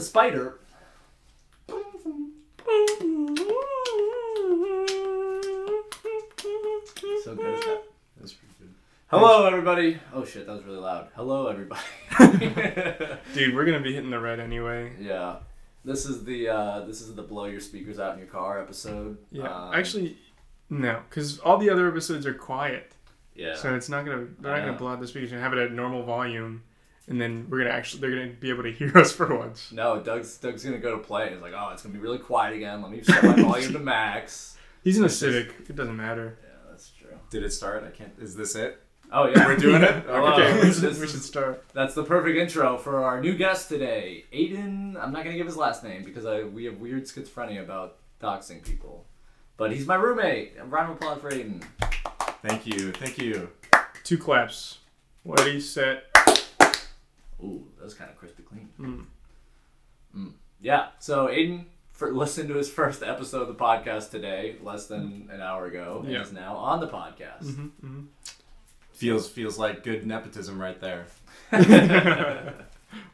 [0.00, 0.58] a spider.
[7.22, 7.82] So good at that.
[8.18, 8.74] That's pretty good.
[9.08, 9.98] Hello, everybody.
[10.14, 11.08] Oh shit, that was really loud.
[11.14, 11.82] Hello, everybody.
[13.34, 14.92] Dude, we're gonna be hitting the red anyway.
[14.98, 15.36] yeah,
[15.84, 19.18] this is the uh, this is the blow your speakers out in your car episode.
[19.30, 20.16] Yeah, Um, actually,
[20.70, 22.94] no, because all the other episodes are quiet,
[23.34, 23.54] yeah.
[23.54, 24.28] so it's not gonna.
[24.40, 25.30] They're not I gonna blow out the speakers.
[25.30, 26.62] Gonna have it at normal volume,
[27.08, 28.00] and then we're gonna actually.
[28.00, 29.72] They're gonna be able to hear us for once.
[29.72, 31.30] No, Doug's Doug's gonna go to play.
[31.32, 32.82] He's like, oh, it's gonna be really quiet again.
[32.82, 34.56] Let me set my volume to max.
[34.84, 35.54] He's in a Civic.
[35.68, 36.38] It doesn't matter.
[36.42, 37.16] Yeah, that's true.
[37.30, 37.84] Did it start?
[37.84, 38.12] I can't.
[38.18, 38.80] Is this it?
[39.12, 40.04] Oh yeah, We're doing it?
[40.08, 40.32] Oh, Hello.
[40.34, 41.64] Okay, we should, we should start.
[41.74, 44.96] That's the perfect intro for our new guest today, Aidan.
[44.96, 48.64] I'm not gonna give his last name because I we have weird schizophrenia about doxing
[48.64, 49.06] people,
[49.56, 50.52] but he's my roommate.
[50.60, 51.60] A round of applause for Aidan.
[52.42, 52.92] Thank you.
[52.92, 53.50] Thank you.
[54.04, 54.78] Two claps.
[55.24, 56.04] Ready, set.
[57.42, 58.68] Ooh, that was kind of crispy clean.
[60.14, 60.32] Mm.
[60.60, 60.88] Yeah.
[60.98, 65.40] So Aidan for listened to his first episode of the podcast today, less than an
[65.40, 66.22] hour ago, and Yeah.
[66.22, 67.54] is now on the podcast.
[67.54, 68.00] hmm hmm
[68.92, 71.06] Feels feels like good nepotism right there.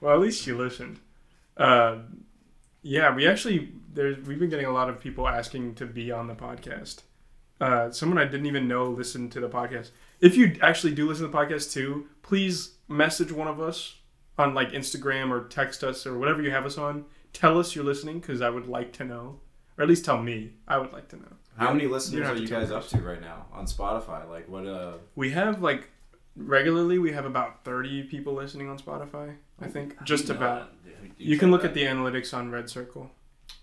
[0.00, 0.98] well, at least you listened.
[1.56, 1.98] Uh,
[2.82, 6.26] yeah, we actually there's we've been getting a lot of people asking to be on
[6.26, 7.02] the podcast.
[7.60, 9.90] Uh, someone I didn't even know listened to the podcast.
[10.20, 13.94] If you actually do listen to the podcast too, please message one of us
[14.38, 17.04] on like Instagram or text us or whatever you have us on.
[17.32, 19.40] Tell us you're listening because I would like to know,
[19.76, 20.52] or at least tell me.
[20.66, 21.32] I would like to know.
[21.58, 24.28] How many listeners are you guys up to right now on Spotify?
[24.28, 24.66] Like what?
[24.66, 25.90] Uh, We have like
[26.36, 29.34] regularly we have about 30 people listening on Spotify.
[29.60, 30.72] I think just about.
[30.84, 33.10] dude, You can look at the analytics on Red Circle.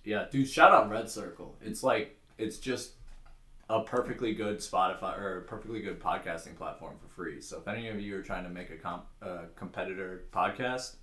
[0.03, 1.55] Yeah, dude, shout out Red Circle.
[1.61, 2.93] It's like it's just
[3.69, 7.41] a perfectly good Spotify or a perfectly good podcasting platform for free.
[7.41, 10.95] So if any of you are trying to make a comp, uh, competitor podcast,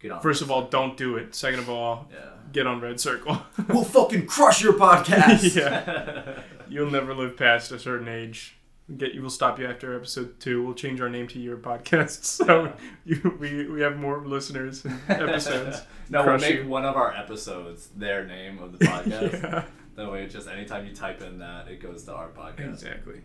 [0.00, 0.20] get on.
[0.20, 1.34] First Red of all, don't do it.
[1.34, 2.30] Second of all, Circle.
[2.52, 3.40] get on Red Circle.
[3.68, 5.54] we'll fucking crush your podcast.
[5.56, 6.40] yeah, yeah.
[6.68, 8.56] you'll never live past a certain age.
[8.96, 9.20] Get you.
[9.20, 10.64] We'll stop you after episode two.
[10.64, 12.72] We'll change our name to your podcast, so
[13.04, 15.82] you, we we have more listeners and episodes.
[16.08, 16.68] no, we'll make you.
[16.68, 19.42] one of our episodes their name of the podcast.
[19.42, 19.64] yeah,
[19.98, 22.68] That way, it's just anytime you type in that, it goes to our podcast.
[22.68, 23.20] exactly.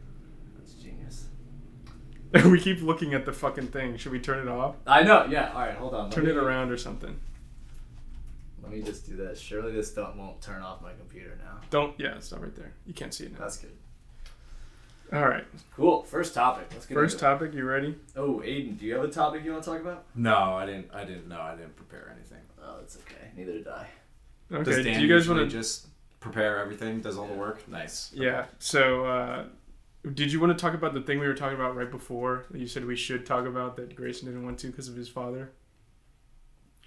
[0.57, 1.27] That's genius.
[2.49, 3.95] we keep looking at the fucking thing.
[3.97, 4.77] Should we turn it off?
[4.87, 5.25] I know.
[5.29, 5.51] Yeah.
[5.53, 5.75] All right.
[5.75, 6.05] Hold on.
[6.05, 7.15] Let Turn me- it around or something.
[8.63, 9.39] Let me just do this.
[9.39, 11.59] Surely this don't won't turn off my computer now.
[11.69, 11.93] Don't.
[11.99, 12.73] Yeah, stop right there.
[12.87, 13.39] You can't see it now.
[13.41, 13.77] That's good.
[15.11, 15.45] All right.
[15.75, 16.01] Cool.
[16.01, 16.69] First topic.
[16.71, 17.29] Let's get First into it.
[17.29, 17.53] topic.
[17.53, 17.95] You ready?
[18.15, 20.05] Oh, Aidan, do you have a topic you want to talk about?
[20.15, 20.89] No, I didn't.
[20.91, 21.39] I didn't know.
[21.39, 22.41] I didn't prepare anything.
[22.59, 23.29] Oh, it's okay.
[23.37, 23.85] Neither did I.
[24.51, 24.63] Okay.
[24.63, 25.45] Does Dan do you guys want to?
[25.47, 25.85] just
[26.23, 27.01] prepare everything?
[27.01, 27.67] Does all the work?
[27.67, 28.11] Nice.
[28.13, 28.45] Yeah.
[28.59, 29.43] So, uh,
[30.13, 32.59] did you want to talk about the thing we were talking about right before that
[32.59, 35.51] you said we should talk about that Greyson didn't want to because of his father?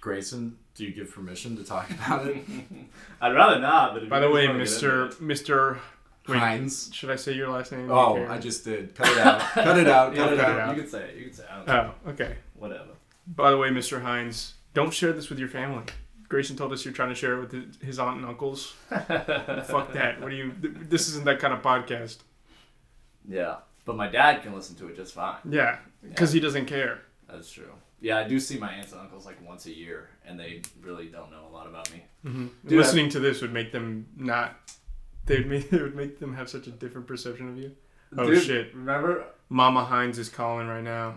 [0.01, 2.37] Greyson, do you give permission to talk about it?
[3.21, 3.93] I'd rather not.
[3.95, 5.79] But By the way, Mister Mister,
[6.27, 6.37] Wait.
[6.37, 6.89] Heinz.
[6.93, 7.89] should I say your last name?
[7.91, 8.93] Oh, I just did.
[8.95, 9.39] Cut it out.
[9.53, 10.15] Cut it out.
[10.15, 10.59] Yeah, Cut it cut it out.
[10.69, 10.75] out.
[10.75, 11.15] You can say it.
[11.17, 11.69] You can say it.
[11.69, 12.35] Oh, okay.
[12.55, 12.89] Whatever.
[13.25, 15.83] By the way, Mister Hines, don't share this with your family.
[16.29, 18.73] Greyson told us you're trying to share it with his- aunt and uncles.
[18.89, 20.19] Fuck that.
[20.21, 20.53] What do you?
[20.59, 22.17] This isn't that kind of podcast.
[23.27, 25.37] Yeah, but my dad can listen to it just fine.
[25.49, 27.01] Yeah, because he doesn't care.
[27.29, 27.71] That's true.
[27.99, 31.07] Yeah, I do see my aunts and uncles like once a year, and they really
[31.07, 32.03] don't know a lot about me.
[32.23, 34.55] hmm Dude, Listening to this would make them not.
[35.25, 37.71] They'd make it would make them have such a different perception of you.
[38.17, 38.73] Oh Dude, shit!
[38.75, 39.25] Remember?
[39.49, 41.15] Mama Hines is calling right now.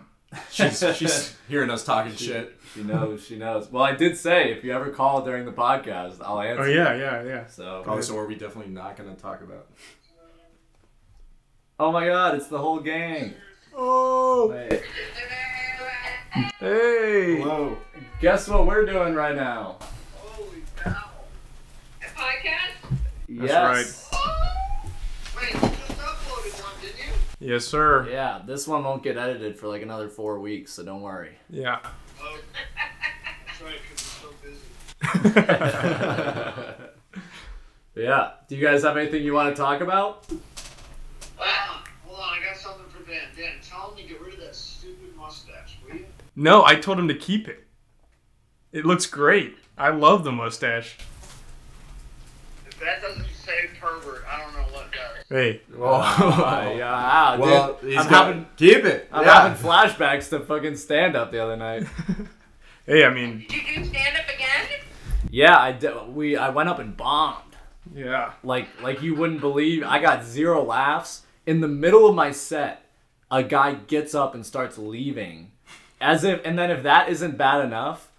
[0.51, 2.57] She's, she's hearing us talking She- shit.
[2.75, 3.25] She knows.
[3.25, 3.71] She knows.
[3.71, 6.63] Well, I did say if you ever call during the podcast, I'll oh, answer.
[6.63, 7.47] Oh yeah, yeah, yeah.
[7.47, 7.83] So.
[7.85, 9.67] Oh, so are we definitely not going to talk about?
[11.81, 12.35] Oh my God!
[12.35, 13.35] It's the whole gang.
[13.75, 14.83] Oh, Wait.
[16.61, 17.41] hey!
[17.41, 17.77] Hello.
[18.21, 19.79] Guess what we're doing right now?
[20.15, 21.09] Holy cow.
[22.03, 22.99] A podcast?
[23.29, 24.11] yes.
[25.35, 27.13] Wait, you just uploaded one, didn't you?
[27.41, 28.07] Yes, sir.
[28.11, 31.39] Yeah, this one won't get edited for like another four weeks, so don't worry.
[31.49, 31.79] Yeah.
[32.23, 32.39] Oh.
[33.47, 34.61] That's right, because we're so busy.
[38.05, 38.33] yeah.
[38.47, 40.31] Do you guys have anything you want to talk about?
[41.39, 41.81] Wow.
[42.05, 43.23] Hold on, I got something for Dan.
[43.35, 46.05] Dan, tell him to get rid of that stupid mustache, will you?
[46.37, 47.65] No, I told him to keep it.
[48.73, 49.57] It looks great.
[49.79, 50.99] I love the mustache.
[52.67, 54.20] If that doesn't say pervert,
[55.31, 56.09] I don't know what does.
[56.09, 57.37] Hey, Oh, yeah.
[57.37, 59.09] Dude, Well, he's I'm got having keep it.
[59.13, 59.43] I'm yeah.
[59.49, 61.85] having flashbacks to fucking stand up the other night.
[62.87, 64.67] hey, I mean, Did you do stand up again?
[65.31, 67.57] yeah, I did, we I went up and bombed.
[67.95, 68.33] yeah.
[68.43, 69.85] Like like you wouldn't believe.
[69.85, 72.85] I got zero laughs in the middle of my set.
[73.31, 75.53] A guy gets up and starts leaving,
[76.01, 78.11] as if and then if that isn't bad enough,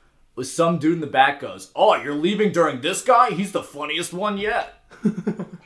[0.41, 3.31] some dude in the back goes, "Oh, you're leaving during this guy?
[3.31, 4.73] He's the funniest one yet."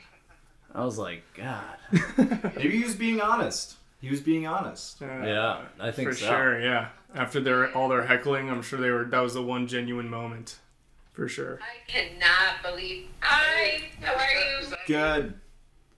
[0.76, 1.64] I was like, God.
[2.56, 3.76] Maybe he was being honest.
[4.00, 5.00] He was being honest.
[5.02, 6.26] Uh, Yeah, I think for so.
[6.26, 6.60] sure.
[6.60, 9.04] Yeah, after their all their heckling, I'm sure they were.
[9.04, 10.58] That was the one genuine moment,
[11.14, 11.58] for sure.
[11.62, 13.06] I cannot believe.
[13.20, 14.66] Hi, how are you?
[14.86, 15.34] Good.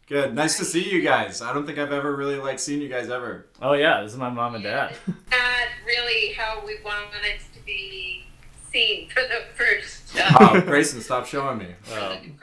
[0.06, 0.34] Good.
[0.34, 1.42] Nice to see you guys.
[1.42, 3.46] I don't think I've ever really like seen you guys ever.
[3.60, 4.94] Oh yeah, this is my mom and dad.
[5.06, 8.24] Not really how we wanted to be
[8.72, 10.16] seen for the first.
[10.16, 10.34] time.
[10.40, 11.66] Oh, Greyson, stop showing me.
[12.00, 12.38] Um,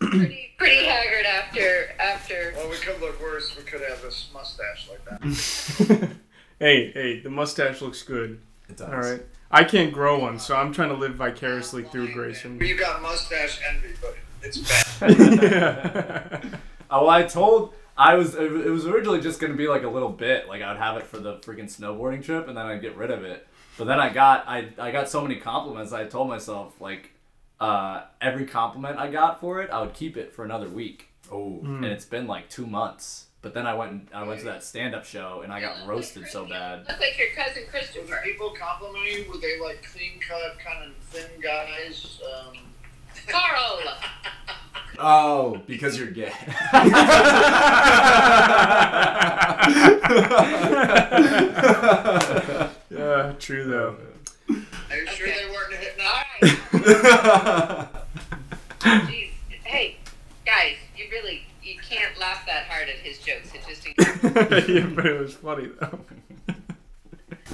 [0.00, 2.52] pretty, pretty, pretty haggard after after.
[2.56, 3.56] Well, we could look worse.
[3.56, 6.10] We could have this mustache like that.
[6.58, 8.40] hey, hey, the mustache looks good.
[8.68, 8.88] It does.
[8.88, 12.64] All right, I can't grow one, so I'm trying to live vicariously through Greyson.
[12.66, 14.58] You got mustache envy, but it's
[15.00, 15.18] bad.
[15.42, 16.40] yeah.
[16.90, 20.48] oh, I told I was it was originally just gonna be like a little bit,
[20.48, 23.24] like I'd have it for the freaking snowboarding trip, and then I'd get rid of
[23.24, 23.46] it.
[23.76, 25.92] But then I got I I got so many compliments.
[25.92, 27.10] I told myself like
[27.60, 31.06] uh, every compliment I got for it, I would keep it for another week.
[31.32, 31.60] Oh.
[31.62, 33.26] and it's been like two months.
[33.42, 35.86] But then I went and I went to that stand up show and I got
[35.86, 36.80] roasted so bad.
[36.88, 38.20] Look like your cousin When Christopher.
[38.24, 42.20] people compliment you, were they like clean cut, kind of thin guys?
[42.48, 42.56] Um,
[43.28, 43.80] Carl.
[45.02, 46.30] Oh, because you're gay.
[52.90, 53.96] yeah, true though.
[54.90, 55.44] are you sure Okay.
[55.44, 56.26] they weren't hitting All up?
[56.42, 56.58] right.
[58.80, 59.30] Jeez.
[59.64, 59.96] Hey,
[60.46, 63.52] guys, you really you can't laugh that hard at his jokes.
[63.54, 63.86] It just
[64.68, 66.00] yeah, but it was funny though.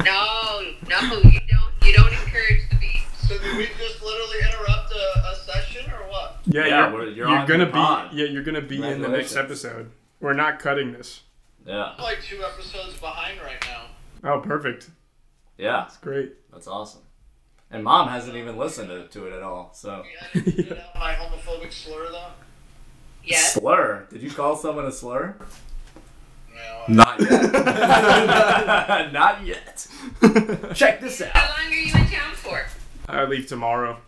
[0.05, 1.73] no, no, you don't.
[1.83, 3.05] You don't encourage the beast.
[3.29, 6.39] So did we just literally interrupt a, a session or what?
[6.47, 8.11] Yeah, Yeah, you're, we're- you're you're on gonna the pod.
[8.13, 9.91] be yeah, you're gonna be in the next episode.
[10.21, 11.23] We're not cutting this.
[11.67, 11.93] Yeah.
[11.99, 13.61] I'm like two episodes behind right
[14.23, 14.33] now.
[14.33, 14.91] Oh, perfect.
[15.59, 15.83] Yeah.
[15.87, 16.35] That's great.
[16.53, 17.03] That's awesome.
[17.71, 19.71] And mom hasn't even listened to, to it at all.
[19.75, 20.05] So
[20.35, 22.29] I didn't get out my homophobic slur though.
[23.25, 23.55] Yes.
[23.55, 24.07] slur.
[24.11, 25.35] Did you call someone a slur?
[26.55, 26.95] No.
[26.95, 27.53] Not yet.
[29.13, 29.87] Not yet.
[30.75, 31.31] Check this out.
[31.33, 32.65] How long are you in town for?
[33.09, 33.99] I leave tomorrow.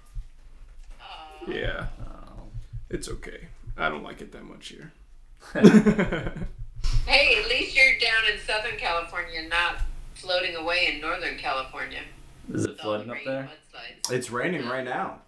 [1.01, 1.51] Oh.
[1.53, 2.43] Yeah, Oh.
[2.91, 3.49] it's okay.
[3.77, 4.93] I don't like it that much here.
[7.07, 9.81] Hey, at least you're down in Southern California, not
[10.15, 12.01] floating away in Northern California.
[12.53, 13.51] Is it With all the flooding up there?
[13.75, 14.13] mudslides.
[14.13, 15.19] It's raining right now.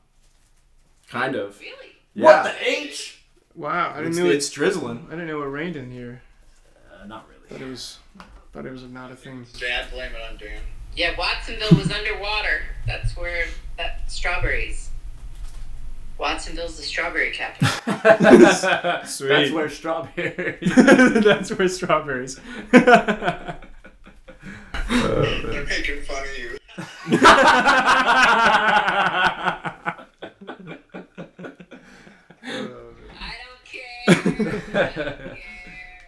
[1.08, 1.58] Kind of.
[1.60, 1.74] Really?
[2.14, 2.24] Yeah.
[2.24, 3.20] What the H?
[3.54, 4.34] wow, I didn't It's, know it.
[4.34, 5.06] it's drizzling.
[5.08, 6.22] I didn't know it rained in here.
[6.92, 7.64] Uh, not Thought really.
[7.64, 7.98] it was.
[8.52, 9.46] Thought it was not a thing.
[9.58, 10.60] Dad, blame it on Dan.
[10.96, 12.62] Yeah, Watsonville was underwater.
[12.86, 13.46] That's where
[13.76, 14.90] that strawberries.
[16.18, 17.68] Watsonville's the strawberry capital.
[19.06, 19.28] Sweet.
[19.28, 20.72] That's where strawberries.
[20.76, 22.38] That's where strawberries.
[22.72, 23.58] They're
[25.66, 26.58] making fun of you.
[33.12, 34.24] I don't care.
[34.24, 35.36] Don't care.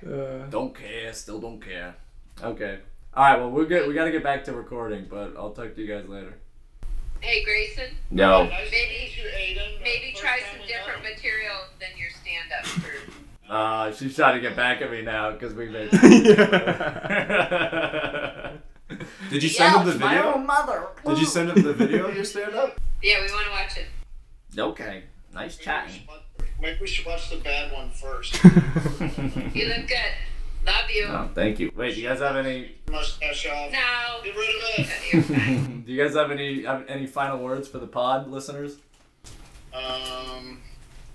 [0.04, 1.12] Uh, Don't care.
[1.12, 1.94] Still don't care.
[2.42, 2.80] Okay.
[3.14, 3.38] All right.
[3.38, 3.86] Well, we're good.
[3.88, 6.34] We got to get back to recording, but I'll talk to you guys later.
[7.20, 8.46] Hey, Greyson, No.
[8.46, 9.70] Nice Maybe- meet you, Aidan.
[9.84, 11.14] maybe try some different met.
[11.14, 12.66] material than your stand-up.
[12.66, 12.90] For...
[13.48, 15.92] Uh, she's trying to get back at me now because we made.
[19.30, 20.34] Did you send him the My video?
[20.34, 20.86] own mother.
[21.06, 22.78] Did you send him the video of your stand up?
[23.02, 23.88] Yeah, we want to watch it.
[24.56, 25.02] Okay.
[25.34, 26.02] Nice Maybe we chatting.
[26.60, 28.34] Maybe we should watch the bad one first.
[29.54, 30.14] You look good.
[30.64, 31.06] Love you.
[31.08, 31.72] oh, thank you.
[31.74, 32.76] Wait, do you guys have any?
[32.88, 33.72] Mustache off.
[33.72, 34.20] No.
[34.22, 35.84] Get rid of it.
[35.86, 38.76] Do you guys have any have any final words for the pod listeners?
[39.74, 40.60] Um,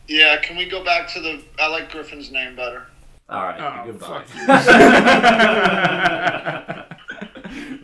[0.10, 1.41] yeah, can we go back to the?
[1.57, 2.86] I like Griffin's name better.
[3.29, 3.62] All right.
[3.62, 4.25] Oh, goodbye.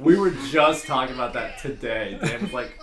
[0.04, 2.18] Fuck we were just talking about that today.
[2.22, 2.80] Dan was like,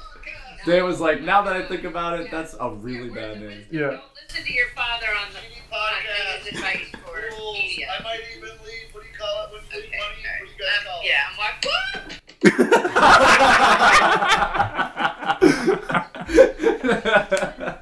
[0.66, 3.64] Dan was like, now that I think about it, that's a really bad name.
[3.70, 3.80] Yeah.
[3.80, 6.38] Don't listen to your father on the TV on podcast.
[6.46, 7.54] his advice for Rules.
[7.54, 7.88] media.
[7.98, 8.92] I might even leave.
[8.92, 10.22] What do you call it when you leave Okay, money?
[10.26, 10.86] all What do you guys right.
[10.86, 11.06] call it?
[11.06, 11.56] yeah, I'm like,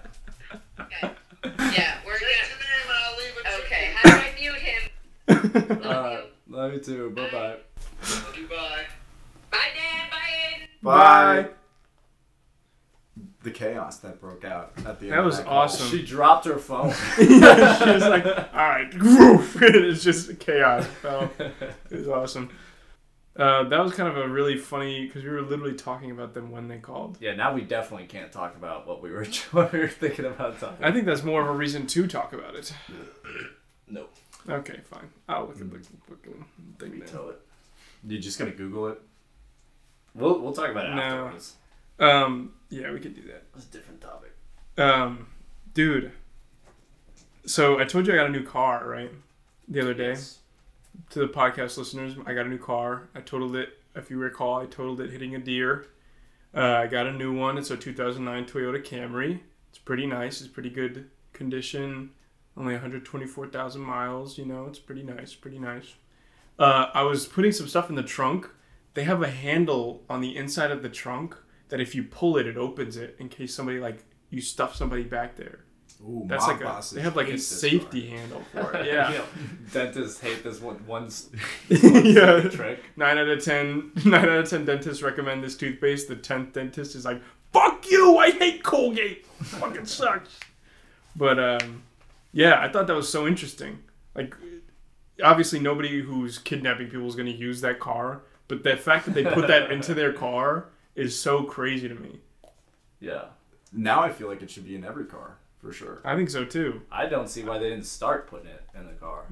[0.80, 0.98] okay.
[1.76, 2.48] Yeah, we're Say gonna.
[2.48, 3.44] your name and I'll leave it.
[3.64, 4.82] Okay, how do I mute him?
[5.28, 7.10] Love Alright, uh, love you too.
[7.10, 7.56] Bye bye.
[8.10, 8.46] Love you.
[8.48, 8.86] Bye.
[9.50, 10.10] Bye, Dan.
[10.10, 10.68] Bye, Aidan.
[10.82, 11.48] Bye.
[13.42, 15.12] The chaos that broke out at the end.
[15.12, 15.58] That of was call.
[15.58, 15.88] awesome.
[15.88, 16.88] She dropped her phone.
[17.18, 19.56] yeah, she was like, all right, woof.
[19.62, 20.86] it's just chaos.
[21.04, 22.50] Oh, it was awesome.
[23.36, 26.50] Uh, that was kind of a really funny because we were literally talking about them
[26.50, 27.16] when they called.
[27.20, 30.58] yeah, now we definitely can't talk about what we were what we were thinking about
[30.58, 30.84] talking.
[30.84, 32.72] I think that's more of a reason to talk about it.
[33.86, 34.06] No.
[34.48, 35.08] Okay, fine.
[35.28, 35.78] I'll look at the
[36.08, 36.44] fucking
[36.80, 37.04] thing now.
[37.06, 37.40] Veto it.
[38.06, 39.00] You just gonna Google it?
[40.14, 41.02] We'll we'll talk about it No.
[41.02, 41.54] afterwards.
[41.98, 43.44] Um, yeah, we could do that.
[43.56, 44.32] It's a different topic.
[44.76, 45.26] Um,
[45.74, 46.12] dude.
[47.46, 49.10] So I told you I got a new car, right?
[49.68, 50.10] The other day.
[50.10, 50.38] Yes.
[51.10, 53.08] To the podcast listeners, I got a new car.
[53.14, 53.78] I totaled it.
[53.94, 55.86] If you recall, I totaled it hitting a deer.
[56.54, 57.56] Uh, I got a new one.
[57.58, 59.40] It's a 2009 Toyota Camry.
[59.70, 60.40] It's pretty nice.
[60.40, 62.10] It's pretty good condition.
[62.56, 64.38] Only 124,000 miles.
[64.38, 65.34] You know, it's pretty nice.
[65.34, 65.94] Pretty nice.
[66.58, 68.48] Uh, I was putting some stuff in the trunk.
[68.94, 71.36] They have a handle on the inside of the trunk
[71.68, 75.04] that if you pull it, it opens it in case somebody like you stuff somebody
[75.04, 75.60] back there.
[76.02, 78.86] Ooh, That's like a they have like a safety handle for it.
[78.92, 79.20] Yeah.
[79.72, 80.84] Dentists hate this one.
[80.86, 81.28] One's
[81.68, 82.42] yeah.
[82.42, 82.80] trick.
[82.96, 83.90] Nine out of ten.
[84.04, 86.08] Nine out of ten dentists recommend this toothpaste.
[86.08, 87.20] The tenth dentist is like,
[87.52, 88.16] "Fuck you!
[88.18, 89.26] I hate Colgate.
[89.26, 90.38] Fucking sucks."
[91.16, 91.82] But um,
[92.32, 93.80] yeah, I thought that was so interesting.
[94.14, 94.36] Like,
[95.22, 98.22] obviously, nobody who's kidnapping people is going to use that car.
[98.48, 102.20] But the fact that they put that into their car is so crazy to me.
[103.00, 103.26] Yeah.
[103.72, 106.00] Now I feel like it should be in every car for sure.
[106.04, 106.82] I think so too.
[106.90, 109.26] I don't see why they didn't start putting it in the car.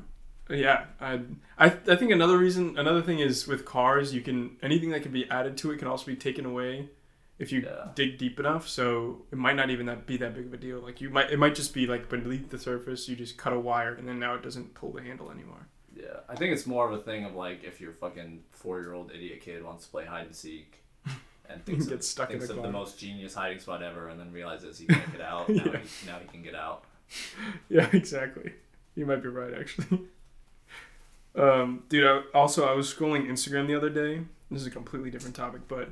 [0.49, 1.21] Yeah, I,
[1.59, 5.11] I I think another reason, another thing is with cars, you can anything that can
[5.11, 6.89] be added to it can also be taken away
[7.39, 7.89] if you Yeah.
[7.97, 8.69] dig deep enough.
[8.69, 10.79] So it might not even that be that big of a deal.
[10.79, 13.59] Like you might, it might just be like beneath the surface, you just cut a
[13.59, 15.67] wire, and then now it doesn't pull the handle anymore.
[15.99, 18.93] Yeah, I think it's more of a thing of like if your fucking four year
[18.93, 20.83] old idiot kid wants to play hide and seek
[21.49, 24.09] and thinks, Gets of, stuck in thinks the of the most genius hiding spot ever
[24.09, 25.49] and then realizes he can't get out.
[25.49, 25.79] Now, Yeah.
[25.79, 26.85] he, now he can get out.
[27.69, 28.53] Yeah, exactly.
[28.97, 30.01] You might be right, actually.
[31.37, 34.23] um, dude, I, also I was scrolling Instagram the other day.
[34.51, 35.89] This is a completely different topic, but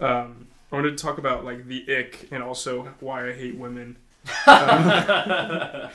[0.00, 3.96] um, I wanted to talk about like the ick and also why I hate women.
[4.46, 5.90] Um,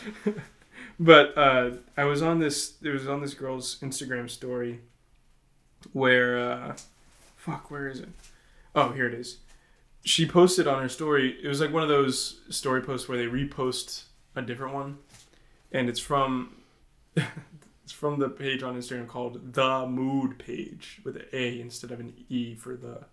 [0.99, 2.73] but uh, I was on this.
[2.81, 4.81] It was on this girl's Instagram story
[5.93, 6.75] where, uh,
[7.35, 8.09] fuck, where is it?
[8.75, 9.37] Oh, here it is.
[10.03, 11.37] She posted on her story.
[11.41, 14.03] It was like one of those story posts where they repost
[14.35, 14.97] a different one,
[15.71, 16.55] and it's from
[17.15, 21.99] it's from the page on Instagram called the Mood Page with an A instead of
[21.99, 23.05] an E for the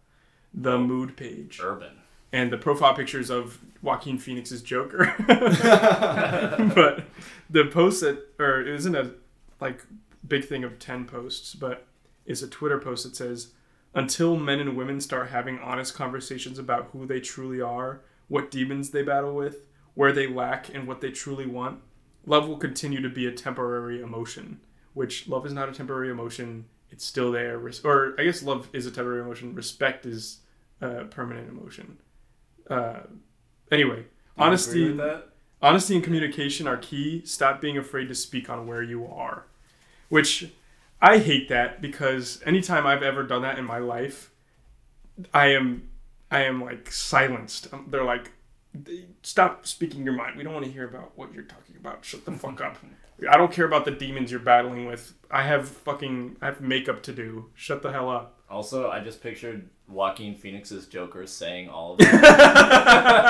[0.53, 1.99] the Mood Page Urban.
[2.33, 5.15] And the profile pictures of Joaquin Phoenix's Joker.
[5.27, 7.05] but
[7.49, 9.13] the post that, or it isn't a
[9.61, 9.85] like
[10.27, 11.87] big thing of ten posts, but
[12.25, 13.53] it's a Twitter post that says,
[13.95, 18.91] "Until men and women start having honest conversations about who they truly are, what demons
[18.91, 19.65] they battle with,
[19.95, 21.81] where they lack, and what they truly want,
[22.27, 24.61] love will continue to be a temporary emotion.
[24.95, 27.61] Which love is not a temporary emotion; it's still there.
[27.85, 29.55] Or I guess love is a temporary emotion.
[29.55, 30.41] Respect is
[30.81, 31.99] a permanent emotion."
[32.71, 33.01] Uh,
[33.71, 34.05] anyway,
[34.37, 35.29] honesty, agree with that?
[35.63, 37.23] honesty and communication are key.
[37.25, 39.47] Stop being afraid to speak on where you are,
[40.09, 40.51] which
[41.01, 44.31] I hate that because anytime I've ever done that in my life,
[45.33, 45.89] I am,
[46.31, 47.73] I am like silenced.
[47.73, 48.33] Um, They're like,
[49.23, 50.37] stop speaking your mind.
[50.37, 52.05] We don't want to hear about what you're talking about.
[52.05, 52.77] Shut the fuck up.
[53.31, 55.15] I don't care about the demons you're battling with.
[55.31, 57.47] I have fucking, I have makeup to do.
[57.55, 58.36] Shut the hell up.
[58.49, 61.99] Also, I just pictured Joaquin Phoenix's Joker saying all of
[63.17, 63.21] that.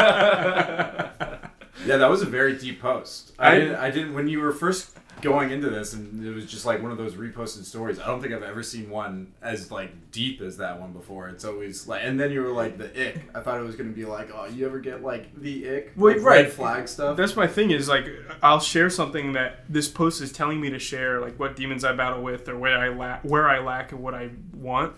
[1.87, 3.33] Yeah, that was a very deep post.
[3.39, 3.75] I, I- didn't.
[3.77, 4.15] I didn't.
[4.15, 7.15] When you were first going into this, and it was just like one of those
[7.15, 7.99] reposted stories.
[7.99, 11.29] I don't think I've ever seen one as like deep as that one before.
[11.29, 13.21] It's always like, and then you were like the ick.
[13.35, 16.17] I thought it was gonna be like, oh, you ever get like the ick, Wait,
[16.19, 16.45] like, right.
[16.45, 17.17] red flag stuff.
[17.17, 18.07] That's my thing is like
[18.43, 21.93] I'll share something that this post is telling me to share, like what demons I
[21.93, 24.95] battle with or where I lack, where I lack and what I want,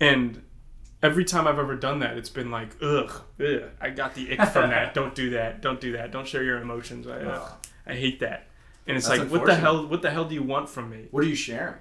[0.00, 0.42] and
[1.02, 4.48] every time I've ever done that, it's been like ugh, ugh I got the ick
[4.50, 4.94] from that.
[4.94, 5.62] Don't do that.
[5.62, 6.10] Don't do that.
[6.10, 7.06] Don't share your emotions.
[7.06, 7.52] I ugh,
[7.86, 8.46] I hate that.
[8.86, 9.86] And it's That's like what the hell?
[9.86, 11.08] What the hell do you want from me?
[11.10, 11.74] What are you sharing?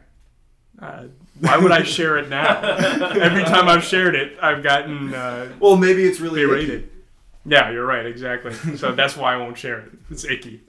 [0.79, 1.05] Uh,
[1.39, 2.61] why would I share it now?
[2.61, 5.13] every time I've shared it, I've gotten.
[5.13, 6.87] Uh, Well, maybe it's really icky.
[7.45, 8.53] Yeah, you're right, exactly.
[8.77, 9.91] So that's why I won't share it.
[10.11, 10.61] It's icky.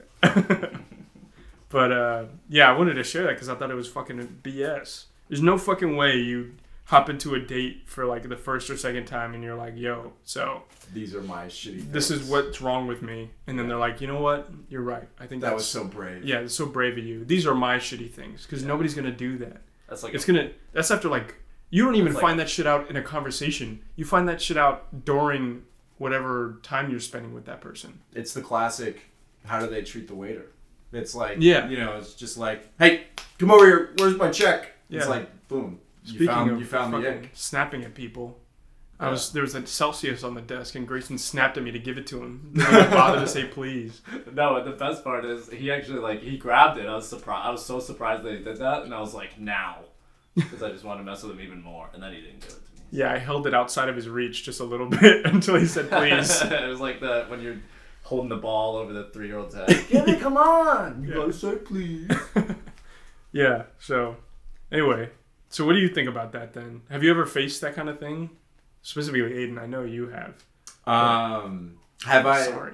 [1.69, 5.05] but uh, yeah, I wanted to share that because I thought it was fucking BS.
[5.27, 6.53] There's no fucking way you
[6.89, 10.11] hop into a date for like the first or second time and you're like, yo,
[10.23, 11.91] so These are my shitty.
[11.91, 13.29] this is what's wrong with me.
[13.45, 14.49] And then they're like, you know what?
[14.69, 15.07] You're right.
[15.19, 16.23] I think That was so brave.
[16.25, 17.23] yeah, it's so brave of you.
[17.25, 19.61] These are my shitty things because nobody's gonna do that.
[19.87, 20.49] That's like It's gonna.
[20.73, 21.35] That's after like
[21.69, 23.81] you don't even That's like- find that shit out in a conversation.
[23.95, 25.63] You find that shit out during
[25.99, 27.99] whatever time you're spending with that person.
[28.13, 29.01] It's the classic.
[29.45, 30.47] How do they treat the waiter?
[30.91, 31.69] It's like Yeah.
[31.69, 33.03] you know, it's just like, hey,
[33.37, 33.93] come over here.
[33.99, 34.71] Where's my check?
[34.89, 35.09] It's Yeah.
[35.11, 35.79] like, boom.
[36.09, 37.29] You Speaking found, of you found the fucking ick.
[37.33, 38.39] snapping at people,
[38.99, 41.79] I was there was a Celsius on the desk and Greyson snapped at me to
[41.79, 42.51] give it to him.
[42.53, 44.01] Didn't bother to say please.
[44.33, 44.53] no.
[44.55, 46.85] But the best part is he actually like he grabbed it.
[46.87, 47.47] I was surprised.
[47.47, 49.77] I was so surprised that he did that, and I was like, now,
[50.35, 52.49] because I just wanted to mess with him even more, and then he didn't give
[52.49, 52.87] it to me.
[52.91, 55.89] Yeah, I held it outside of his reach just a little bit until he said
[55.89, 56.41] please.
[56.41, 57.57] it was like the when you're
[58.03, 59.67] holding the ball over the three year old's head.
[59.89, 61.03] Give me, come on.
[61.03, 61.15] You Yeah.
[61.15, 62.09] gotta say please.
[63.31, 63.63] yeah.
[63.79, 64.17] So,
[64.71, 65.09] anyway,
[65.49, 66.81] so what do you think about that then?
[66.89, 68.29] Have you ever faced that kind of thing?
[68.81, 70.35] Specifically, Aidan, I know you have.
[70.85, 72.43] Um, have I?
[72.45, 72.73] Sorry.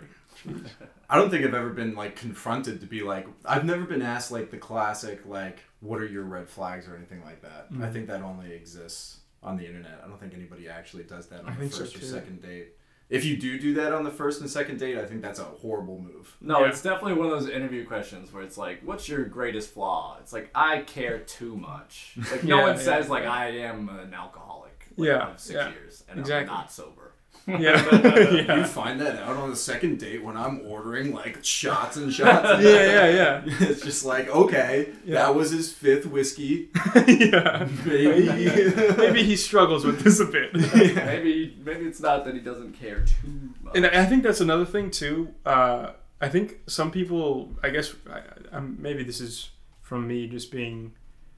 [1.10, 3.27] I don't think I've ever been like confronted to be like.
[3.46, 7.24] I've never been asked like the classic like, "What are your red flags?" or anything
[7.24, 7.67] like that.
[7.72, 7.94] I Mhm.
[7.94, 10.01] think that only exists on the internet.
[10.03, 12.41] I don't think anybody actually does that on I the think so, first or second
[12.41, 12.74] date.
[13.10, 15.44] If you do do that on the first and second date, I think that's a
[15.44, 16.36] horrible move.
[16.42, 16.70] No, Yeah.
[16.70, 20.34] it's definitely one of those interview questions where it's like, "What's your greatest flaw?" It's
[20.34, 24.14] like, "I care too much." Like no Yeah, one yeah, says like, "I am an
[24.14, 25.70] alcoholic." Like, Yeah, of six yeah.
[25.72, 26.50] years and Exactly.
[26.50, 27.05] I'm not sober.
[27.60, 28.58] Yeah.
[28.58, 32.62] You find that out on the second date when I'm ordering like shots and shots.
[32.64, 33.42] Yeah, yeah, yeah.
[33.60, 35.16] it's just like okay, Yeah.
[35.25, 36.70] that was his fifth whiskey.
[36.96, 37.06] yeah.
[37.08, 37.68] yeah.
[37.86, 38.96] Maybe.
[38.98, 40.54] Maybe he struggles with this a bit.
[40.56, 43.75] maybe maybe it's not that he doesn't care too much.
[43.75, 45.34] And I think that's another thing too.
[45.46, 48.22] Uh, I think some people, I guess, I,
[48.52, 49.50] I'm, maybe this is
[49.82, 50.94] from me just being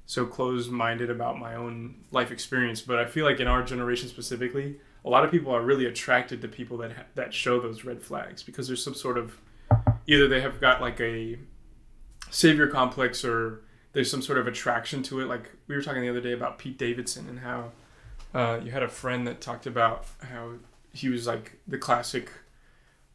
[0.06, 4.80] so closed-minded about my own life experience, but I feel like in our generation specifically,
[5.06, 8.02] a lot of people are really attracted to people that ha- that show those red
[8.02, 9.40] flags because there's some sort of
[10.06, 11.38] either they have got like a
[12.30, 13.62] savior complex or
[13.94, 15.26] there's some sort of attraction to it.
[15.26, 17.72] Like we were talking the other day about Pete Davidson and how
[18.34, 20.54] uh, you had a friend that talked about how
[20.94, 22.30] he was like the classic.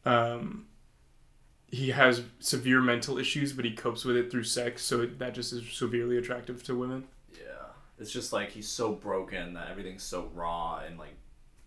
[0.05, 0.67] Um,
[1.67, 5.33] he has severe mental issues, but he copes with it through sex, so it, that
[5.33, 7.05] just is severely attractive to women.
[7.31, 11.15] yeah, it's just like he's so broken that everything's so raw and like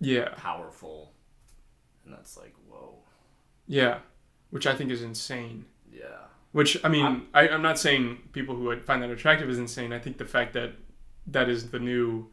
[0.01, 1.13] Yeah, powerful,
[2.05, 2.99] and that's like, whoa,
[3.67, 3.99] yeah,
[4.51, 5.65] which I think is insane.
[5.93, 6.05] yeah.
[6.53, 9.93] Which I mean, I'm- I, I'm not saying people who find that attractive is insane.
[9.93, 10.73] I think the fact that
[11.27, 12.29] that is the new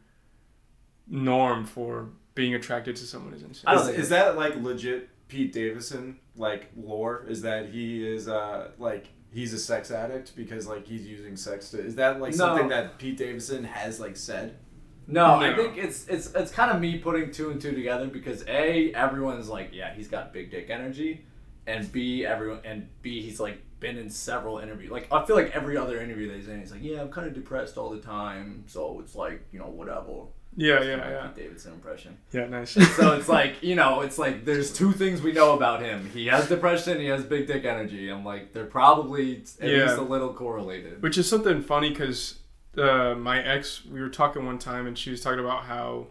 [1.06, 3.74] norm for being attracted to someone is insane.
[3.74, 7.24] Is, is that like legit Pete Davidson like lore?
[7.28, 11.70] Is that he is uh like he's a sex addict because like he's using sex
[11.70, 11.80] to?
[11.84, 12.36] Is that like No.
[12.36, 14.56] something that Pete Davidson has like said?
[15.06, 18.44] No, I think it's it's it's kind of me putting two and two together because
[18.48, 21.24] a everyone's like, yeah, he's got big dick energy,
[21.66, 24.90] and b everyone and b he's like been in several interviews.
[24.90, 27.26] Like I feel like every other interview that he's in, he's like, yeah, I'm kind
[27.26, 30.22] of depressed all the time, so it's like you know whatever.
[30.56, 32.16] yeah, It's yeah, yeah, Pete Davidson impression.
[32.32, 32.46] yeah.
[32.46, 32.70] Nice.
[32.70, 36.08] So it's like you know, it's like there's two things we know about him.
[36.14, 36.98] He has depression.
[36.98, 38.08] He has big dick energy.
[38.08, 39.84] I'm like they're probably at Yeah.
[39.84, 41.02] least a little correlated.
[41.02, 42.36] Which is something funny because
[42.78, 46.06] uh, my ex, we were talking one time, and she was talking about how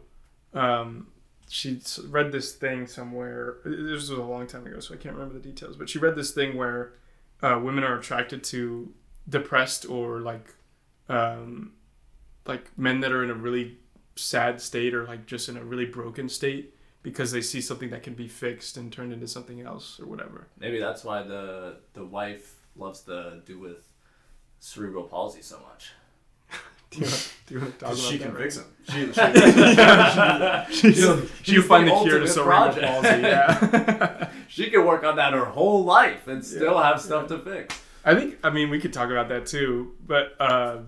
[0.54, 1.08] um,
[1.49, 3.58] she read this thing somewhere.
[3.65, 5.76] This was a long time ago, so I can't remember the details.
[5.76, 6.93] But she read this thing where
[7.41, 8.91] uh, women are attracted to
[9.28, 10.54] depressed or like
[11.10, 11.73] um,
[12.45, 13.78] like men that are in a really
[14.15, 18.04] sad state or like just in a really broken state because they see something that
[18.04, 20.47] can be fixed and turned into something else or whatever.
[20.58, 23.88] Maybe that's why the the wife loves to do with
[24.60, 25.91] cerebral palsy so much.
[26.93, 28.63] Do you want, do you want to talk about she that can right fix now?
[28.63, 29.13] him.
[30.69, 33.21] She, She's, She'll- she'll she's find the the cure to ultimate cerebral palsy.
[33.21, 34.29] Yeah.
[34.47, 36.84] She can work on that her whole life and still Yeah.
[36.84, 37.82] have stuff to fix.
[38.06, 38.38] I think.
[38.43, 40.79] I mean, we could talk about that too, but uh,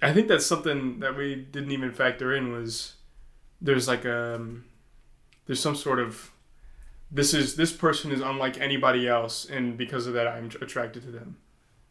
[0.00, 2.50] I think that's something that we didn't even factor in.
[2.52, 2.94] Was
[3.60, 4.64] there's like um,
[5.46, 6.30] there's some sort of
[7.10, 11.10] this is this person is unlike anybody else, and because of that, I'm attracted to
[11.10, 11.36] them.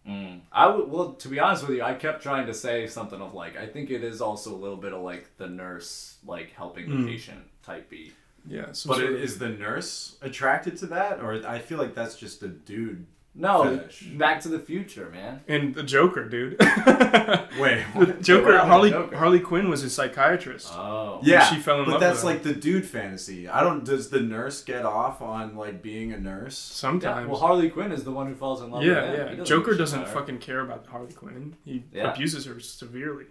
[0.08, 0.39] Mm.
[0.52, 3.34] I would, well, to be honest with you, I kept trying to say something of
[3.34, 6.89] like, I think it is also a little bit of like the nurse, like helping
[6.89, 7.08] the Mm.
[7.08, 8.13] patient type beat.
[8.48, 8.67] Yeah.
[8.67, 12.15] But sort it, of- is the nurse attracted to that, or I feel like that's
[12.17, 13.06] just a dude?
[13.39, 14.02] No, Fetish.
[14.17, 15.41] Back to the Future, man.
[15.47, 16.58] and the Joker, dude.
[16.60, 18.21] Wait, the what?
[18.21, 19.15] Joker, happened to Harley Joker?
[19.17, 20.71] Harley Quinn was a psychiatrist.
[20.73, 22.38] Oh, Yeah, she fell in but love that's with him.
[22.38, 23.47] like the dude fantasy.
[23.47, 23.84] I don't.
[23.84, 26.69] Does the nurse get off on like being a nurse?
[26.71, 27.28] Yeah, Sometimes.
[27.30, 29.13] well, Harley Quinn is the one who falls in love yeah, with him.
[29.15, 29.30] Yeah.
[29.36, 30.19] doesn't Joker give a shit doesn't about her.
[30.19, 31.56] fucking care about Harley Quinn.
[31.63, 32.12] He Yeah.
[32.13, 33.26] abuses her severely.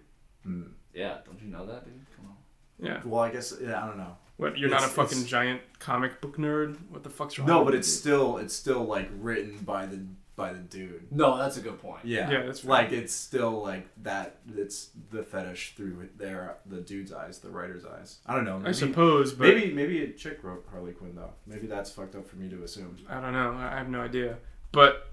[0.44, 0.62] Hmm.
[0.94, 1.94] Yeah, don't you know that, dude?
[2.16, 2.36] Come on.
[2.78, 3.00] Yeah.
[3.04, 4.16] Well, I guess yeah, I don't know.
[4.36, 4.58] What?
[4.58, 6.76] You're not a fucking giant comic book nerd?
[6.90, 7.48] What the fuck's wrong?
[7.48, 8.00] No, but it's dude?
[8.00, 10.00] still it's still like written by the
[10.36, 11.10] by the dude.
[11.10, 12.04] No, that's a good point.
[12.04, 12.70] Yeah, Yeah, that's fair.
[12.70, 14.36] like it's still like that.
[14.54, 18.18] It's the fetish through their the dude's eyes, the writer's eyes.
[18.26, 18.62] I don't know.
[18.64, 21.32] I suppose, but maybe maybe a chick wrote Harley Quinn though.
[21.46, 22.98] Maybe that's fucked up for me to assume.
[23.08, 23.52] I don't know.
[23.58, 24.36] I I have no idea.
[24.72, 25.10] But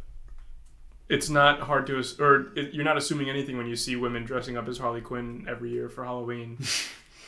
[1.10, 4.58] it's not hard to, or it, you're not assuming anything when you see women dressing
[4.58, 6.58] up as Harley Quinn every year for Halloween.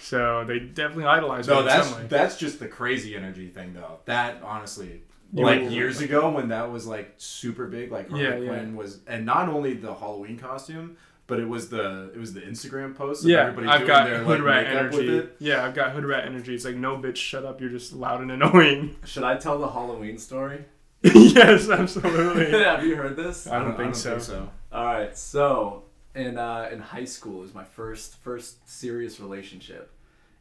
[0.05, 3.99] so they definitely idolize her No, that's some that's just the crazy energy thing though.
[4.05, 5.01] That honestly,
[5.33, 8.71] You like will- years ago when that was like super big, like Harley Yeah, yeah.
[8.71, 12.95] Was, and not only the Halloween costume, but it was the it was the Instagram
[12.95, 13.23] post.
[13.23, 15.27] of Yeah, everybody I've doing got their, hood like, rat energy.
[15.39, 16.53] Yeah, I've got hood rat energy.
[16.53, 17.59] It's like no bitch, shut up.
[17.59, 18.95] You're just loud and annoying.
[19.05, 20.65] Should I tell the Halloween story?
[21.01, 22.49] yes, absolutely.
[22.63, 23.47] Have you heard this?
[23.47, 24.49] I don't think so.
[24.71, 29.91] All right, so in uh, in high school it was my first first serious relationship,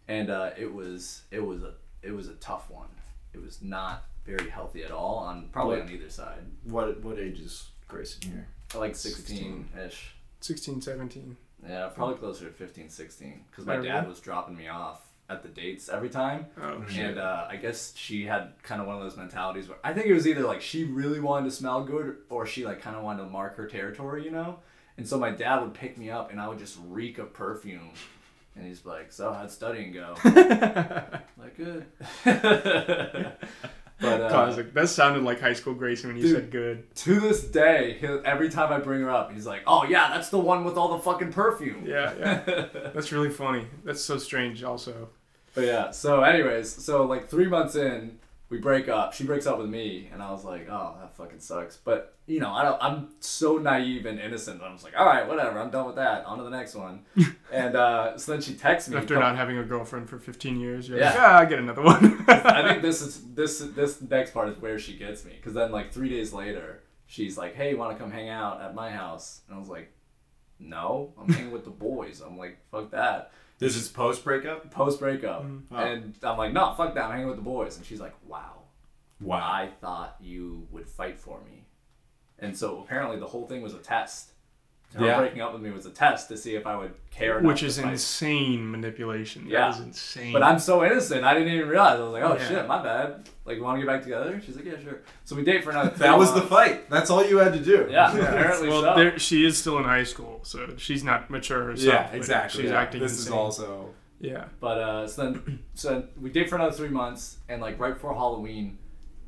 [0.09, 2.89] and uh, it was it was a it was a tough one.
[3.33, 5.87] It was not very healthy at all on probably What?
[5.89, 6.41] on either side.
[6.65, 8.47] What what age is Greyson here?
[8.75, 10.15] Like 16 ish.
[10.41, 11.37] 16, 17.
[11.67, 13.45] Yeah, probably closer to 15, 16.
[13.51, 16.47] Because my Oh, dad was dropping me off at the dates every time.
[16.61, 17.07] Oh, shit.
[17.11, 20.07] And uh, I guess she had kind of one of those mentalities where I think
[20.07, 23.03] it was either like she really wanted to smell good or she like kind of
[23.03, 24.59] wanted to mark her territory, you know?
[24.99, 27.91] And so my dad would pick me up and I would just reek of perfume.
[28.57, 30.15] And he's like, So how'd studying go?
[30.25, 31.87] like, good.
[32.25, 34.73] but uh, Classic.
[34.75, 36.35] That sounded like high school Greyson when you Dude.
[36.35, 36.95] said good.
[36.97, 40.29] to this day, he'll, every time I bring her up, he's like, Oh, yeah, that's
[40.31, 41.85] the one with all the fucking perfume.
[41.87, 42.67] Yeah, yeah.
[42.95, 43.67] That's really funny.
[43.85, 45.09] That's so strange, also.
[45.55, 48.19] But yeah, so anyways, so like three months in,
[48.51, 49.13] we break up.
[49.15, 51.77] She breaks up with me, and I was like, oh, that fucking sucks.
[51.77, 54.63] But you know, I don't, I'm so naive and innocent.
[54.63, 56.25] I was like, all right, whatever, I'm done with that.
[56.25, 57.01] On to the next one.
[57.53, 58.97] and uh, so then she texts me.
[58.97, 61.11] After not having a girlfriend for 15 years, you're Yeah.
[61.11, 62.25] like, ah, I get another one.
[62.29, 65.71] I think this is this this next part is where she gets me because then
[65.73, 68.91] like three days later, she's like, hey, you want to come hang out at my
[68.91, 69.41] house?
[69.49, 69.91] And I was like,
[70.59, 72.23] no, I'm hanging with the boys.
[72.25, 73.33] I'm like, fuck that.
[73.59, 74.71] This is post breakup.
[74.71, 75.63] Post breakup, Mm.
[75.71, 75.77] Oh.
[75.77, 77.05] and I'm like, no, fuck that.
[77.05, 77.77] I'm hanging with the boys.
[77.77, 78.63] And she's like, wow.
[79.21, 79.39] Wow.
[79.39, 81.65] I thought you would fight for me.
[82.39, 84.33] And so apparently the whole thing was a test.
[84.95, 85.19] Her Yeah.
[85.19, 87.79] breaking up with me was a test to see if I would care Which is
[87.79, 89.47] insane manipulation.
[89.47, 89.71] Yeah.
[89.71, 90.33] That is insane.
[90.33, 91.99] But I'm so innocent, I didn't even realize.
[91.99, 92.49] I was like, oh Yeah.
[92.49, 93.29] shit, my bad.
[93.45, 94.41] Like, you want to get back together?
[94.45, 95.01] She's like, yeah, sure.
[95.25, 96.89] So we date for another That was the fight.
[96.89, 97.89] That's all you had to do.
[97.91, 98.95] Yeah, apparently well, so.
[98.97, 101.93] there, she is still in high school, so she's not mature herself.
[101.93, 102.63] Yeah, exactly.
[102.63, 102.81] She's Yeah.
[102.81, 104.45] acting This is also Yeah.
[104.61, 107.93] But uh, so then, so then we date for another three months, and like right
[107.95, 108.79] before Halloween,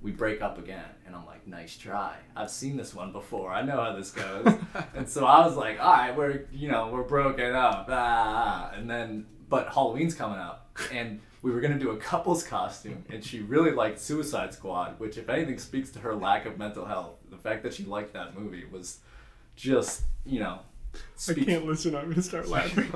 [0.03, 0.85] we break up again.
[1.07, 2.17] And I'm like, nice try.
[2.35, 3.53] I've seen this one before.
[3.53, 4.55] I know how this goes.
[4.95, 7.87] and so I was like, all right, we're you know we're broken up.
[7.89, 8.73] Ah.
[8.75, 13.25] And then, but Halloween's coming up, and we were gonna do a couple's costume, and
[13.25, 17.15] she really liked Suicide Squad, which if anything speaks to her lack of mental health.
[17.31, 19.01] The fact that she liked that movie was
[19.55, 20.61] just you know.
[21.29, 21.95] I can't listen.
[21.95, 22.93] I'm gonna start laughing.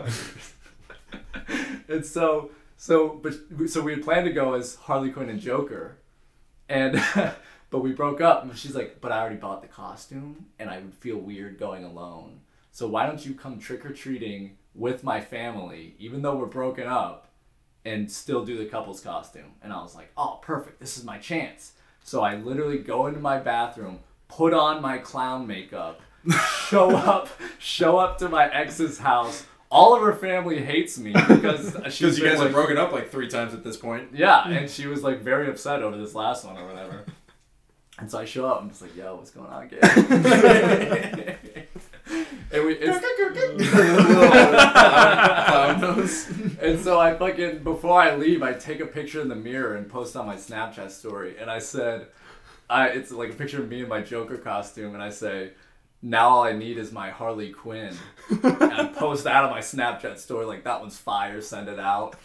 [1.89, 3.35] and so so but
[3.69, 5.99] so we had planned to go as Harley Quinn and Joker,
[6.71, 7.03] and
[7.71, 8.43] but we broke up.
[8.45, 11.85] And she's like, "But I already bought the costume, and I would feel weird going
[11.85, 12.41] alone.
[12.73, 16.87] So why don't you come trick or treating with my family, even though we're broken
[16.87, 17.29] up,
[17.85, 20.81] and still do the couple's costume?" And I was like, "Oh, perfect!
[20.81, 25.47] This is my chance." So I literally go into my bathroom, put on my clown
[25.47, 26.01] makeup,
[26.69, 27.29] show up,
[27.59, 29.45] show up to my ex's house.
[29.71, 32.77] All of her family hates me because she's because you been, guys like, have broken
[32.77, 34.09] up like three times at this point.
[34.13, 34.53] yeah, hmm.
[34.53, 37.05] and she was like very upset over this last one or whatever.
[38.01, 39.79] And so I show up, I'm just like, yo, what's going on, kid?
[42.51, 42.99] and we, it's,
[45.51, 46.29] Clown nose.
[46.61, 49.87] and so I fucking before I leave, I take a picture in the mirror and
[49.89, 52.07] post on my Snapchat story, and I said,
[52.71, 55.51] I it's like a picture of me in my Joker costume, and I say,
[56.03, 57.95] now all I need is my Harley Quinn,
[58.31, 62.17] and I post that on my Snapchat story like that one's fire, send it out,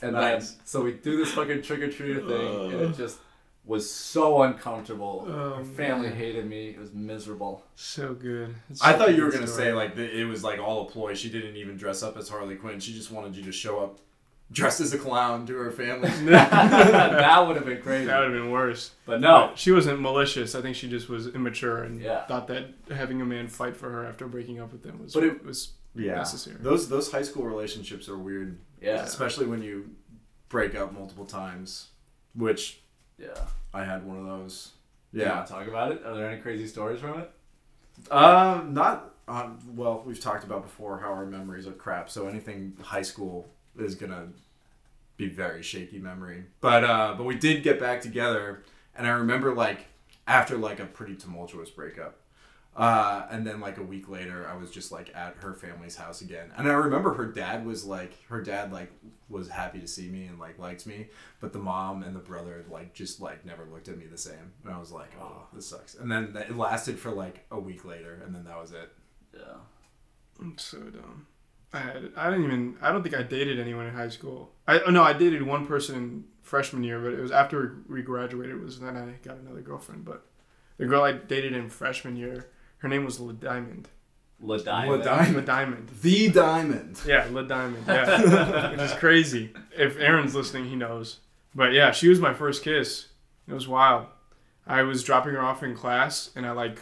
[0.00, 0.50] and Nice.
[0.52, 3.18] then so we do this fucking trick or treater thing, and it just
[3.64, 5.24] was so uncomfortable.
[5.28, 6.16] Oh, Her family man.
[6.16, 6.70] hated me.
[6.70, 7.62] It was miserable.
[7.76, 8.54] So good.
[8.70, 9.66] It's I thought a you were gonna story.
[9.68, 11.14] say like that it was like all a ploy.
[11.14, 12.80] She didn't even dress up as Harley Quinn.
[12.80, 14.00] She just wanted you to show up
[14.52, 16.08] dressed as a clown to her family.
[16.30, 18.04] that would have been crazy.
[18.06, 18.90] that would have been worse.
[19.06, 20.54] But no, But she wasn't malicious.
[20.54, 22.26] I think she just was immature and Yeah.
[22.26, 25.24] thought that having a man fight for her after breaking up with him was But
[25.24, 26.56] it- was yeah, necessary.
[26.60, 29.90] those those high school relationships are weird, yeah, especially when you
[30.48, 31.88] break up multiple times.
[32.34, 32.80] Which
[33.18, 33.28] yeah.
[33.74, 34.72] I had one of those.
[35.12, 35.34] Yeah.
[35.36, 36.02] want to talk about it?
[36.06, 37.30] Are there any crazy stories from it?
[38.10, 40.02] Um, not um, well.
[40.06, 42.08] We've talked about before how our memories are crap.
[42.10, 44.28] So anything high school is gonna
[45.16, 46.44] be very shaky memory.
[46.60, 49.86] But uh, but we did get back together, and I remember like
[50.26, 52.18] after like a pretty tumultuous breakup.
[52.74, 56.22] Uh, and then like a week later, I was just like at her family's house
[56.22, 58.90] again, and I remember her dad was like, her dad like
[59.28, 61.08] was happy to see me and like liked me,
[61.38, 64.52] but the mom and the brother like just like never looked at me the same,
[64.64, 65.96] and I was like, oh, this sucks.
[65.96, 68.90] And then it lasted for like a week later, and then that was it.
[69.34, 69.58] Yeah.
[70.40, 71.26] I'm so dumb.
[71.72, 74.52] I had I didn't even I don't think I dated anyone in high school.
[74.66, 78.02] I oh no I dated one person in freshman year, but it was after we
[78.02, 78.56] graduated.
[78.56, 80.04] It was then I got another girlfriend.
[80.04, 80.26] But
[80.76, 83.88] the girl I dated in freshman year, her name was La Diamond.
[84.40, 85.04] La La Diamond.
[85.04, 85.36] Diamond.
[85.36, 85.88] The diamond.
[86.02, 87.00] The diamond.
[87.06, 87.84] Yeah, Le Diamond.
[87.86, 89.52] Yeah, which is crazy.
[89.76, 91.20] If Aaron's listening, he knows.
[91.54, 93.08] But yeah, she was my first kiss.
[93.46, 94.06] It was wild.
[94.66, 96.80] I was dropping her off in class, and I like,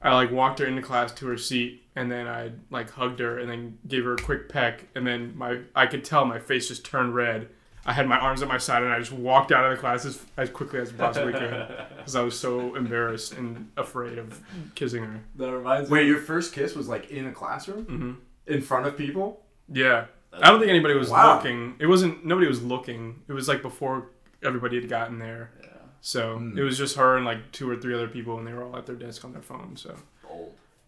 [0.00, 3.38] I like walked her into class to her seat, and then I like hugged her,
[3.38, 6.68] and then gave her a quick peck, and then my I could tell my face
[6.68, 7.48] just turned red.
[7.88, 10.04] I had my arms at my side, and I just walked out of the class
[10.04, 14.40] as, as quickly as I possibly could, because I was so embarrassed and afraid of
[14.74, 15.20] kissing her.
[15.36, 15.98] That reminds me.
[15.98, 18.12] Wait, your first kiss was like in a classroom hmm
[18.52, 19.40] in front of people?
[19.72, 20.06] Yeah.
[20.32, 21.36] I don't think anybody was Wow.
[21.36, 21.74] looking.
[21.78, 23.22] It wasn't nobody was looking.
[23.28, 24.08] It was like before
[24.44, 25.50] everybody had gotten there.
[25.62, 25.68] Yeah.
[26.00, 26.56] So Mm.
[26.58, 28.76] it was just her and like two or three other people, and they were all
[28.76, 29.76] at their desk on their phone.
[29.76, 30.00] So Bold.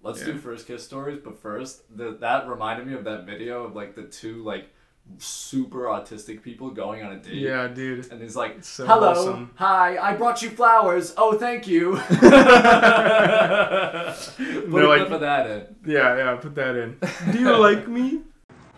[0.02, 0.26] Let's Yeah.
[0.26, 3.94] do first kiss stories, but first, the, that reminded me of that video of like
[3.96, 4.68] the two like
[5.16, 7.34] super autistic people going on a date.
[7.34, 8.12] yeah, dude.
[8.12, 9.50] And he's like, so "Hello, wholesome.
[9.56, 11.14] hi, I brought you flowers.
[11.16, 15.74] Oh, thank you." Put a They're like- clip of that in.
[15.86, 16.36] Yeah, yeah.
[16.36, 16.98] Put that in.
[17.32, 18.20] Do you like me?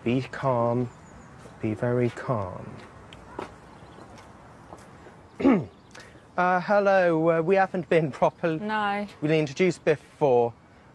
[0.04, 0.88] Be calm.
[1.60, 2.64] Be very calm.
[6.36, 9.06] uh, hello, uh, we haven't been properly No.
[9.20, 10.52] We introduced before.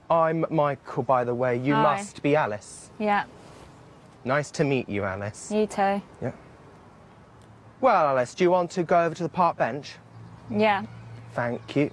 [0.09, 1.57] I'm Michael, by the way.
[1.57, 1.97] You Hi.
[1.97, 2.89] must be Alice.
[2.99, 3.25] Yeah.
[4.23, 5.51] Nice to meet you, Alice.
[5.51, 6.01] You too.
[6.21, 6.31] Yeah.
[7.81, 9.95] Well, Alice, do you want to go over to the park bench?
[10.49, 10.85] Yeah.
[11.33, 11.91] Thank you.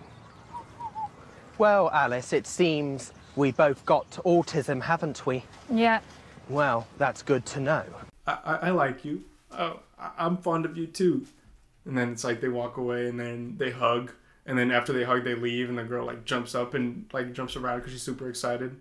[1.59, 5.45] Well, Alice, it seems we both got autism, haven't we?
[5.71, 6.01] Yeah.
[6.49, 7.85] Well, that's good to know.
[8.27, 9.25] I, I, I like you.
[9.51, 11.27] Oh, I, I'm fond of you too.
[11.85, 14.13] And then it's like they walk away, and then they hug,
[14.47, 17.33] and then after they hug, they leave, and the girl like jumps up and like
[17.33, 18.77] jumps around because she's super excited.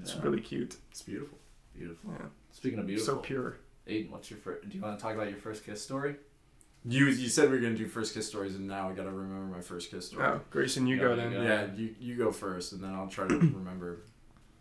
[0.00, 0.22] It's Yeah.
[0.22, 0.76] really cute.
[0.90, 1.38] It's beautiful.
[1.76, 2.12] Beautiful.
[2.12, 2.26] Yeah.
[2.52, 3.56] Speaking of beautiful, So pure.
[3.86, 4.68] Aidan, what's your first?
[4.68, 6.16] Do you want to talk about your first kiss story?
[6.84, 9.54] You you said we were gonna do first kiss stories, and now I gotta remember
[9.56, 10.24] my first kiss story.
[10.24, 11.32] Oh, Greyson, you Yeah, go you then.
[11.32, 11.42] go.
[11.42, 14.00] Yeah, you you go first, and then I'll try to remember.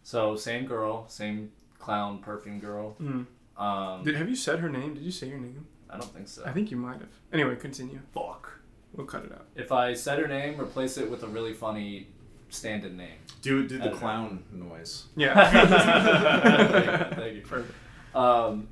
[0.04, 2.96] So same girl, same clown perfume girl.
[3.02, 3.26] Mm.
[3.62, 4.94] Um, Did have you said her name?
[4.96, 5.66] Did you say her name?
[5.90, 6.44] I don't think so.
[6.46, 7.10] I think you might have.
[7.32, 8.00] Anyway, continue.
[8.14, 8.60] Fuck.
[8.94, 9.46] We'll cut it out.
[9.56, 12.08] If I said her name, replace it with a really funny
[12.50, 13.18] stand-in name.
[13.42, 13.98] Do do the Okay.
[14.00, 15.06] clown noise.
[15.16, 15.34] Yeah.
[15.52, 17.42] Thank you, thank you.
[17.42, 17.74] Perfect.
[18.16, 18.68] Um,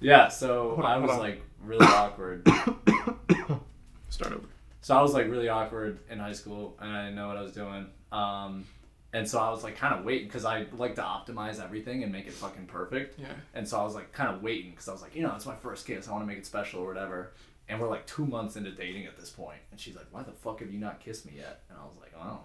[0.00, 0.28] yeah.
[0.28, 2.46] So on, I was like really awkward.
[4.08, 4.46] Start over.
[4.82, 7.42] So I was like really awkward in high school, and I didn't know what I
[7.42, 7.86] was doing.
[8.12, 8.64] Um,
[9.12, 12.12] and so I was like kind of waiting because I like to optimize everything and
[12.12, 13.18] make it fucking perfect.
[13.18, 13.26] Yeah.
[13.54, 15.46] And so I was like kind of waiting because I was like, you know, it's
[15.46, 16.06] my first kiss.
[16.08, 17.32] I want to make it special or whatever.
[17.68, 20.32] And we're like two months into dating at this point, and she's like, "Why the
[20.32, 22.40] fuck have you not kissed me yet?" And I was like, "I don't.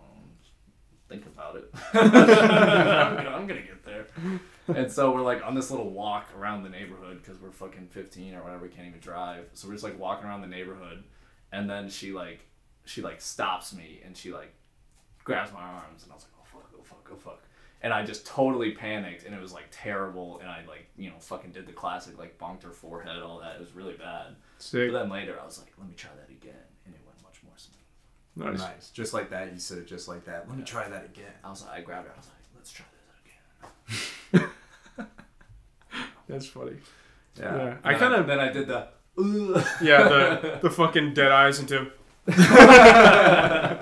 [1.10, 1.70] Think about it.
[1.94, 4.08] I'm, gonna, I'm gonna get there."
[4.74, 8.34] And so we're like on this little walk around the neighborhood because we're fucking 15
[8.34, 8.64] or whatever.
[8.64, 9.50] We can't even drive.
[9.54, 11.04] So we're just like walking around the neighborhood,
[11.52, 12.48] and then she like
[12.86, 14.54] she like stops me and she like
[15.24, 16.72] grabs my arms, and I was like, "Oh fuck!
[16.80, 17.10] Oh fuck!
[17.12, 17.44] Oh fuck!"
[17.84, 21.20] and I just totally panicked, and it was like terrible, and I like you know
[21.20, 23.56] fucking did the classic like bonked her forehead, all that.
[23.56, 24.36] It was really bad.
[24.62, 24.92] Sick.
[24.92, 26.54] But then later, I was like, let me try that again,
[26.86, 28.54] and it went much more smooth.
[28.54, 28.60] Nice.
[28.60, 28.90] Nice.
[28.92, 29.52] Just like that.
[29.54, 30.48] You said it just like that.
[30.48, 31.34] Let me try that again.
[31.44, 32.14] I was like, I grabbed it.
[32.16, 32.86] I was like, let's try
[34.34, 34.50] that again.
[36.28, 36.78] That's funny.
[37.40, 37.56] Yeah.
[37.56, 37.76] Yeah.
[37.84, 38.88] I kind of then I did the.
[39.18, 41.92] "Ugh." yeah the the fucking dead eyes into
[42.28, 43.78] I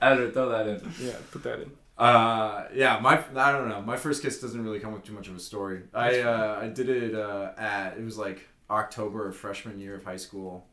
[0.00, 0.92] had to throw that in.
[1.00, 1.70] yeah put that in.
[1.96, 3.80] Uh, yeah, my I don't know.
[3.82, 5.82] My first kiss doesn't really come with too much of a story.
[5.92, 10.04] I uh, I did it uh, at it was like October of freshman year of
[10.04, 10.66] high school,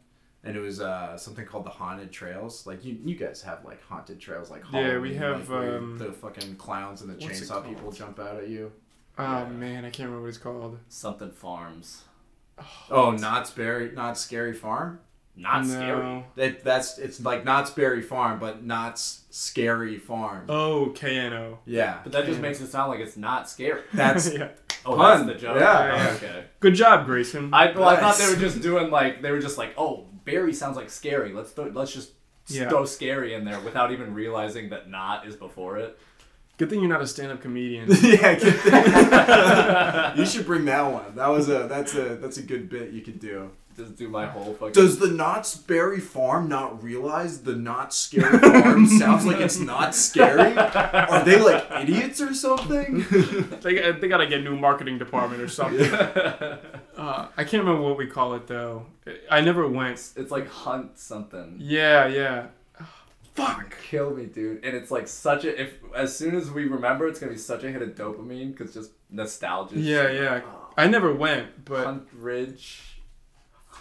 [0.43, 2.65] and it was uh, something called the haunted trails.
[2.67, 6.11] Like you you guys have like haunted trails, like Yeah, we have, like, um, the
[6.11, 8.71] fucking clowns and the chainsaw people jump out at you.
[9.17, 9.47] Oh Yeah.
[9.49, 10.77] man, I can't remember what it's called.
[10.89, 12.03] Something farms.
[12.89, 14.99] Oh, Knott's Berry, not Scary Farm.
[15.37, 15.73] Not No.
[15.73, 16.25] scary.
[16.35, 20.45] That that's it's like Knott's Berry Farm, but Knott's Scary Farm.
[20.47, 21.59] Oh, KNO.
[21.65, 23.81] Yeah, But that just makes it sound like it's not scary.
[23.93, 24.49] that's yeah.
[24.85, 25.25] Oh, Fun.
[25.27, 25.57] that's the joke.
[25.59, 25.85] Yeah.
[25.87, 26.13] Yeah, yeah.
[26.15, 26.43] Okay.
[26.59, 27.49] Good job, Greyson.
[27.53, 30.53] I, well, I thought they were just doing like they were just like, oh, Barry
[30.53, 31.33] sounds like scary.
[31.33, 32.11] Let's throw, let's just
[32.47, 32.69] Yeah.
[32.69, 35.97] throw scary in there without even realizing that not is before it.
[36.57, 37.89] Good thing you're not a stand-up comedian.
[38.01, 40.13] yeah, get that.
[40.17, 41.15] you should bring that one.
[41.15, 43.51] That was a that's a that's a good bit you could do.
[43.75, 44.71] Just do my whole fucking.
[44.71, 49.93] Does the Knott's Berry Farm not realize the not scary farm sounds like it's not
[49.93, 50.55] scary?
[50.57, 53.05] Are they like idiots or something?
[53.61, 55.89] they, they gotta get a new marketing department or something.
[56.95, 58.85] Uh, I can't remember what we call it though.
[59.29, 59.99] I never went.
[60.15, 61.57] it's like hunt something.
[61.59, 62.47] Yeah, yeah.
[63.33, 64.63] Fuck, kill me, dude.
[64.63, 67.65] And it's like such a if as soon as we remember, it's gonna be such
[67.65, 69.77] a hit of dopamine because just nostalgia.
[69.77, 70.41] Yeah, yeah.
[70.77, 72.94] I never went, but Hunt Ridge.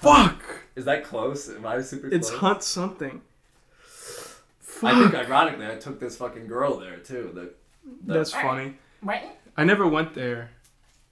[0.04, 0.42] Fuck.
[0.76, 1.48] Is that close?
[1.48, 2.20] Am I super close?
[2.20, 3.22] It's Hunt something.
[3.78, 4.92] Fuck.
[4.92, 7.30] I think ironically, I took this fucking girl there too.
[7.34, 7.52] The,
[8.04, 8.76] the That's funny.
[9.02, 9.36] Right.
[9.56, 10.50] I never went there,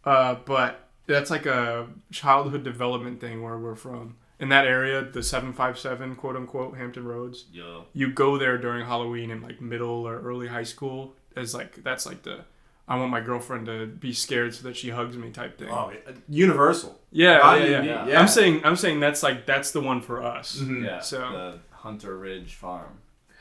[0.04, 4.16] uh, but that's like a childhood development thing where we're from.
[4.40, 7.84] In that area, the 757, quote unquote, Hampton Roads, Yo.
[7.92, 12.04] you go there during Halloween in like middle or early high school as like that's
[12.06, 12.44] like the
[12.92, 15.70] I want my girlfriend to be scared so that she hugs me type thing.
[15.70, 15.92] Oh.
[16.28, 17.00] Universal.
[17.10, 18.20] yeah, Why yeah, you yeah, yeah.
[18.20, 20.58] I'm saying I'm saying that's like that's the one for us.
[20.60, 20.84] Mhm.
[20.84, 21.00] Yeah.
[21.00, 22.98] So- the Hunter Ridge Farm.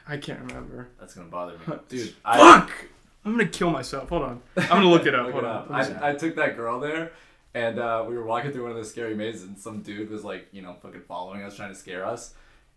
[0.08, 0.88] I can't remember.
[1.00, 2.14] That's gonna bother me, dude.
[2.26, 2.72] I, Fuck!
[3.26, 4.10] I'm gonna kill myself.
[4.10, 4.42] Hold on.
[4.58, 5.26] I'm gonna look it up.
[5.26, 5.56] Look Hold it on.
[5.58, 5.70] up.
[5.70, 6.00] Let me see.
[6.02, 7.12] I, I took that girl there,
[7.54, 10.24] and uh, we were walking through one of the scary mazes, and some dude was
[10.24, 12.34] like, you know, fucking following us, trying to scare us.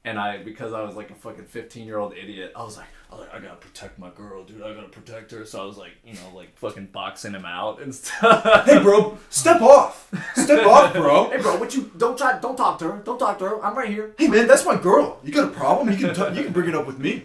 [0.07, 2.87] And I, because I was like a fucking 15 year old idiot, I was like,
[3.11, 4.63] I was like, I gotta protect my girl, dude.
[4.63, 5.47] I gotta protect her.
[5.47, 8.45] So I was like, you know, like fucking boxing him out and stuff.
[8.67, 10.11] Hey, bro, step off.
[10.37, 11.31] Step off, bro.
[11.31, 11.91] Hey, bro, what you?
[11.97, 12.39] Don't try.
[12.39, 13.03] Don't talk to her.
[13.03, 13.65] Don't talk to her.
[13.65, 14.15] I'm right here.
[14.19, 15.21] Hey, man, that's my girl.
[15.25, 15.91] You got a problem?
[15.91, 17.25] You can t- you can bring it up with me.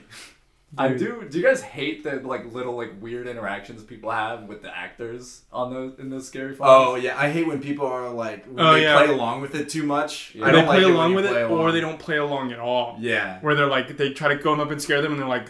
[0.77, 1.27] I do.
[1.29, 5.41] Do you guys hate the like little like weird interactions people have with the actors
[5.51, 6.62] on those in those scary films?
[6.63, 8.95] Oh yeah, I hate when people are like when Oh, they yeah.
[9.03, 10.34] play along with it too much.
[10.36, 10.45] Yeah.
[10.45, 12.17] I they don't play it when along you with it, play or they don't play
[12.17, 12.97] along at all.
[12.99, 13.39] Yeah.
[13.41, 15.47] Where they're like they try to go up and scare them, and they're like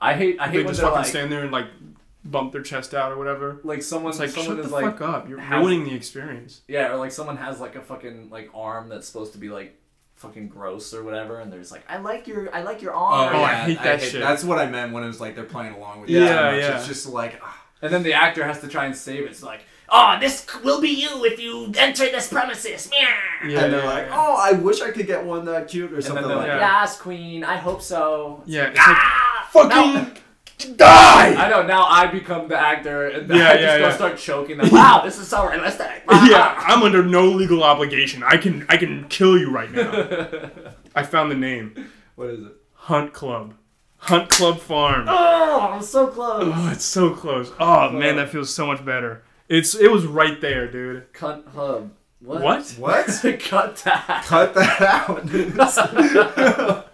[0.00, 0.38] I hate.
[0.40, 1.66] I hate they when just fucking like, stand there and like
[2.24, 3.60] bump their chest out or whatever.
[3.64, 4.10] like someone.
[4.10, 5.28] It's like someone shut is the like fuck up.
[5.28, 6.60] You're has- ruining the experience.
[6.68, 9.74] Yeah, or like someone has like a fucking like arm that's supposed to be like
[10.18, 13.34] fucking gross or whatever, and they're just like, I like your, I like your arm.
[13.34, 13.50] Oh, arm.
[13.50, 14.20] I hate that shit.
[14.20, 16.14] That's what I meant when it was like they're playing along with it.
[16.14, 16.76] Yeah, too yeah.
[16.78, 17.64] It's just like ah.
[17.80, 19.30] And then the actor has to try and save it.
[19.30, 22.90] It's like, Oh, this will be you if you enter this premises.
[22.92, 23.08] Yeah,
[23.42, 24.16] and they're yeah, like, yeah.
[24.18, 26.58] oh, I wish I could get one that cute or and something like like, Yeah.
[26.58, 28.42] Yes, Queen, I hope so.
[28.46, 29.48] yeah, it's like Ah!
[29.50, 30.22] fucking
[30.58, 31.34] die.
[31.34, 31.66] I know.
[31.66, 33.94] Now I become the actor, and Yeah, I just yeah, go yeah.
[33.94, 34.68] start choking them.
[34.72, 36.02] Wow, this is so realistic.
[36.10, 36.54] yeah.
[36.58, 38.22] I'm under no legal obligation.
[38.22, 40.50] I can I can kill you right now.
[40.94, 41.90] I found the name.
[42.16, 42.52] what is it?
[42.74, 43.54] Hunt Club.
[43.98, 45.06] Hunt Club Farm.
[45.08, 46.52] Oh, I'm so close.
[46.54, 47.52] Oh, it's so close.
[47.58, 49.24] Oh man, that feels so much better.
[49.48, 51.12] It's it was right there, dude.
[51.12, 51.92] Cunt hub.
[52.20, 52.42] What?
[52.42, 52.74] What?
[52.78, 53.06] What?
[53.40, 54.24] Cut that.
[54.26, 56.87] Cut that out.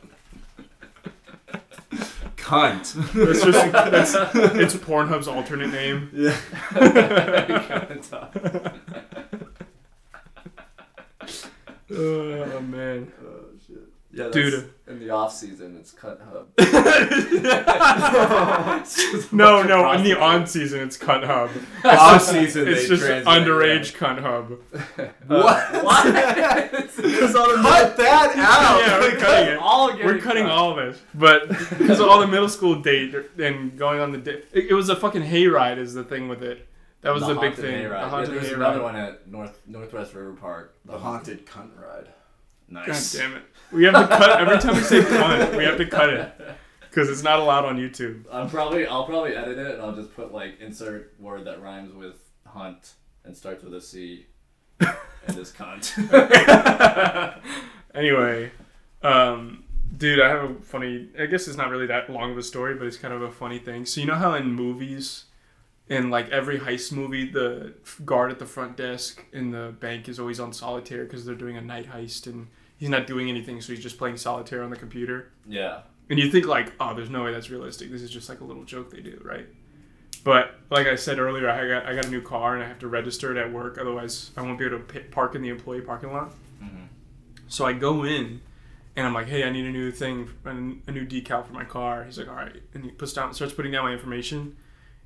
[2.55, 3.13] Cunt.
[3.13, 4.15] That's just that's
[4.57, 6.11] it's Pornhub's alternate name.
[6.13, 6.37] yeah.
[11.97, 13.13] Oh man.
[13.21, 13.44] Uh,
[14.15, 14.71] Yeah, that's, Dude.
[14.87, 16.49] In the off season, it's cut hub.
[19.33, 21.51] No, no, in the on season it's Cunt Hub.
[21.85, 24.53] Off season, It's they just translate underage Cunt Hub.
[24.99, 25.85] Uh, what?
[25.85, 26.05] what?
[26.05, 28.81] Cut that out.
[28.81, 29.59] Yeah, we're cutting it.
[29.59, 30.53] all getting We're cutting cut.
[30.53, 34.45] all of it, but because all the middle school date and going on the date,
[34.53, 35.79] it, it was a fucking hayride.
[35.79, 36.69] Is the thing with it?
[37.01, 37.85] That was the, big thing.
[37.85, 37.89] hayride.
[37.89, 38.55] The Yeah, haunted there's hayride.
[38.57, 40.77] another one at North Northwest River Park.
[40.85, 42.09] The haunted cunt ride.
[42.73, 43.13] God Nice.
[43.13, 43.43] damn it!
[43.73, 45.57] We have to cut every time we say cunt.
[45.57, 46.33] We have to cut it
[46.91, 48.25] because it's not allowed on YouTube.
[48.31, 51.93] I'm probably I'll probably edit it and I'll just put like insert word that rhymes
[51.95, 54.27] with hunt and starts with a C
[54.81, 55.93] and is cunt.
[57.95, 58.51] Anyway,
[59.05, 59.63] um,
[59.97, 61.09] dude, I have a funny.
[61.17, 63.31] I guess it's not really that long of a story, but it's kind of a
[63.31, 63.87] funny thing.
[63.87, 65.27] So you know how in movies,
[65.89, 70.19] in like every heist movie, the guard at the front desk in the bank is
[70.19, 72.47] always on solitaire because they're doing a night heist and
[72.79, 75.31] he's not doing anything, so he's just playing solitaire on the computer.
[75.47, 75.83] yeah.
[76.11, 77.91] And you think like, oh, there's no way that's realistic.
[77.91, 79.47] This is just like a little joke they do, right?
[80.23, 82.79] But like I said earlier, I got I got a new car and I have
[82.81, 83.79] to register it at work.
[83.79, 86.35] Otherwise, I won't be able to p- park in the employee parking lot.
[86.63, 86.85] Mm-hmm.
[87.49, 88.43] So I go in
[88.97, 92.05] and I'm like, hey, I need a new thing, a new decal for my car.
[92.05, 94.57] He's like, all right, and he puts down, starts putting down my information.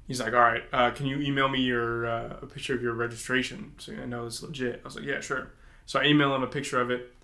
[0.08, 2.94] He's like, all right, uh, can you email me your uh, a picture of your
[2.94, 4.80] registration so I know it's legit?
[4.82, 5.52] I was like, yeah, sure.
[5.84, 7.14] So I email him a picture of it,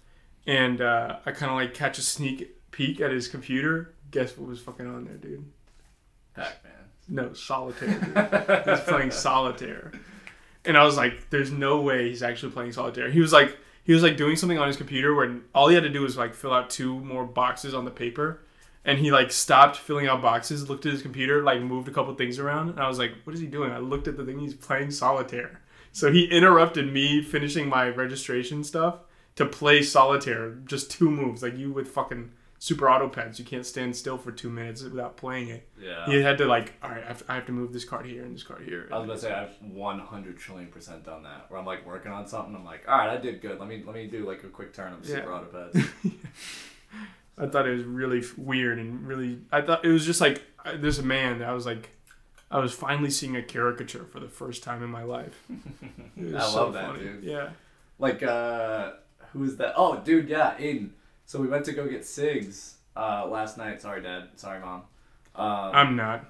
[0.46, 3.94] and uh, I kind of like catch a sneak peek at his computer.
[4.10, 5.44] Guess what was fucking on there, dude?
[6.34, 6.72] Pac-Man.
[7.08, 8.62] No, solitaire.
[8.66, 9.92] He's playing solitaire,
[10.64, 13.92] and I was like, "There's no way he's actually playing solitaire." He was like, he
[13.92, 16.34] was like doing something on his computer where all he had to do was like
[16.34, 18.40] fill out two more boxes on the paper,
[18.84, 22.14] and he like stopped filling out boxes, looked at his computer, like moved a couple
[22.14, 24.38] things around, and I was like, "What is he doing?" I looked at the thing;
[24.38, 25.60] he's playing solitaire.
[25.92, 28.98] So he interrupted me finishing my registration stuff
[29.37, 30.50] to play solitaire.
[30.66, 33.38] Just two moves, like you with fucking Super Auto Pets.
[33.38, 35.68] You can't stand still for two minutes without playing it.
[35.80, 36.06] Yeah.
[36.06, 38.06] He had to like, all right, I have to, I have to move this card
[38.06, 38.88] here and this card here.
[38.90, 41.46] I was gonna say I've 100 trillion percent done that.
[41.48, 43.58] Where I'm like working on something, I'm like, all right, I did good.
[43.60, 45.14] Let me let me do like a quick turn of the Yeah.
[45.16, 45.87] Super Auto Pets.
[47.37, 49.40] I thought it was really weird and really.
[49.50, 51.38] I thought it was just like I- this man.
[51.40, 51.90] That I was like,
[52.50, 55.42] I was finally seeing a caricature for the first time in my life.
[56.16, 57.24] It was I love that, dude.
[57.24, 57.50] Yeah.
[57.98, 58.92] like uh,
[59.32, 59.74] who's that?
[59.76, 60.94] Oh, dude, yeah, Aidan.
[61.26, 63.82] So we went to go get cigs uh, last night.
[63.82, 64.28] Sorry, Dad.
[64.37, 64.82] Sorry, Mom.
[65.35, 66.26] Um, I'm not.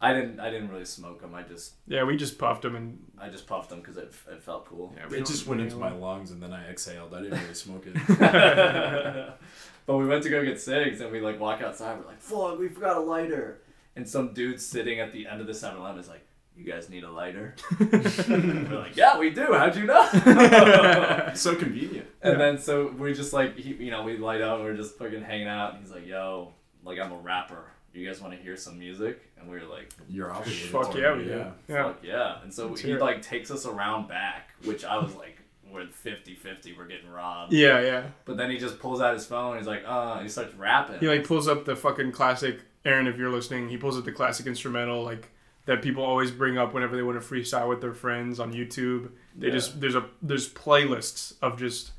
[0.00, 0.38] I didn't.
[0.40, 1.34] I didn't really smoke them.
[1.34, 1.72] I just.
[1.88, 4.94] Yeah, we just puffed them and I just puffed them because it, it felt cool.
[4.96, 7.12] yeah, It just went into my lungs and then I exhaled.
[7.14, 7.94] I didn't really smoke it.
[9.86, 11.98] but we went to go get cigs and we like walk outside.
[12.00, 13.60] We're like, "Fuck, we forgot a lighter."
[13.96, 16.26] And some dude sitting at the end of the 7-Eleven is like,
[16.56, 19.52] "You guys need a lighter?" we're like, "Yeah, we do.
[19.52, 20.08] How'd you know?"
[21.34, 22.06] so convenient.
[22.22, 24.56] and then so we just like, he, you know, we light up.
[24.56, 25.74] and We're just fucking hanging out.
[25.74, 26.52] And he's like, "Yo,
[26.84, 27.64] like I'm a rapper.
[27.92, 30.70] You guys want to hear some music?" And we were like, You're obligated.
[30.70, 31.44] Fuck to, yeah, we do.
[31.68, 31.82] Yeah.
[31.82, 32.42] Fuck yeah.
[32.42, 35.38] And so Let's he like takes us around back, which I was like,
[35.72, 37.52] we're 50 50, we're getting robbed.
[37.52, 38.04] Yeah, yeah.
[38.24, 41.00] But then he just pulls out his phone, he's like, uh, he starts rapping.
[41.00, 42.60] He like pulls up the fucking classic.
[42.84, 45.28] Aaron, if you're listening, he pulls up the classic instrumental like
[45.66, 49.10] that people always bring up whenever they want to freestyle with their friends on YouTube.
[49.36, 49.52] They Yeah.
[49.54, 51.92] just there's a there's playlists of just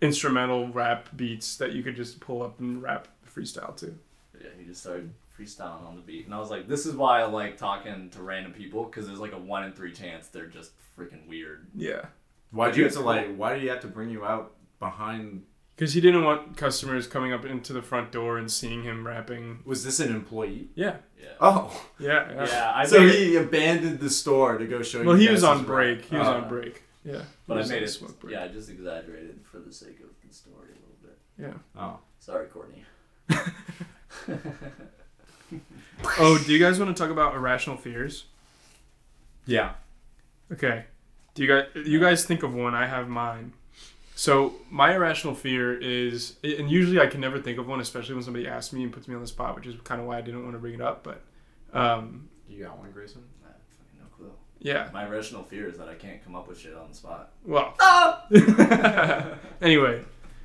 [0.00, 3.98] instrumental rap beats that you could just pull up and rap freestyle to.
[4.40, 6.26] yeah, he just started freestyling on the beat.
[6.26, 9.18] And I was like, this is why I like talking to random people, because there's
[9.18, 11.66] like a one in three chance they're just freaking weird.
[11.74, 12.06] Yeah.
[12.56, 13.36] Why But do you have to like?
[13.36, 15.44] Why do you have to bring you out behind?
[15.76, 19.60] Because he didn't want customers coming up into the front door and seeing him rapping.
[19.66, 20.68] Was this an employee?
[20.74, 21.28] Yeah, Yeah.
[21.38, 22.46] Oh, yeah, yeah.
[22.46, 25.06] Yeah, I so made it, he abandoned the store to go show you.
[25.06, 26.04] Well, he guys was on his break.
[26.06, 26.32] He was Oh.
[26.32, 26.48] on ah.
[26.48, 26.82] break.
[27.04, 27.22] Yeah.
[27.46, 27.88] but He I made on it.
[27.88, 28.32] smoke break.
[28.32, 31.18] Yeah, I just exaggerated for the sake of the story a little bit.
[31.38, 31.80] Yeah.
[31.80, 31.98] Oh.
[32.20, 32.84] Sorry, Courtney.
[36.18, 38.24] Oh, do you guys want to talk about irrational fears?
[39.46, 39.72] Yeah.
[40.52, 40.84] Okay.
[41.36, 42.74] Do you guys you guys think of one?
[42.74, 43.52] I have mine.
[44.14, 48.24] So my irrational fear is, and usually I can never think of one, especially when
[48.24, 50.22] somebody asks me and puts me on the spot, which is kind of why I
[50.22, 51.04] didn't want to bring it up.
[51.04, 51.20] But
[51.78, 53.18] um, You got one, Greyson?
[53.44, 54.32] I have fucking no clue.
[54.58, 54.88] yeah.
[54.94, 57.32] My irrational fear is that I can't come up with shit on the spot.
[57.44, 57.74] Well.
[59.60, 60.02] anyway,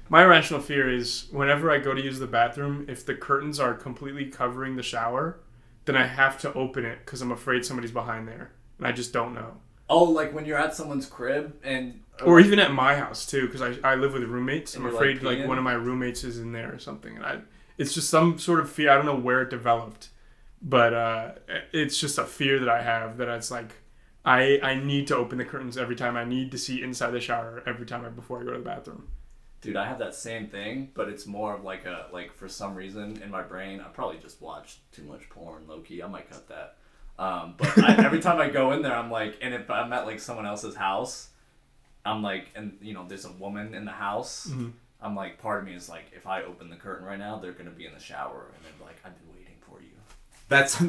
[0.10, 3.74] my irrational fear is whenever I go to use the bathroom, if the curtains are
[3.74, 5.40] completely covering the shower,
[5.86, 9.14] then I have to open it because I'm afraid somebody's behind there, and I just
[9.14, 9.58] don't know.
[9.92, 13.62] Oh, like when you're at someone's crib and or even at my house too because
[13.62, 14.76] I, I live with roommates.
[14.76, 17.40] I'm afraid like, like, one of my roommates is in there or something and i
[17.78, 18.92] it's just some sort of fear.
[18.92, 20.10] I don't know where it developed
[20.62, 21.32] but uh,
[21.74, 23.74] it's just a fear that i have that it's like
[24.24, 26.16] i i need to open the curtains every time.
[26.16, 28.64] I need to see inside the shower every time I, before i go to the
[28.64, 29.08] bathroom.
[29.62, 32.76] Dude, I have that same thing, but it's more of like a like for some
[32.76, 36.02] reason in my brain, I probably just watched too much porn, low key.
[36.02, 36.78] I might cut that.
[37.20, 40.06] Um, but I, every time I go in there, I'm like, and if I'm at
[40.06, 41.30] like someone else's house,
[42.06, 44.52] I'm like, and you know, there's a woman in the house.
[45.04, 47.52] I'm like, part of me is like, if I open the curtain right now, they're
[47.52, 49.90] gonna be in the shower, and then like, I've been waiting for you.
[50.50, 50.82] That's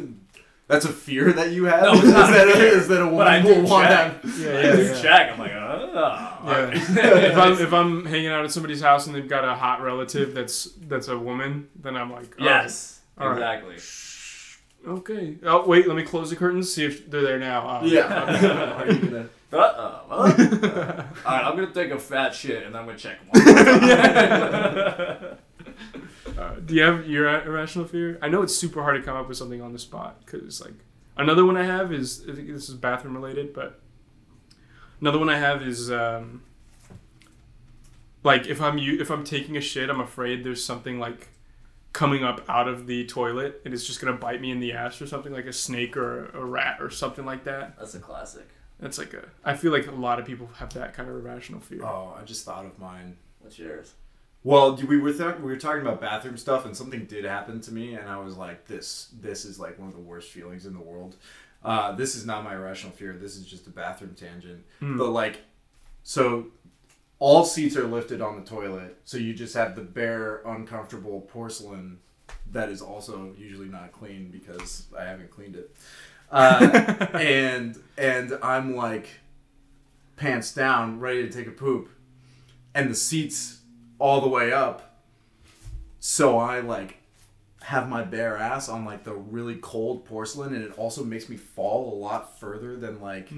[0.69, 1.83] that's a fear that you have.
[1.83, 3.61] No, it's is, not a that a, fear, is that a But I woman do
[3.63, 4.23] will want check.
[4.23, 4.39] that?
[4.39, 5.03] yeah I yeah, yeah.
[5.03, 5.33] check.
[5.33, 6.41] I'm like, oh.
[6.47, 6.71] Yeah.
[7.31, 10.35] if I'm if I'm hanging out at somebody's house and they've got a hot relative
[10.35, 13.35] that's that's a woman, then I'm like, oh, yes, All right.
[13.35, 13.77] exactly.
[14.87, 15.37] Okay.
[15.45, 16.73] Oh wait, let me close the curtains.
[16.73, 17.81] See if they're there now.
[17.83, 18.75] Oh, Yeah.
[18.83, 20.07] Are you gonna- Uh-oh.
[21.27, 23.55] All right, I'm gonna take a fat shit and then I'm gonna check one more
[23.65, 25.39] time.
[26.39, 28.19] Uh, do you have your irrational fear?
[28.23, 30.75] I know it's super hard to come up with something on the spot because like
[31.17, 33.81] another one I have is I think this is bathroom related, but
[35.01, 36.43] another one I have is um,
[38.25, 41.29] like if I'm u- if I'm taking a shit, I'm afraid there's something like
[41.93, 45.01] coming up out of the toilet and it's just gonna bite me in the ass
[45.03, 47.77] or something like a snake or a rat or something like that.
[47.79, 48.49] That's a classic.
[48.81, 51.61] That's like a I feel like a lot of people have that kind of irrational
[51.61, 51.85] fear.
[51.85, 53.17] oh, I just thought of mine.
[53.41, 53.93] What's yours?
[54.45, 57.73] Well, we were th- we were talking about bathroom stuff, and something did happen to
[57.73, 60.73] me, and I was like, "This this is like one of the worst feelings in
[60.73, 61.15] the world."
[61.65, 63.13] Uh, this is not my irrational fear.
[63.13, 64.65] This is just a bathroom tangent.
[64.81, 65.43] But like,
[66.03, 66.47] so
[67.23, 72.01] all seats are lifted on the toilet, so you just have the bare, uncomfortable porcelain
[72.51, 75.73] that is also usually not clean because I haven't cleaned it.
[76.33, 79.21] Uh, and and I'm like
[80.17, 81.91] pants down, ready to take a poop,
[82.75, 83.61] and the seats
[84.01, 85.05] all the way up.
[86.01, 87.02] So I like
[87.63, 91.37] have my bare ass on like the really cold porcelain, and it also makes me
[91.37, 93.31] fall a lot further than like.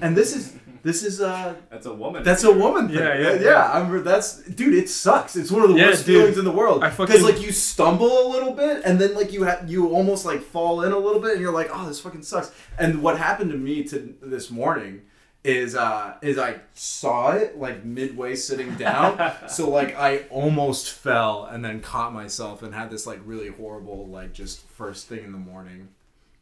[0.00, 2.22] And this is this is uh That's a woman.
[2.24, 2.96] that's a woman thing.
[2.98, 3.72] Yeah, Yeah, yeah, yeah.
[3.72, 4.74] I'm, that's dude.
[4.74, 5.36] It sucks.
[5.36, 6.16] It's one of the Yeah, worst dude.
[6.20, 6.82] feelings in the world.
[6.82, 9.88] I Because fucking- like you stumble a little bit, and then like you ha- you
[9.90, 12.50] almost like fall in a little bit, and you're like, oh, this fucking sucks.
[12.78, 15.02] And what happened to me to this morning
[15.44, 21.44] is uh is I saw it like midway sitting down, so like I almost fell
[21.44, 25.32] and then caught myself and had this like really horrible like just first thing in
[25.32, 25.88] the morning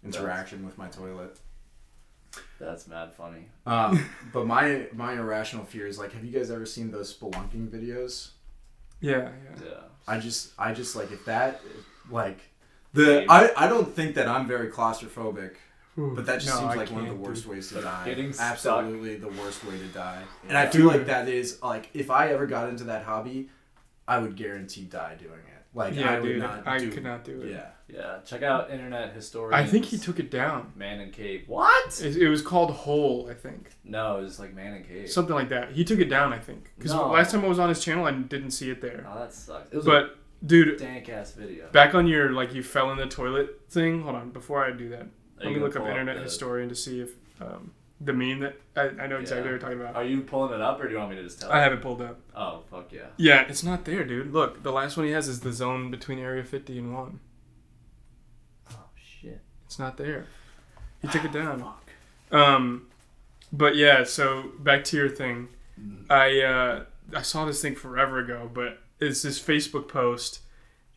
[0.05, 1.39] interaction with my toilet.
[2.59, 3.47] That's mad funny.
[3.67, 7.69] Um, but my my irrational fear is like, have you guys ever seen those spelunking
[7.69, 8.31] videos?
[9.01, 9.65] Yeah, yeah.
[9.65, 9.81] Yeah.
[10.09, 11.61] I just I just like if that
[12.11, 12.39] like
[12.93, 15.57] the I I don't think that I'm very claustrophobic
[15.97, 16.15] Hmm.
[16.15, 17.53] But that just No, seems I like one of the worst dude.
[17.53, 18.31] ways to die.
[18.39, 20.23] Absolutely the worst way to die.
[20.45, 20.61] And Yeah.
[20.63, 23.49] I feel like that is like if I ever got into that hobby,
[24.07, 25.63] I would guarantee die doing it.
[25.75, 27.51] Like Yeah, I would dude, not I do, could not do it.
[27.51, 27.67] Yeah.
[27.89, 29.55] Yeah, check out internet historians.
[29.55, 30.73] I think he took it down.
[30.75, 31.45] Man in Cave.
[31.47, 32.01] What?
[32.03, 35.09] It, it was called Hole, I think, No, it was like Man in Cave.
[35.11, 35.71] something like that.
[35.71, 37.09] He took it down, I think, because No.
[37.11, 39.07] last time I was on his channel, I didn't see it there.
[39.09, 39.71] Oh, that sucks.
[39.73, 40.11] It was But a
[40.47, 41.69] dude, dank ass video.
[41.71, 44.03] back on your like you fell in the toilet thing.
[44.03, 45.07] Hold on, before I do that, Are
[45.43, 47.11] let me look up internet the- historian to see if
[47.41, 49.41] um, the meme that I, I know exactly Yeah.
[49.43, 49.97] what you're talking about.
[49.97, 51.51] Are you pulling it up, or do you want me to just tell?
[51.51, 51.63] I you?
[51.63, 52.19] have it pulled up.
[52.35, 53.07] Oh fuck yeah.
[53.17, 54.33] Yeah, it's not there, dude.
[54.33, 57.21] Look, the last one he has is the zone between Area 50 and one.
[58.71, 59.41] Oh shit.
[59.67, 60.27] It's not there.
[61.03, 61.61] He took it down.
[61.61, 61.91] Fuck.
[62.33, 62.89] Um,
[63.53, 65.49] but yeah, so back to your thing.
[66.11, 66.85] I uh,
[67.15, 70.41] I saw this thing forever ago, but it's this Facebook post,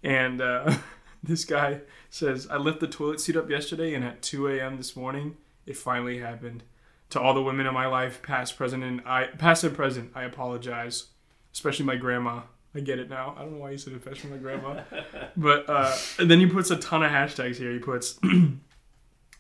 [0.03, 0.73] and uh,
[1.23, 4.77] this guy says, "I left the toilet seat up yesterday, and at 2 a.m.
[4.77, 6.63] this morning, it finally happened.
[7.11, 10.23] To all the women in my life, past, present, and I, past and present, I
[10.23, 11.05] apologize,
[11.51, 12.41] especially my grandma.
[12.75, 13.33] I get it now.
[13.35, 14.83] I don't know why you said especially my grandma,
[15.37, 17.71] but uh, and then he puts a ton of hashtags here.
[17.71, 18.61] He puts, I'm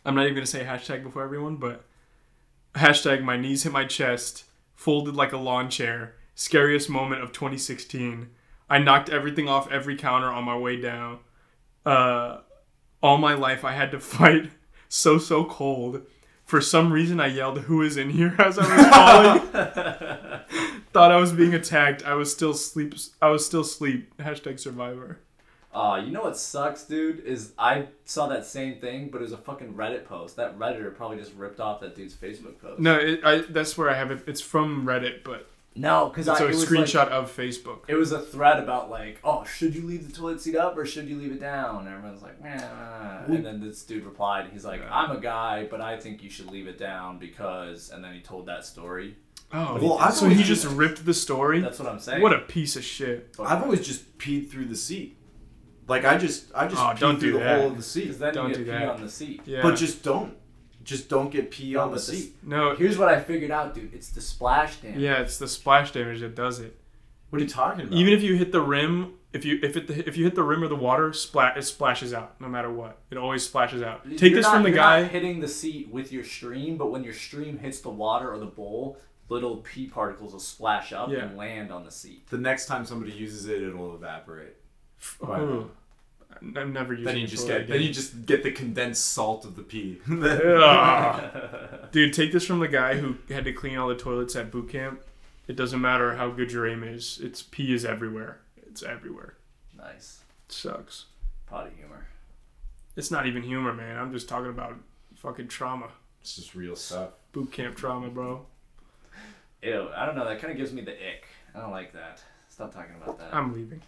[0.03, 1.85] not even gonna say hashtag before everyone, but
[2.75, 4.45] hashtag my knees hit my chest,
[4.75, 8.29] folded like a lawn chair, scariest moment of 2016.
[8.67, 11.19] I knocked everything off every counter on my way down.
[11.85, 12.39] Uh,
[13.01, 14.51] all my life I had to fight
[14.87, 16.01] so so cold.
[16.45, 20.81] For some reason I yelled "Who is in here?" as I was falling.
[20.93, 22.03] Thought I was being attacked.
[22.03, 22.95] I was still sleep.
[23.21, 24.17] I was still sleep.
[24.17, 25.19] Hashtag survivor.
[25.71, 27.19] Uh, you know what sucks, dude?
[27.19, 30.35] Is I saw that same thing, but it was a fucking Reddit post.
[30.37, 32.79] That Redditor probably just ripped off that dude's Facebook post.
[32.79, 34.23] No, it, I, that's where I have it.
[34.25, 37.79] It's from Reddit, but no, because it's I a it was screenshot Like, of Facebook.
[37.87, 40.85] it was a thread about like, oh, should you leave the toilet seat up or
[40.85, 41.85] should you leave it down?
[41.85, 43.23] And everyone's like, nah.
[43.25, 46.47] And then this dude replied, he's like, I'm a guy, but I think you should
[46.51, 47.91] leave it down because.
[47.91, 49.15] And then he told that story.
[49.53, 51.59] Oh, Well, I've so he just just- ripped the story.
[51.61, 52.21] That's what I'm saying.
[52.21, 53.35] What a piece of shit.
[53.39, 55.17] I've always just peed through the seat.
[55.87, 57.59] Like I just I just Oh, pee don't through do the that.
[57.61, 58.19] hole of the seat.
[58.19, 58.89] Then Don't you do get pee that.
[58.95, 59.41] on the seat.
[59.45, 59.61] Yeah.
[59.63, 60.35] But just don't.
[60.89, 62.35] Just don't get pee No, on the but this- seat.
[62.43, 62.75] no.
[62.75, 63.93] Here's what I figured out, dude.
[63.93, 64.97] It's the splash damage.
[64.99, 66.75] Yeah, it's the splash damage that does it.
[67.29, 67.93] What are you talking about?
[67.93, 70.63] Even if you hit the rim, if you if it if you hit the rim
[70.63, 72.97] of the water, splat it splashes out no matter what.
[73.11, 74.03] It always splashes out.
[74.17, 75.03] Take You're this not- from the you're guy.
[75.03, 78.39] not hitting the seat with your stream, but when your stream hits the water or
[78.39, 78.97] the bowl,
[79.29, 81.19] little pee particles will splash up Yeah.
[81.25, 82.27] and land on the seat.
[82.31, 84.55] the next time somebody uses it, it'll evaporate.
[85.21, 85.65] Right.
[86.31, 86.53] Ooh.
[86.55, 89.45] I'm never using Then you just get that then you just get the condensed salt
[89.45, 89.99] of the pee.
[91.91, 94.69] Dude, take this from the guy who had to clean all the toilets at boot
[94.69, 95.01] camp.
[95.47, 97.19] It doesn't matter how good your aim is.
[97.21, 98.39] It's pee is everywhere.
[98.67, 99.35] It's everywhere.
[99.75, 100.19] Nice.
[100.47, 101.05] It sucks.
[101.47, 102.05] Potty humor.
[102.95, 103.97] It's not even humor, man.
[103.97, 104.77] I'm just talking about
[105.15, 105.89] fucking trauma.
[106.21, 107.09] it's just real stuff.
[107.31, 108.45] Boot camp trauma, bro.
[109.63, 110.25] Ew, I don't know.
[110.25, 111.25] That kind of gives me the ick.
[111.55, 112.21] I don't like that.
[112.49, 113.33] Stop talking about that.
[113.33, 113.81] I'm leaving.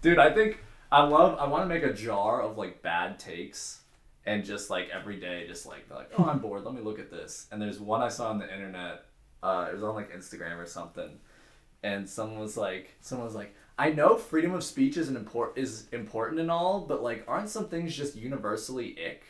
[0.00, 0.60] Dude, I think
[0.90, 1.38] I love.
[1.38, 3.82] I want to make a jar of like bad takes,
[4.26, 6.64] and just like every day, just like like, oh, I'm bored.
[6.64, 7.46] Let me look at this.
[7.50, 9.06] And there's one I saw on the internet.
[9.42, 11.18] Uh, it was on like Instagram or something,
[11.82, 15.54] and someone was like, someone was like, I know freedom of speech is an import
[15.56, 19.24] is important and all, but like, aren't some things just universally ick?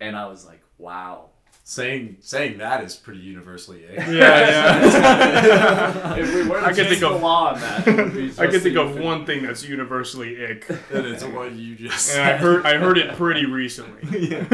[0.00, 1.30] And I was like, wow.
[1.64, 3.84] Saying saying that is pretty universally.
[3.86, 4.10] Eh?
[4.10, 6.14] Yeah, yeah.
[6.16, 8.32] if we were to I can think the of- law on that, it would be
[8.42, 12.12] I can think of one thing that's universally ick, and it's what you just.
[12.16, 14.28] and I heard I heard it pretty recently.
[14.30, 14.44] yeah.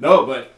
[0.00, 0.52] No, but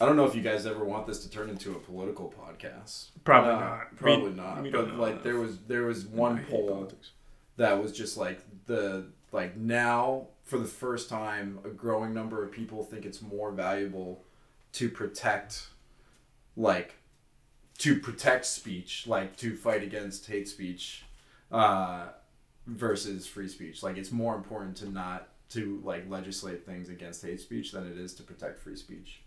[0.00, 3.06] I don't know if you guys ever want this to turn into a political podcast.
[3.24, 3.96] Probably Uh, not.
[3.96, 4.62] Probably We- not.
[4.62, 5.24] we but like enough.
[5.24, 7.10] there was there was one poll politics.
[7.56, 12.50] that was just like the like now for the first time a growing number of
[12.50, 14.24] people think it's more valuable
[14.72, 15.68] to protect
[16.56, 16.94] like
[17.76, 21.04] to protect speech like to fight against hate speech
[21.52, 22.06] uh
[22.66, 23.82] versus free speech.
[23.82, 27.98] Like it's more important to not to like legislate things against hate speech than it
[27.98, 29.20] is to protect free speech.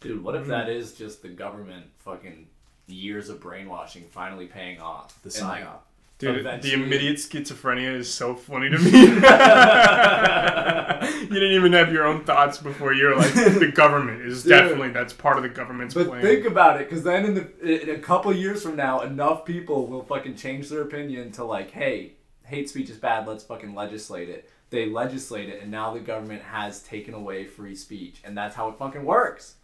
[0.00, 2.48] Dude, what if that is just the government fucking
[2.86, 5.20] years of brainwashing finally paying off?
[5.22, 5.78] the And, like, psyop
[6.18, 8.90] Dude, Eventually- the immediate schizophrenia is so funny to me.
[11.20, 14.50] you didn't even have your own thoughts before you were like, the government is Dude.
[14.50, 16.22] definitely that's part of the government's But plan.
[16.22, 19.86] think about it, because then in the in a couple years from now, enough people
[19.86, 22.12] will fucking change their opinion to like, hey,
[22.44, 23.26] hate speech is bad.
[23.28, 24.48] Let's fucking legislate it.
[24.70, 28.68] They legislate it, and now the government has taken away free speech, and that's how
[28.68, 29.56] it fucking works.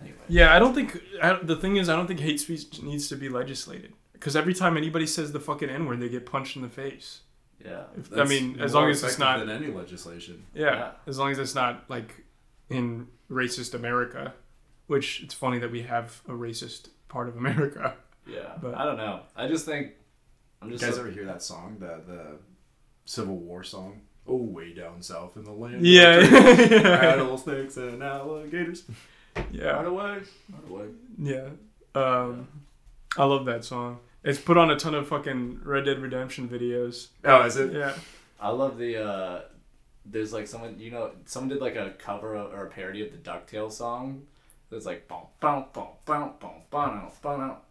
[0.00, 3.08] Anyway, yeah, I don't think I, the thing is, I don't think hate speech needs
[3.08, 6.56] to be legislated because every time anybody says the fucking n word, they get punched
[6.56, 7.20] in the face.
[7.64, 7.84] Yeah.
[7.96, 10.44] If, I mean, as long as it's not, than any legislation.
[10.54, 10.90] yeah, Yeah.
[11.06, 12.24] as long as it's not like
[12.68, 14.34] in racist America,
[14.88, 17.94] which it's funny that we have a racist part of America.
[18.26, 18.56] Yeah.
[18.60, 19.20] But- I don't know.
[19.36, 19.92] I just think
[20.60, 22.38] I'm You just guys ever hear that song, the the
[23.04, 24.00] Civil War song?
[24.28, 25.76] Oh, way down south in the land.
[25.76, 26.82] of Yeah, trees, yeah.
[27.00, 28.82] rattlesnakes and alligators.
[29.52, 30.18] Yeah, Right away.
[30.50, 30.86] Right away.
[31.18, 31.48] yeah.
[31.94, 32.48] Um,
[33.16, 34.00] I love that song.
[34.26, 37.08] It's put on a ton of fucking Red Dead Redemption videos.
[37.24, 37.72] Oh, is it?
[37.72, 37.94] Yeah.
[38.40, 39.40] I love the uh
[40.04, 43.12] there's like someone you know someone did like a cover of, or a parody of
[43.12, 44.26] the DuckTales song.
[44.72, 45.08] It's like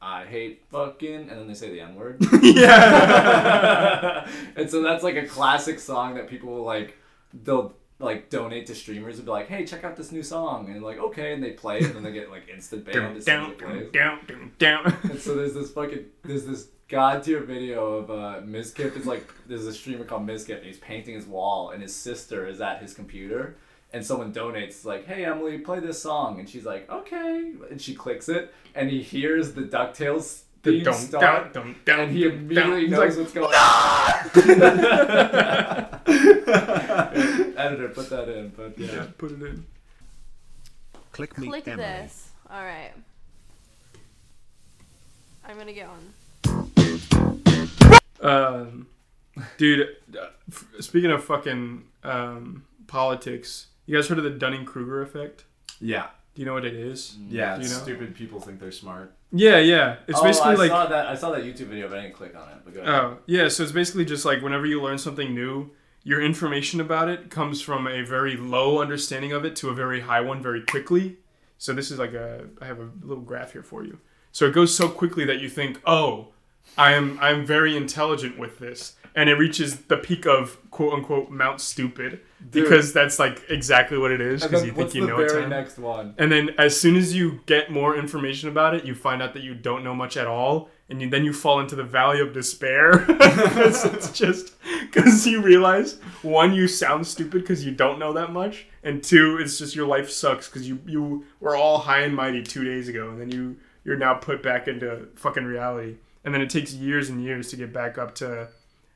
[0.02, 2.26] I hate fucking and then they say the N word.
[2.42, 4.26] yeah.
[4.56, 6.98] and so that's like a classic song that people will like
[7.34, 10.70] they'll like donate to streamers and be like, hey, check out this new song.
[10.70, 13.26] And like okay and they play it and then they get like instant banned as
[13.26, 14.98] down, down, down, down.
[15.04, 19.28] And so there's this fucking there's this god tier video of uh Mizkif is like
[19.48, 22.80] there's a streamer called Mizkif and he's painting his wall and his sister is at
[22.82, 23.56] his computer
[23.92, 26.40] and someone donates like hey Emily play this song.
[26.40, 27.54] And she's like okay.
[27.72, 32.00] And she clicks it and he hears the Ducktales The theme dum, start dum, dum,
[32.02, 33.62] and he immediately knows like, what's going on.
[37.58, 38.50] Editor, put that in.
[38.50, 38.92] But yeah.
[38.92, 39.66] yeah, put it in.
[41.12, 41.84] Click me, Click Emily.
[41.84, 42.30] this.
[42.50, 42.92] All right.
[45.48, 46.14] I'm gonna get on.
[48.22, 48.88] Um,
[49.58, 55.02] dude, uh, f- speaking of fucking um, politics, you guys heard of the Dunning Kruger
[55.02, 55.46] effect?
[55.80, 56.08] Yeah.
[56.34, 57.16] Do you know what it is?
[57.30, 57.56] Yeah.
[57.56, 57.76] You know?
[57.76, 59.14] Stupid people think they're smart.
[59.32, 59.98] Yeah, yeah.
[60.08, 61.08] It's oh, basically I like saw that.
[61.08, 62.58] I saw that YouTube video, but I didn't click on it.
[62.64, 62.94] But go ahead.
[62.94, 63.48] Oh, yeah.
[63.48, 65.70] So it's basically just like whenever you learn something new,
[66.06, 70.02] your information about it comes from a very low understanding of it to a very
[70.02, 71.18] high one very quickly.
[71.58, 74.00] So this is like a I have a little graph here for you.
[74.32, 76.28] So it goes so quickly that you think, "Oh,
[76.78, 81.32] I am I'm very intelligent with this." And it reaches the peak of quote unquote
[81.32, 82.20] Mount Stupid
[82.52, 85.50] because that's like exactly what it is because you think you know very ton.
[85.50, 86.14] next one?
[86.20, 89.42] And then as soon as you get more information about it, you find out that
[89.42, 92.34] you don't know much at all, and you, then you fall into the valley of
[92.34, 93.00] despair.
[93.06, 98.32] 'Cause it's just because you realize one, you sound stupid because you don't know that
[98.32, 102.16] much, and two, it's just your life sucks because you you were all high and
[102.16, 106.34] mighty two days ago, and then you you're now put back into fucking reality, and
[106.34, 108.48] then it takes years and years to get back up to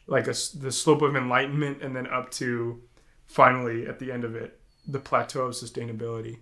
[0.07, 2.81] like a s the slope of enlightenment, and then up to
[3.27, 6.39] finally at the end of it the plateau of sustainability.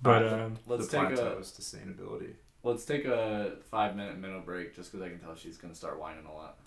[0.00, 2.34] But um, Let's the take plateau a is sustainability.
[2.64, 5.98] Let's take a five minute minute break just because I can tell she's gonna start
[5.98, 6.58] whining a lot.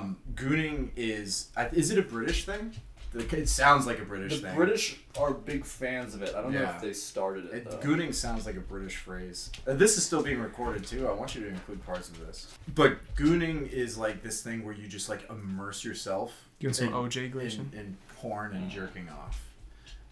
[0.00, 1.48] Um, gooning is.
[1.72, 2.72] Is it a British thing?
[3.14, 4.42] Like, It sounds like a British thing.
[4.42, 4.56] The thing.
[4.56, 6.34] British are big fans of it.
[6.34, 7.52] I don't know if they started it.
[7.54, 7.76] It, though.
[7.78, 9.50] gooning sounds like a British phrase.
[9.66, 11.06] Uh, this is still being recorded too.
[11.08, 12.54] I want you to include parts of this.
[12.74, 16.94] But gooning is like this thing where you just like immerse yourself Doing some in-
[16.94, 17.72] OJ Greyson?
[17.72, 19.40] in, in porn and jerking off.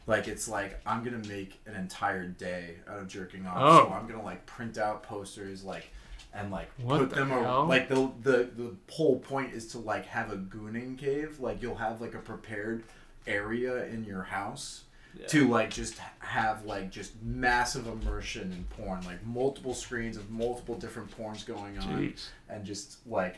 [0.07, 3.57] Like it's like I'm gonna make an entire day out of jerking off.
[3.59, 3.86] Oh.
[3.88, 5.90] So I'm gonna like print out posters like
[6.33, 7.66] and like What put the them ar- hell?
[7.66, 11.41] like the the the whole point is to like have a gooning cave.
[11.41, 12.85] Like you'll have like a prepared
[13.26, 14.85] area in your house
[15.18, 15.26] Yeah.
[15.28, 20.76] to like just have like just massive immersion in porn, like multiple screens of multiple
[20.76, 22.28] different porns going on, Jeez.
[22.49, 23.37] and just like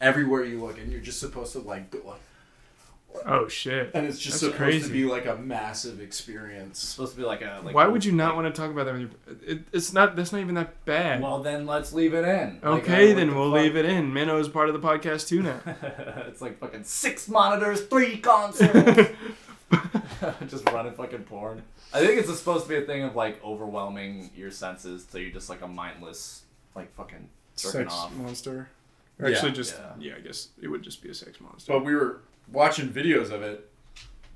[0.00, 2.20] everywhere you look, and you're just supposed to like, go, like
[3.26, 3.90] Oh shit.
[3.94, 4.86] and it's just That's supposed crazy.
[4.88, 6.02] to be like a massive experience.
[6.02, 6.78] It's experience.
[6.80, 7.60] supposed to be like a.
[7.64, 8.92] Like Why would you not want to talk about that?
[8.94, 9.10] With your,
[9.46, 10.16] it, it's not.
[10.16, 11.22] That's not even that bad.
[11.22, 12.58] Well, then let's leave it in.
[12.62, 14.12] Okay, uh, then we'll leave it in.
[14.12, 15.60] Minnow is part of the podcast too now.
[16.26, 18.72] it's like fucking six monitors, three consoles.
[20.48, 21.62] just running fucking porn.
[21.92, 25.30] I think it's supposed to be a thing of like overwhelming your senses, so you're
[25.30, 26.42] just like a mindless,
[26.74, 28.12] like fucking sex off.
[28.16, 28.68] monster.
[29.20, 29.36] Or Yeah.
[29.36, 30.10] actually, just Yeah.
[30.10, 30.14] yeah.
[30.16, 31.72] I guess it would just be a sex monster.
[31.72, 32.20] But we were
[32.52, 33.70] watching videos of it.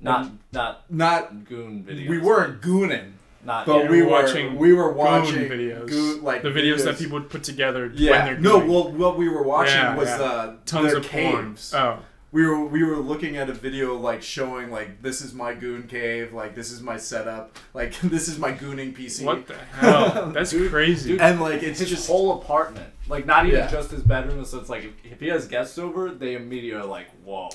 [0.01, 2.09] Not not Not goon videos.
[2.09, 3.11] we weren't gooning,
[3.43, 6.49] Not but Yeah, we we're were watching we were Goon watching videos, goo- like the
[6.49, 7.87] videos, that people would put together.
[7.89, 8.59] when Yeah, they're no.
[8.59, 10.21] Well, what we were watching Yeah, was yeah.
[10.21, 11.47] uh, tons their of porn.
[11.49, 11.73] caves.
[11.73, 11.99] Oh,
[12.31, 15.83] we were we were looking at a video like showing like this is my goon
[15.87, 19.25] cave, like this is my setup, like this is my gooning PC.
[19.25, 20.31] what the hell?
[20.31, 21.09] That's Dude, crazy.
[21.11, 23.67] dude, And like it's his just whole apartment, like not even Yeah.
[23.67, 24.45] just his bedroom.
[24.45, 27.49] So it's like if, if he has guests over, they immediately are like, "Whoa!"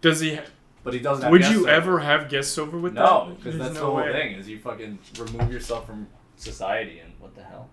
[0.00, 0.38] Does he?
[0.84, 1.22] But he doesn't.
[1.22, 1.70] Have Would guests you over.
[1.70, 3.04] ever have guests over with them?
[3.04, 3.36] No, that?
[3.38, 4.12] because There's that's no the whole way.
[4.12, 4.32] thing.
[4.34, 7.68] Is you fucking remove yourself from society and what the hell?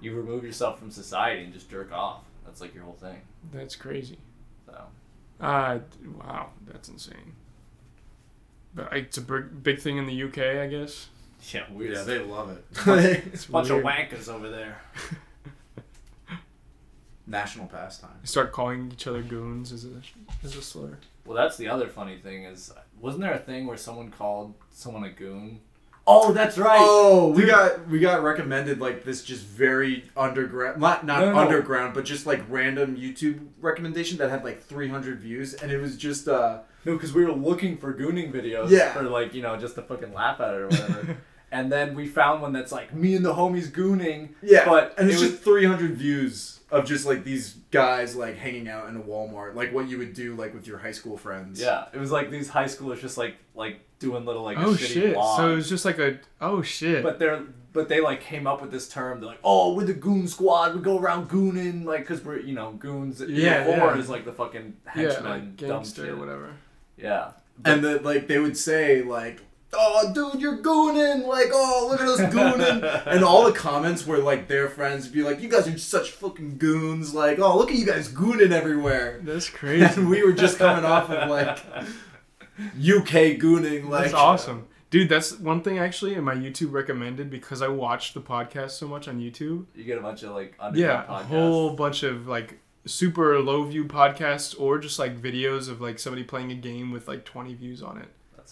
[0.00, 2.22] You remove yourself from society and just jerk off.
[2.44, 3.20] That's like your whole thing.
[3.52, 4.18] That's crazy.
[4.66, 4.80] So
[5.40, 5.78] Uh,
[6.20, 7.34] wow, that's insane.
[8.74, 11.08] But it's a big, big thing in the UK, I guess.
[11.52, 11.94] Yeah, weird.
[11.94, 12.64] Yeah, they love it.
[13.32, 13.84] It's a bunch weird.
[13.84, 14.80] of wankers over there.
[17.26, 18.10] National pastime.
[18.22, 20.00] They start calling each other goons is a
[20.42, 20.98] as a slur.
[21.28, 25.04] Well, that's the other funny thing is, wasn't there a thing where someone called someone
[25.04, 25.60] a goon?
[26.06, 26.78] Oh, that's right.
[26.80, 27.50] Oh, we Dude.
[27.50, 31.38] got we got recommended like this just very underground, not not No, no.
[31.38, 35.98] underground, but just like random YouTube recommendation that had like 300 views, and it was
[35.98, 38.90] just uh No, because we were looking for gooning videos Yeah.
[38.94, 41.18] for like you know just to fucking laugh at it or whatever.
[41.52, 44.30] and then we found one that's like me and the homies gooning.
[44.40, 48.36] yeah, but and it's it was- just 300 views of just like these guys like
[48.36, 51.16] hanging out in a Walmart, like what you would do like with your high school
[51.16, 51.60] friends.
[51.60, 54.76] Yeah, it was like these high schoolers just like like doing little like oh a
[54.76, 55.16] shit!
[55.16, 55.36] vlog.
[55.36, 57.02] So it was just like a oh shit.
[57.02, 57.42] but they're
[57.72, 59.20] but they like came up with this term.
[59.20, 60.74] They're like, oh, we're the goon squad.
[60.74, 63.20] We go around gooning like because we're you know goons.
[63.20, 63.98] Yeah, or yeah.
[63.98, 66.10] is like the fucking yeah, henchman like dumb gangster shit.
[66.10, 66.54] or whatever.
[66.96, 67.32] Yeah,
[67.64, 69.40] and the, like they would say like
[69.74, 74.18] oh dude you're gooning like oh look at us gooning and all the comments were
[74.18, 77.76] like their friends be like you guys are such fucking goons like oh look at
[77.76, 79.84] you guys gooning everywhere That's crazy.
[80.00, 81.58] and we were just coming off of like
[82.58, 83.08] uk
[83.38, 84.66] gooning like That's awesome.
[84.90, 88.88] Dude, that's one thing actually in my YouTube recommended because I watched the podcast so
[88.88, 89.66] much on YouTube.
[89.74, 93.64] you get a bunch of like Yeah, underground a whole bunch of like super low
[93.64, 97.52] view podcasts or just like videos of like somebody playing a game with like 20
[97.54, 98.08] views on it.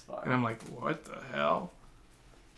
[0.09, 0.24] That's fine.
[0.24, 1.72] And I'm like, what the hell?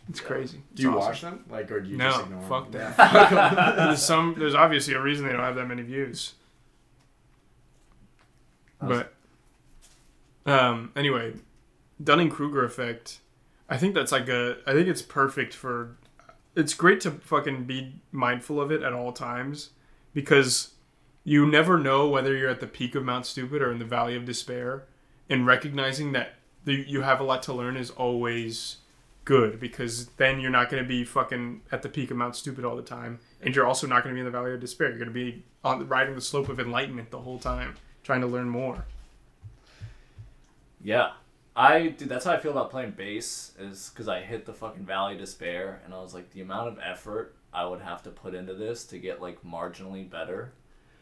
[0.09, 0.57] It's crazy.
[0.57, 0.99] do It's you awesome.
[1.07, 2.49] watch them like or do you No, just ignore them?
[2.49, 2.93] fuck them?
[2.97, 3.75] that.
[3.75, 6.33] there's some there's obviously a reason they don't have that many views.
[8.81, 9.13] But
[10.45, 11.33] um anyway,
[12.03, 13.19] Dunning Kruger effect.
[13.69, 15.97] I think that's like a I think it's perfect for
[16.55, 19.69] it's great to fucking be mindful of it at all times
[20.13, 20.71] because
[21.23, 24.15] you never know whether you're at the peak of Mount Stupid or in the valley
[24.15, 24.85] of despair
[25.29, 26.33] and recognizing that
[26.65, 28.77] the, you have a lot to learn is always
[29.25, 32.65] good because then you're not going to be fucking at the peak of Mount Stupid
[32.65, 34.89] all the time, and you're also not going to be in the Valley of Despair.
[34.89, 38.27] You're going to be on riding the slope of enlightenment the whole time, trying to
[38.27, 38.85] learn more.
[40.83, 41.11] Yeah.
[41.55, 44.85] I dude, that's how I feel about playing bass is because I hit the fucking
[44.85, 48.11] Valley of Despair and I was like, the amount of effort I would have to
[48.11, 50.53] put into this to get like marginally better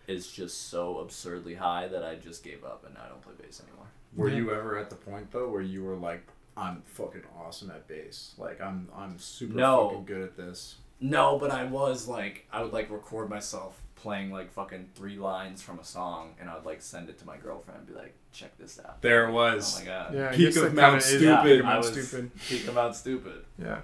[0.08, 3.34] is just so absurdly high that I just gave up and now I don't play
[3.40, 3.87] bass anymore.
[4.18, 7.88] Were you ever at the point though where you were like i'm fucking awesome at
[7.88, 9.90] bass like i'm i'm super No.
[9.90, 14.32] fucking good at this No, but I was like, I would like record myself playing
[14.32, 17.38] like fucking three lines from a song and I would like send it to my
[17.38, 19.00] girlfriend and be like, check this out.
[19.04, 19.76] there it oh was.
[19.76, 20.14] Oh my god.
[20.16, 21.44] Yeah, Peak of Mount kinda is Stupid.
[21.44, 22.32] peak of I Mount was Stupid.
[22.50, 23.46] peak about stupid.
[23.60, 23.82] Yeah,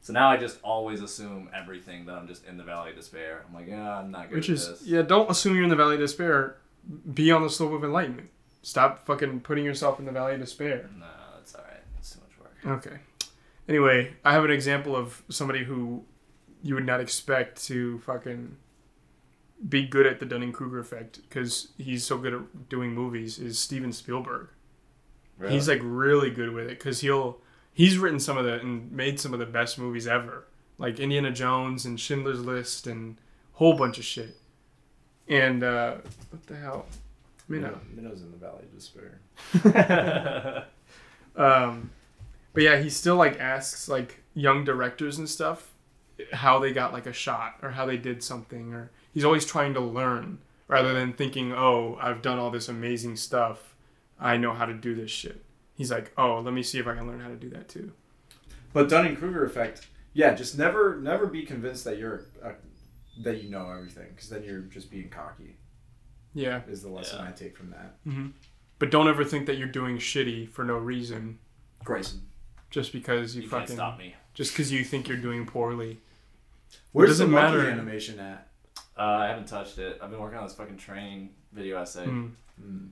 [0.00, 3.42] So now I just always assume everything that I'm just in the Valley of Despair.
[3.48, 4.82] I'm like, yeah, I'm not good which at is this.
[4.86, 5.02] yeah.
[5.02, 6.58] Don't assume you're in the Valley of Despair.
[7.14, 8.28] Be on the slope of enlightenment.
[8.64, 10.88] Stop fucking putting yourself in the Valley of Despair.
[10.98, 11.04] No,
[11.38, 11.82] it's alright.
[11.98, 12.78] It's too much work.
[12.78, 12.96] Okay.
[13.68, 16.02] Anyway, I have an example of somebody who
[16.62, 18.56] you would not expect to fucking
[19.68, 23.38] be good at the Dunning Kruger effect because he's so good at doing movies.
[23.38, 24.48] Is Steven Spielberg?
[25.36, 25.52] Really?
[25.52, 27.42] He's like really good with it because he'll
[27.74, 30.46] he's written some of the and made some of the best movies ever,
[30.78, 33.18] like Indiana Jones and Schindler's List and
[33.54, 34.38] a whole bunch of shit.
[35.28, 35.96] And uh,
[36.30, 36.86] what the hell?
[37.48, 39.20] I mean, Minnow, Minnow's in the valley of despair
[41.36, 41.90] Um,
[42.52, 45.72] but yeah, he still like asks like young directors and stuff
[46.32, 49.74] how they got like a shot or how they did something, or he's always trying
[49.74, 50.38] to learn
[50.68, 53.74] rather than thinking, "Oh, I've done all this amazing stuff.
[54.18, 56.94] I know how to do this shit." He's like, "Oh, let me see if I
[56.94, 57.92] can learn how to do that too."
[58.72, 62.52] But Dunning Kruger effect, yeah, just never never be convinced that you're uh,
[63.24, 65.56] that you know everything, because then you're just being cocky.
[66.34, 67.28] Yeah, Is the lesson Yeah.
[67.28, 67.94] I take from that.
[68.78, 71.38] but don't ever think that you're doing shitty for no reason,
[71.84, 72.20] Greyson,
[72.70, 74.14] just because you, You can't fucking stop me.
[74.34, 76.00] just because you think you're doing poorly.
[76.92, 77.70] where's doesn't the monkey matter.
[77.70, 78.48] animation at?
[78.98, 79.98] Uh, I haven't touched it.
[80.02, 82.06] I've been working on this fucking training video essay.
[82.06, 82.32] Mm.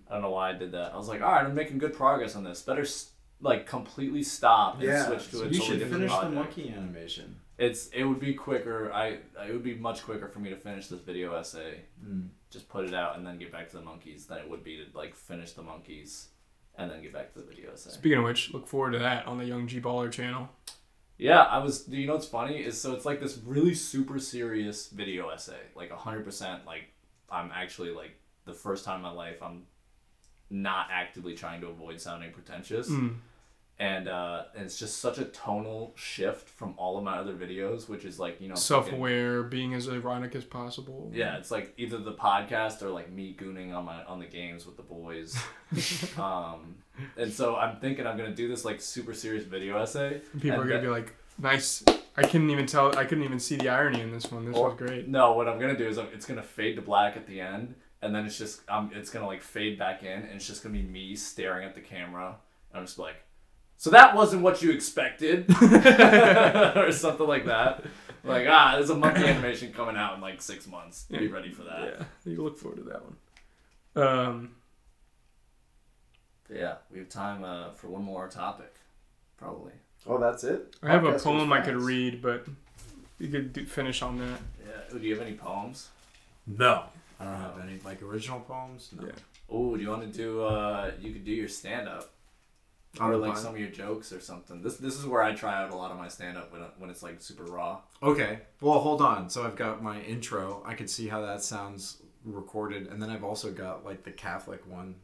[0.09, 0.93] I don't know why I did that.
[0.93, 2.63] I was like, all right, I'm making good progress on this.
[2.63, 6.09] Better s- like completely stop and Yeah, switch to a so you totally should different
[6.11, 7.37] finish the monkey animation.
[7.59, 8.93] It's it would be quicker.
[8.93, 12.29] I it would be much quicker for me to finish this video essay, Mm.
[12.53, 14.77] Just put it out and then get back to the monkeys than it would be
[14.77, 16.29] to like finish the monkeys
[16.77, 17.91] and then get back to the video essay.
[17.91, 20.49] Speaking of which, look forward to that on the Young G Baller channel.
[21.19, 21.85] Yeah, I was.
[21.85, 25.61] Do you know what's funny is so it's like this really super serious video essay,
[25.75, 26.67] like hundred percent.
[26.67, 26.85] Like
[27.31, 28.13] I'm actually like
[28.45, 29.65] the first time in my life I'm
[30.51, 33.17] not actively trying to avoid sounding pretentious, Mm.
[33.79, 37.89] And uh, and it's just such a tonal shift from all of my other videos,
[37.89, 41.11] which is like you know Self-aware, being as ironic as possible.
[41.13, 44.67] Yeah, it's like either the podcast or like me gooning on my on the games
[44.67, 45.37] with the boys.
[46.19, 46.77] um,
[47.17, 50.21] and so I'm thinking I'm gonna do this like super serious video essay.
[50.41, 51.83] People are gonna then- be like, "Nice."
[52.15, 52.97] I couldn't even tell.
[52.99, 54.45] I couldn't even see the irony in this one.
[54.45, 55.09] This Or- was great.
[55.09, 57.75] No, what I'm gonna do is I'm, it's gonna fade to black at the end,
[58.03, 60.75] and then it's just um, it's gonna like fade back in, and it's just gonna
[60.75, 62.37] be me staring at the camera,
[62.71, 63.17] and I'm just like,
[63.83, 67.83] so that wasn't what you expected, or something like that.
[68.23, 71.07] Like ah, there's a monkey animation coming out in like six months.
[71.11, 71.81] Be ready for that.
[71.83, 74.07] Yeah, you look forward to that one.
[74.09, 74.55] Um,
[76.47, 78.73] But yeah, we have time uh, for one more topic,
[79.37, 79.73] probably.
[80.07, 80.77] Oh, that's it.
[80.81, 82.47] I have a Podcast was poem I could read, but
[83.19, 84.41] you could do, finish on that.
[84.65, 84.95] Yeah.
[84.95, 85.89] Ooh, do you have any poems?
[86.47, 86.85] No,
[87.19, 88.91] I don't have any like original poems.
[88.97, 89.09] No.
[89.09, 89.13] Yeah.
[89.51, 90.45] Oh, do you want to do?
[90.45, 92.13] uh You could do your stand up.
[93.01, 94.61] Or like some of your jokes or something.
[94.61, 96.91] This this is where I try out a lot of my stand up when when
[96.91, 97.81] it's like super raw.
[98.03, 98.41] Okay.
[98.61, 99.31] Well, hold on.
[99.31, 100.63] So I've got my intro.
[100.67, 104.71] I can see how that sounds recorded, and then I've also got like the Catholic
[104.71, 104.97] one.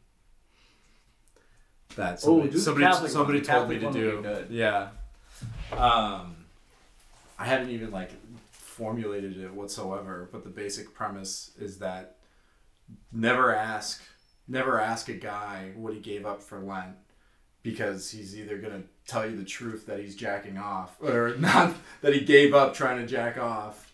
[1.95, 3.45] That Oh, somebody, do somebody, Catholic somebody one.
[3.47, 4.21] Told me to do.
[4.21, 4.47] good.
[4.51, 4.89] Yeah.
[5.71, 6.35] Um,
[7.39, 8.11] I haven't even like
[8.51, 12.17] formulated it whatsoever, but the basic premise is that
[13.11, 14.03] never ask,
[14.47, 16.95] never ask a guy what he gave up for Lent
[17.63, 22.13] because he's either gonna tell you the truth that he's jacking off or not that
[22.13, 23.85] he gave up trying to jack off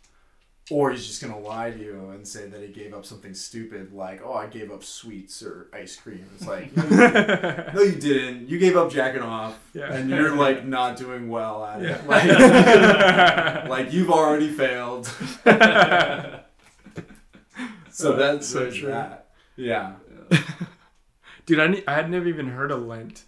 [0.71, 3.93] or he's just gonna lie to you and say that he gave up something stupid
[3.93, 6.25] like oh i gave up sweets or ice cream.
[6.35, 8.49] It's like no, you- didn't.
[8.49, 9.93] You gave up jacking off Yeah.
[9.93, 12.07] and you're like not doing well at it.
[12.07, 15.05] Like, like you've already failed.
[17.91, 18.89] So that's So true.
[18.89, 19.27] that.
[19.55, 19.93] Yeah.
[21.45, 23.23] Dude, I, ne- I had never even heard of Lent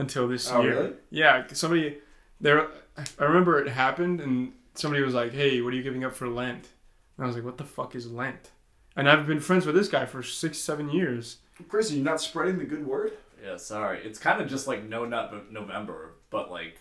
[0.00, 0.74] until this Oh, year.
[0.74, 0.92] really?
[1.10, 1.98] Yeah, somebody
[2.40, 2.66] there.
[3.18, 6.28] I remember it happened, and somebody was like, "Hey, what are you giving up for
[6.28, 6.68] Lent?"
[7.16, 8.50] And I was like, "What the fuck is Lent?"
[8.96, 11.38] And I've been friends with this guy for six, seven years.
[11.68, 13.12] chris are you not spreading the good word
[13.44, 14.00] Yeah, sorry.
[14.04, 16.78] It's kind of just like No Nut November, but like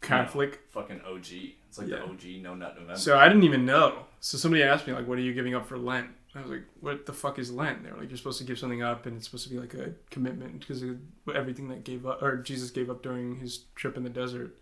[0.00, 0.60] Catholic.
[0.70, 1.54] fucking OG.
[1.68, 1.96] It's like Yeah.
[1.98, 2.96] the OG No Nut November.
[2.98, 4.06] So I didn't even know.
[4.20, 6.64] So somebody asked me like, "What are you giving up for Lent?" I was like,
[6.80, 9.16] "What the fuck is Lent?" They were like, "You're supposed to give something up, and
[9.16, 10.98] it's supposed to be like a commitment because of
[11.34, 14.56] everything that gave up or Jesus gave up during his trip in the desert."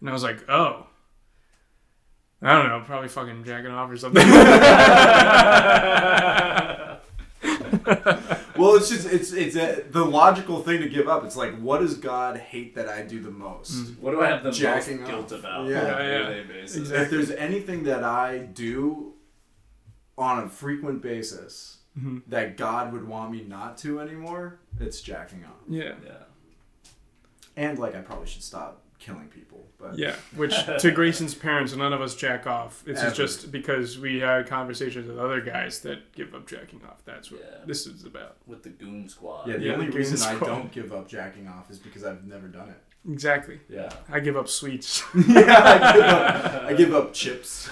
[0.00, 0.86] And I was like, "Oh."
[2.42, 4.22] I don't know, probably fucking jacking off or something.
[8.58, 11.24] Well, it's just it's it's a, the logical thing to give up.
[11.24, 13.72] It's like, what does God hate that I do the most?
[13.72, 14.02] Mm-hmm.
[14.02, 15.40] what do I have the Jacking most guilt off.
[15.40, 15.68] about?
[15.68, 15.98] Yeah.
[15.98, 16.42] Yeah, yeah.
[16.42, 16.76] basis?
[16.76, 17.04] Exactly.
[17.04, 19.12] If there's anything that I do
[20.18, 22.22] on a frequent basis Mhm.
[22.28, 25.52] that God would want me not to anymore, it's jacking off.
[25.68, 25.94] yeah.
[26.04, 26.12] Yeah.
[27.56, 29.66] And like, I probably should stop killing people.
[29.78, 32.82] But Yeah, which to Greyson's parents, none of us jack off.
[32.86, 33.14] It's Ever.
[33.14, 37.02] just because we had conversations with other guys that give up jacking off.
[37.04, 37.64] That's what Yeah.
[37.66, 38.36] this is about.
[38.46, 39.48] With the Goon Squad.
[39.48, 42.04] yeah, the Yeah, only the reason Goon I don't give up jacking off is because
[42.04, 42.82] I've never done it.
[43.10, 43.60] Exactly.
[43.68, 43.90] Yeah.
[44.10, 45.02] I give up sweets.
[45.14, 47.68] yeah, I give up, I give up chips.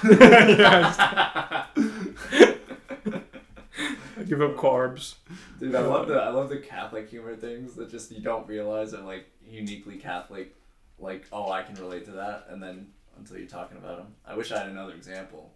[4.17, 5.15] I give up carbs.
[5.59, 8.95] Dude, I love the I love the Catholic humor things that just you don't realize
[8.95, 10.55] are like uniquely Catholic.
[10.99, 12.87] Like, oh, I can relate to that, and then
[13.19, 15.53] until you're talking about them, I wish I had another example.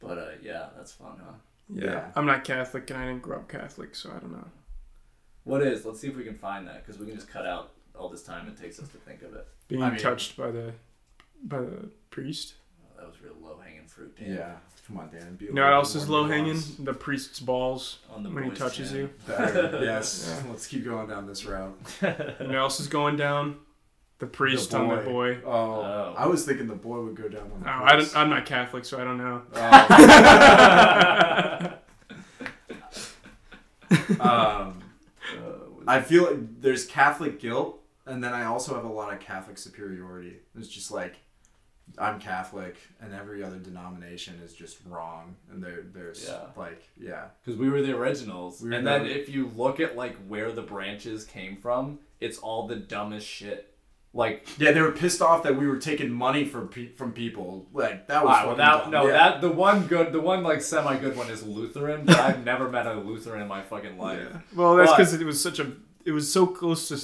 [0.00, 1.32] But uh, yeah, that's fun, huh?
[1.72, 1.84] Yeah.
[1.84, 2.04] Yeah.
[2.16, 4.46] I'm not Catholic and I didn't grow up Catholic, so I don't know.
[5.44, 5.84] What is?
[5.84, 8.22] Let's see if we can find that because we can just cut out all this
[8.22, 9.46] time it takes us to think of it.
[9.68, 10.72] Being I mean- touched by the
[11.42, 12.54] by the priest.
[12.82, 14.16] Oh, that was real low hanging fruit.
[14.18, 14.34] Dan.
[14.34, 14.56] yeah,
[14.90, 15.36] come on, Dan.
[15.36, 16.60] Be You know what else is low hanging?
[16.80, 18.98] The priest's balls On the when he boys' touches chin.
[19.00, 19.10] you.
[19.26, 19.80] Better.
[19.84, 20.42] Yes.
[20.44, 20.46] Yeah.
[20.50, 21.76] Let's keep going down this route.
[22.02, 23.56] You know what else is going down?
[24.18, 25.38] The priest on the boy.
[25.46, 26.14] Oh, Oh.
[26.18, 28.44] I was thinking the boy would go down on Oh, the I don't, I'm not
[28.44, 29.42] Catholic, so I don't know.
[29.54, 29.60] Oh.
[34.20, 34.72] um, Uh,
[35.86, 39.56] I feel like there's Catholic guilt, and then I also have a lot of Catholic
[39.58, 40.36] superiority.
[40.58, 41.16] It's just like
[41.98, 46.46] I'm Catholic, and every other denomination is just wrong, and there there's Yeah.
[46.56, 48.62] like yeah, Because we were the originals.
[48.62, 51.98] We were and the- then if you look at like where the branches came from,
[52.20, 53.66] it's all the dumbest shit.
[54.12, 54.72] Like yeah.
[54.72, 57.68] They were pissed off that we were taking money from pe- from people.
[57.72, 58.90] Like that was Alright, well, that, dumb.
[58.90, 59.12] no, Yeah.
[59.12, 62.68] that the one good, the one like semi good one is Lutheran, but I've never
[62.68, 64.26] met a Lutheran in my fucking life.
[64.54, 65.72] Well, that's because it was such a.
[66.04, 66.96] It was so close to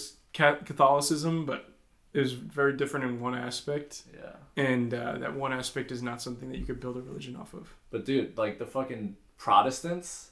[0.64, 1.72] Catholicism, but
[2.12, 6.20] it was very different in one aspect, Yeah, and uh, that one aspect is not
[6.22, 7.74] something that you could build a religion off of.
[7.90, 10.30] but dude, like the fucking Protestants,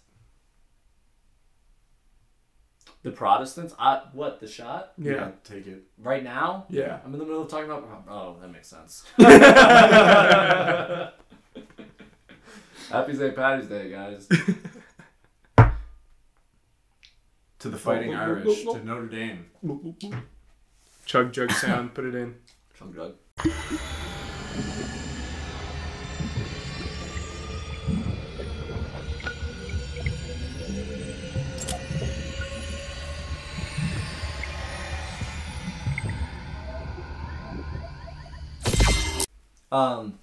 [3.02, 3.74] the Protestants.
[3.78, 5.12] I what the shot yeah.
[5.12, 5.82] Yeah, take it.
[5.98, 6.64] right now?
[6.70, 7.00] yeah.
[7.04, 8.04] I'm in the middle of talking about.
[8.08, 9.04] Oh, that makes sense.
[12.90, 13.34] Happy St.
[13.34, 14.28] Patty's Day, guys.
[17.60, 19.46] To the Fighting Irish, to Notre Dame.
[21.06, 21.94] Chug jug sound.
[21.94, 22.34] Put it in.
[22.78, 23.14] Chug jug.
[39.74, 40.20] Um,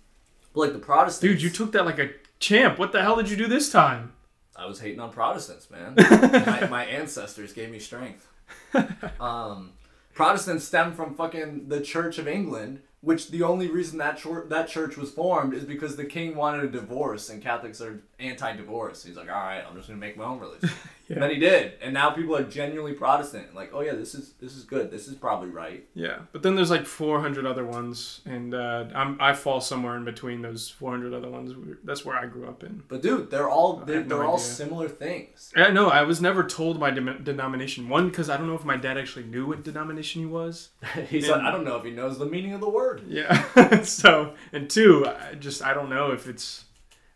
[0.53, 1.19] but like the Protestants.
[1.19, 2.79] Dude, you took that like a champ.
[2.79, 4.13] What the hell did you do this time?
[4.55, 5.95] I was hating on Protestants, man.
[5.97, 8.27] my, my ancestors gave me strength.
[9.19, 9.73] Um,
[10.13, 14.67] Protestants stem from fucking the Church of England, which the only reason that chur- that
[14.67, 19.03] church was formed is because the king wanted a divorce, and Catholics are anti-divorce.
[19.03, 20.69] He's like, all right, I'm just gonna make my own religion.
[21.13, 23.55] And then he did, and now people are genuinely Protestant.
[23.55, 24.91] Like, oh yeah, this is this is good.
[24.91, 25.85] This is probably right.
[25.93, 30.05] Yeah, but then there's like 400 other ones, and uh, I'm I fall somewhere in
[30.05, 31.53] between those 400 other ones.
[31.83, 32.83] That's where I grew up in.
[32.87, 35.51] But dude, they're all they're, no they're all similar things.
[35.55, 37.89] I know I was never told my dem- denomination.
[37.89, 40.69] One, because I don't know if my dad actually knew what denomination he was.
[41.09, 43.03] He's like, I don't know if he knows the meaning of the word.
[43.07, 43.81] Yeah.
[43.83, 46.65] so, and two, I just I don't know if it's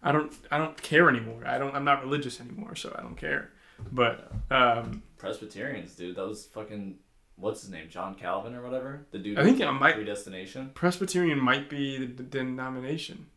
[0.05, 1.43] I don't I don't care anymore.
[1.45, 3.51] I don't I'm not religious anymore, so I don't care.
[3.91, 6.15] But um Presbyterians, dude.
[6.15, 6.97] That was fucking
[7.37, 9.05] what's his name, John Calvin or whatever.
[9.11, 9.39] The dude.
[9.39, 10.71] I think who I was might- predestination.
[10.73, 13.27] Presbyterian might be the d- denomination.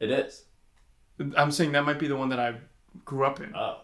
[0.00, 0.44] It is.
[1.36, 2.56] I'm saying that might be the one that I
[3.04, 3.54] grew up in.
[3.54, 3.78] Oh,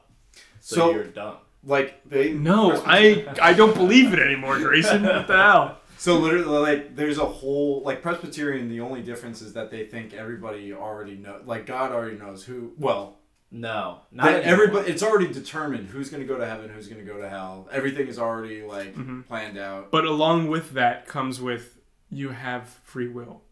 [0.61, 1.37] so, So- you're dumb.
[1.65, 5.03] Like they No, I I don't believe it anymore, Greyson.
[5.03, 5.79] What the hell?
[6.01, 8.69] So literally, like, there's a whole like Presbyterian.
[8.69, 12.73] The only difference is that they think everybody already know, like God already knows who.
[12.79, 13.18] Well,
[13.51, 14.91] No, not that everybody.
[14.91, 17.69] It's already determined who's going to go to heaven, who's going to go to hell.
[17.73, 19.23] Everything is already like Mm-hmm.
[19.23, 19.91] planned out.
[19.91, 21.79] But along with that comes with
[22.11, 23.43] you have free will.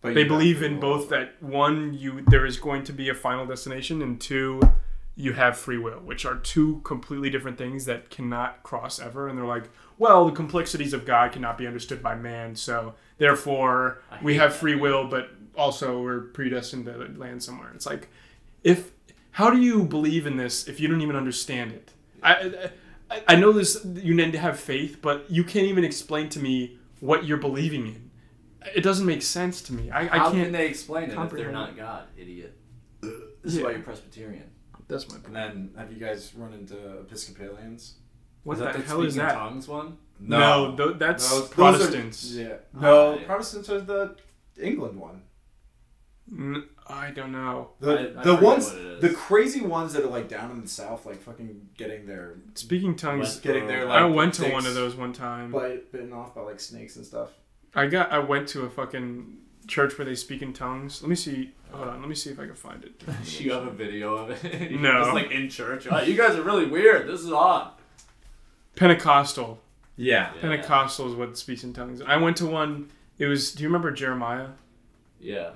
[0.00, 0.80] But they believe free in will.
[0.98, 4.60] both that one you there is going to be a final destination and two
[5.16, 9.38] you have free will which are two completely different things that cannot cross ever and
[9.38, 14.34] they're like well the complexities of god cannot be understood by man so therefore we
[14.34, 18.08] hate have that, free will but also we're predestined to land somewhere it's like
[18.64, 18.90] if
[19.38, 21.86] how do you believe in this if you don't even understand it
[22.22, 22.32] i
[23.10, 23.72] i, I know this
[24.08, 27.86] you need to have faith but you can't even explain to me what you're believing
[27.86, 28.10] in
[28.74, 29.90] it doesn't make sense to me.
[29.90, 30.44] I, I How can't.
[30.44, 32.56] can they explain it if they're not God, idiot?
[33.02, 33.12] This
[33.52, 33.64] is Yeah.
[33.64, 34.48] why you're Presbyterian.
[34.88, 35.34] That's my And point.
[35.34, 37.96] then, have you guys run into Episcopalians?
[38.42, 39.34] What is the, that the hell is speaking that?
[39.34, 39.98] tongues one?
[40.18, 42.32] No, th- that's Those- those are- Protestants.
[42.32, 42.54] yeah.
[42.72, 43.26] No, oh, yeah.
[43.26, 44.16] Protestants are the
[44.58, 45.20] England one.
[46.32, 47.70] N- I don't know.
[47.80, 49.00] The I- I the forget ones, what it is.
[49.02, 52.96] the crazy ones that are like down in the south, like fucking getting their Speaking
[52.96, 53.20] tongues.
[53.20, 55.50] West- getting their uh, Like, I went to one of those one time.
[55.52, 57.30] bite, bitten off by like snakes and stuff.
[57.74, 58.10] I got.
[58.12, 61.02] I went to a fucking church where they speak in tongues.
[61.02, 61.52] Let me see.
[61.72, 62.00] Hold on.
[62.00, 63.02] Let me see if I can find it.
[63.40, 64.70] You have a video of it?
[64.80, 65.02] No.
[65.02, 65.86] Just like in church.
[65.90, 67.06] Oh, you guys are really weird.
[67.08, 67.72] This is odd.
[68.76, 69.60] Pentecostal.
[69.96, 70.32] Yeah.
[70.34, 70.40] Yeah.
[70.40, 72.00] Pentecostal is what speaks in tongues.
[72.02, 72.90] I went to one.
[73.18, 73.52] It was.
[73.52, 74.48] Do you remember Jeremiah?
[75.20, 75.50] Yeah.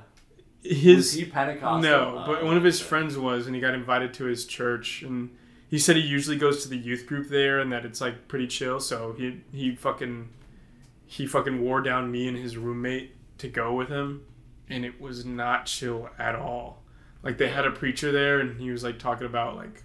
[0.63, 1.81] His Was he Pentecostal?
[1.81, 5.03] No, Oh, but one of his friends was, and he got invited to his church,
[5.03, 5.31] and
[5.69, 8.47] he said he usually goes to the youth group there, and that it's like pretty
[8.47, 8.81] chill.
[8.81, 10.29] So he he fucking
[11.07, 14.23] he fucking wore down me and his roommate to go with him,
[14.69, 16.83] and it was not chill at all.
[17.23, 19.85] Like they had a preacher there, and he was like talking about like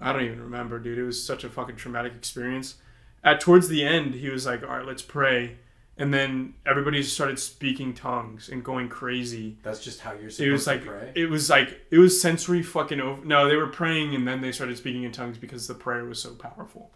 [0.00, 0.98] I don't even remember, dude.
[0.98, 2.76] It was such a fucking traumatic experience.
[3.22, 5.58] At towards the end, he was like, "All right, let's pray."
[6.02, 9.56] And then everybody started speaking tongues and going crazy.
[9.62, 11.12] That's just how you're supposed it was to like pray.
[11.14, 14.50] it was like it was sensory fucking over no they were praying and then they
[14.50, 16.90] started speaking in tongues because the prayer was so powerful.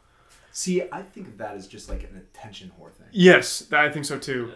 [0.51, 3.07] See, I think of that as just like an attention whore thing.
[3.13, 4.51] yes i think so too.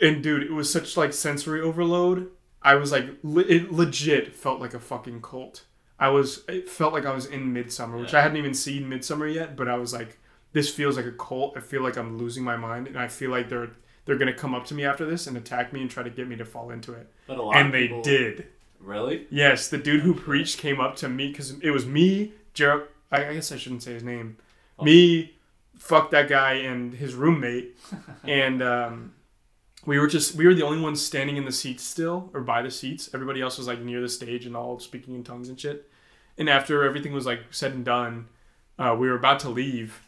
[0.00, 0.08] Yeah.
[0.08, 2.30] and dude it was such like sensory overload.
[2.62, 5.64] I was like le- it legit felt like a fucking cult.
[5.98, 9.28] I was it felt like i was in Midsommar which i hadn't even seen Midsommar
[9.32, 10.18] yet but i was like
[10.54, 11.56] this feels like a cult.
[11.58, 13.72] I feel like i'm losing my mind and i feel like they're
[14.04, 16.26] they're gonna come up to me after this and attack me and try to get
[16.28, 18.46] me to fall into it But a lot and they people- did
[18.80, 19.26] Really?
[19.30, 22.88] Yes, the dude who preached came up to me because it was me, Jer.
[23.12, 24.38] I I guess I shouldn't say his name.
[24.76, 24.82] Oh.
[24.84, 25.34] Me,
[25.76, 27.76] fuck that guy and his roommate,
[28.24, 29.14] and um,
[29.86, 32.60] we were just we were the only ones standing in the seats still or by
[32.60, 33.08] the seats.
[33.14, 35.88] Everybody else was like near the stage and all speaking in tongues and shit.
[36.36, 38.26] And after everything was like said and done,
[38.80, 40.00] uh, we were about to leave,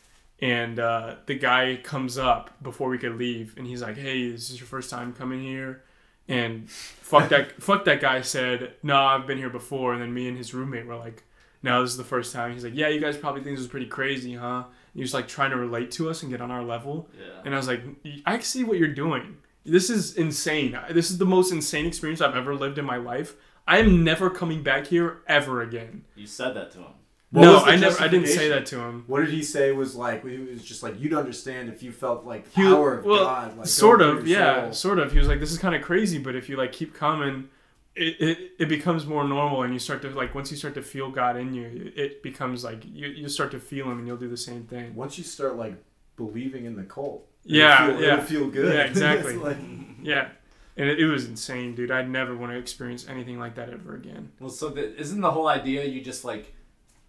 [0.44, 4.50] and uh, the guy comes up before we could leave, and he's like, "Hey, this
[4.50, 5.82] is your first time coming here."
[6.28, 10.28] And fuck that fuck that guy said, No, I've been here before and then me
[10.28, 11.22] and his roommate were like,
[11.62, 12.52] No, this is the first time.
[12.52, 14.64] He's like, Yeah, you guys probably think this is pretty crazy, huh?
[14.64, 17.08] And he was like trying to relate to us and get on our level.
[17.18, 17.42] Yeah.
[17.44, 17.82] And I was like,
[18.24, 19.36] I see what you're doing.
[19.64, 20.78] This is insane.
[20.90, 23.34] This is the most insane experience I've ever lived in my life.
[23.66, 26.04] I am never coming back here ever again.
[26.16, 26.92] You said that to him.
[27.34, 28.00] What no, I never.
[28.00, 29.02] I didn't say that to him.
[29.08, 30.24] What did he say was like?
[30.24, 33.24] He was just like, you'd understand if you felt like the He- power of well,
[33.24, 33.58] God.
[33.58, 34.72] Like, sort going of, yeah, soul.
[34.72, 35.10] sort of.
[35.12, 37.48] He was like, "This is kind of crazy, but if you like keep coming,
[37.96, 40.82] it, it it becomes more normal, and you start to like once you start to
[40.82, 44.16] feel God in you, it becomes like you you start to feel Him, and you'll
[44.16, 45.74] do the same thing." Once you start like
[46.16, 48.12] believing in the cult, it'll Yeah, feel, yeah.
[48.12, 48.72] it'll feel good.
[48.74, 49.34] Yeah, exactly.
[49.34, 49.56] It's like-
[50.02, 50.28] Yeah,
[50.76, 51.90] and it, it was insane, dude.
[51.90, 54.30] I'd never want to experience anything like that ever again.
[54.38, 56.54] Well, so the, isn't the whole idea you just like,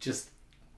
[0.06, 0.30] just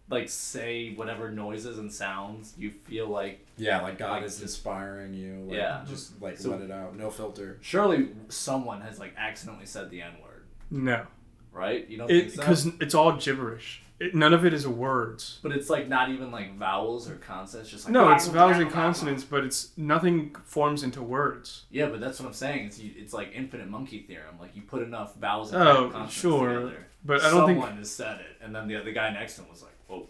[0.10, 3.46] like say whatever noises and sounds you feel like?
[3.58, 5.44] yeah, like God Like, is inspiring you.
[5.48, 5.84] Like, Yeah.
[5.88, 7.58] just like So- let it out, no filter.
[7.62, 11.06] Surely someone has like accidentally said the N word, No,
[11.52, 11.88] right?
[11.90, 12.42] You don't it think so?
[12.42, 13.84] because it's all gibberish.
[14.00, 15.40] It, none of it is words.
[15.42, 18.70] But it's like not even like vowels or consonants, just like No, it's vowels and
[18.70, 21.64] consonants, but it's nothing forms into words.
[21.72, 22.68] Yeah, but that's what I'm saying.
[22.68, 24.36] It's it's like infinite monkey theorem.
[24.40, 26.54] Like you put enough vowels and Oh, consonants sure.
[26.62, 26.88] together.
[27.06, 29.42] But I don't think- someone has said it, and then the the guy next to
[29.42, 30.08] him was like, "Oh,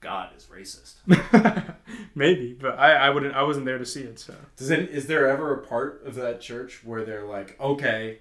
[0.00, 0.94] God is racist."
[2.14, 3.34] Maybe, but I, I wouldn't.
[3.34, 4.18] I wasn't there to see it.
[4.18, 8.18] So Does it, is there ever a part of that church where they're like, okay,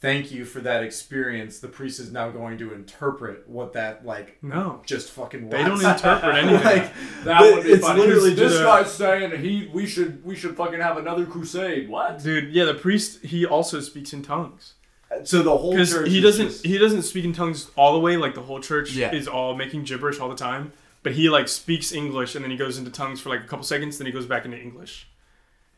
[0.00, 1.58] thank you for that experience.
[1.60, 5.44] The priest is now going to interpret what that like no, just fucking.
[5.46, 5.50] Was.
[5.52, 6.64] They don't interpret anything.
[6.64, 6.92] like,
[7.24, 8.00] That but would be it's funny.
[8.00, 11.88] literally this just guy's saying he we should we should fucking have another crusade.
[11.88, 12.22] What?
[12.22, 14.74] Dude, yeah, the priest he also speaks in tongues
[15.22, 18.16] so the whole church he doesn't just- he doesn't speak in tongues all the way.
[18.16, 19.12] Like the whole church Yeah.
[19.14, 20.72] is all making gibberish all the time,
[21.04, 23.64] but he like speaks English and then he goes into tongues for like a couple
[23.64, 25.06] seconds, then he goes back into English.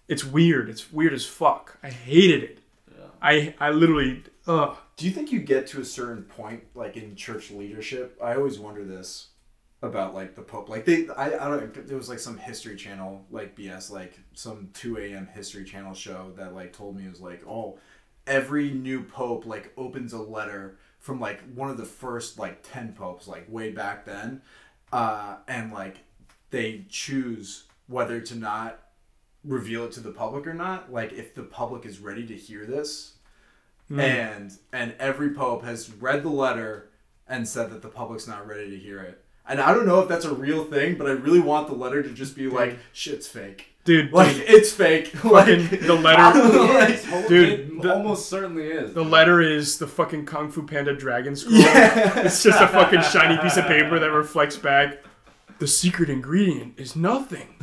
[0.09, 0.71] It's weird.
[0.71, 1.77] It's weird as fuck.
[1.83, 2.59] I hated it.
[3.23, 4.25] I I literally.
[4.47, 8.19] Do you think you get to a certain point, like in church leadership?
[8.23, 9.29] I always wonder this
[9.83, 10.69] about like the Pope.
[10.69, 11.87] Like they, I, I don't.
[11.87, 15.29] There was like some History Channel, like BS, like some two a.m.
[15.35, 17.79] History Channel show that like told me it was like, oh,
[18.27, 22.93] every new Pope like opens a letter from like one of the first like ten
[22.93, 24.43] popes, like way back then,
[24.93, 25.99] uh, and like
[26.51, 28.81] they choose whether to not
[29.47, 30.92] reveal it to the public or not.
[30.92, 33.14] Like if the public is ready to hear this
[33.88, 34.01] hmm.
[34.01, 36.90] and and every pope has read the letter
[37.28, 39.22] and said that the public's not ready to hear it.
[39.49, 42.03] And I don't know if that's a real thing, but I really want the letter
[42.03, 44.12] to just be like, "Shit's fake." dude.
[44.16, 45.24] Like dude, it's fake.
[45.24, 46.38] like the letter,
[46.74, 48.92] like, Dude, it the- almost certainly is.
[48.92, 51.57] the letter is the fucking Kung Fu Panda dragon scroll.
[51.61, 52.20] yeah.
[52.20, 54.99] It's just a fucking shiny piece of paper that reflects back.
[55.59, 57.57] The secret ingredient is nothing.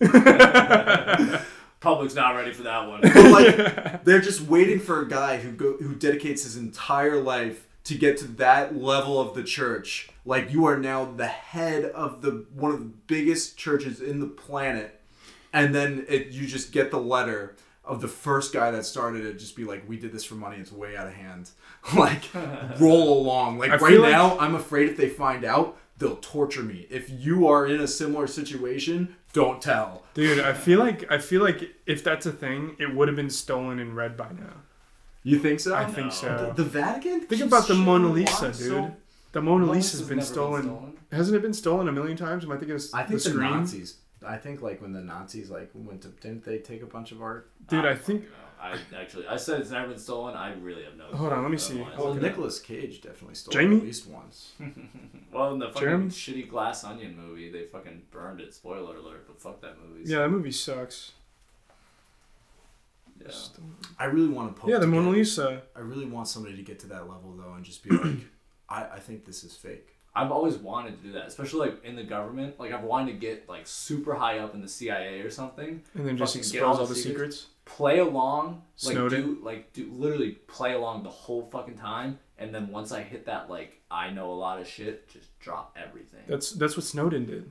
[1.80, 3.00] Public's not ready for that one.
[3.02, 7.66] But like they're just waiting for a guy who go who dedicates his entire life
[7.84, 10.10] to get to that level of the church.
[10.24, 14.26] Like you are now the head of the one of the biggest churches in the
[14.26, 15.00] planet,
[15.52, 19.38] and then it, you just get the letter of the first guy that started it.
[19.38, 20.56] Just be like, we did this for money.
[20.58, 21.50] It's way out of hand.
[21.96, 22.24] like
[22.80, 23.58] roll along.
[23.58, 25.78] Like I right feel like- now, I'm afraid if they find out.
[25.98, 26.86] They'll torture me.
[26.90, 30.04] If you are in a similar situation, don't tell.
[30.14, 33.30] Dude, I feel like I feel like if that's a thing, it would have been
[33.30, 34.54] stolen and read by now.
[35.24, 35.74] You think so?
[35.74, 36.52] I think so.
[36.56, 37.20] The, the Vatican?
[37.22, 38.08] Think about the Mona?
[38.08, 38.54] Lisa, dude.
[38.54, 38.96] So-
[39.32, 40.96] the Mona Lisa's been stolen.
[41.12, 42.44] Hasn't it been stolen a million times?
[42.44, 43.40] Am I thinking of I think the the.
[43.40, 43.96] Nazis.
[44.26, 47.22] I think like when the Nazis like went to didn't they take a bunch of
[47.22, 47.50] art?
[47.68, 48.24] Dude, I think
[48.60, 50.34] I actually I said it's never been stolen.
[50.34, 51.04] I really have no.
[51.16, 51.74] Hold on, let me see.
[51.80, 52.20] Otherwise- Well, Okay.
[52.20, 53.76] Nicolas Cage definitely stole Jamie?
[53.76, 54.52] it at least once.
[55.32, 56.06] Well, in the fucking Jeremy?
[56.08, 58.54] shitty Glass Onion movie, they fucking burned it.
[58.54, 60.10] Spoiler alert, but fuck that movie.
[60.10, 61.12] yeah, that movie sucks.
[63.20, 63.28] Yeah.
[63.98, 64.70] I really want to poke.
[64.70, 65.62] Yeah, the to Mona Lisa.
[65.76, 68.16] I really want somebody to get to that level though, and just be like,
[68.68, 69.94] I, I think this is fake.
[70.14, 72.58] I've always wanted to do that, especially like in the government.
[72.58, 75.82] Like I've wanted to get like super high up in the CIA or something.
[75.94, 77.36] And then just Fucking get expose all all the the secrets.
[77.36, 77.46] secrets.
[77.76, 79.22] Play along, like Snowden.
[79.22, 83.26] do like do literally play along the whole fucking time, and then once I hit
[83.26, 86.22] that like I know a lot of shit, just drop everything.
[86.26, 87.50] That's that's what Snowden did.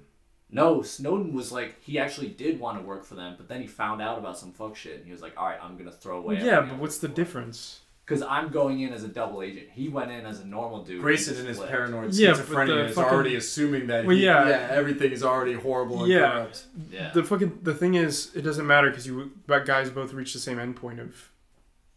[0.49, 3.67] No, Snowden was like he actually did want to work for them, but then he
[3.67, 6.17] found out about some fuck shit, and he was like, "All right, I'm gonna throw
[6.17, 7.81] away." yeah, but what's the difference?
[8.07, 9.67] Because I'm going in as a double agent.
[9.73, 11.03] He went in as a normal dude.
[11.03, 14.23] Greyson and in his paranoid Yeah, schizophrenia the is fucking- already assuming that Well, he-
[14.23, 14.69] yeah.
[14.71, 16.31] everything is already horrible and Yeah.
[16.31, 16.65] corrupt.
[16.89, 17.11] Yeah.
[17.11, 20.39] The fucking the thing is, it doesn't matter because you but guys both reach the
[20.39, 21.31] same endpoint of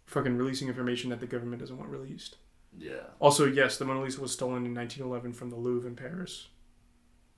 [0.06, 2.38] fucking releasing information that the government doesn't want released.
[2.76, 2.94] yeah.
[3.20, 6.48] Also, yes, the Mona Lisa was stolen in 1911 from the Louvre in Paris,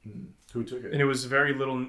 [0.02, 0.24] hmm.
[0.54, 0.92] Who took it?
[0.92, 1.86] and it was very little,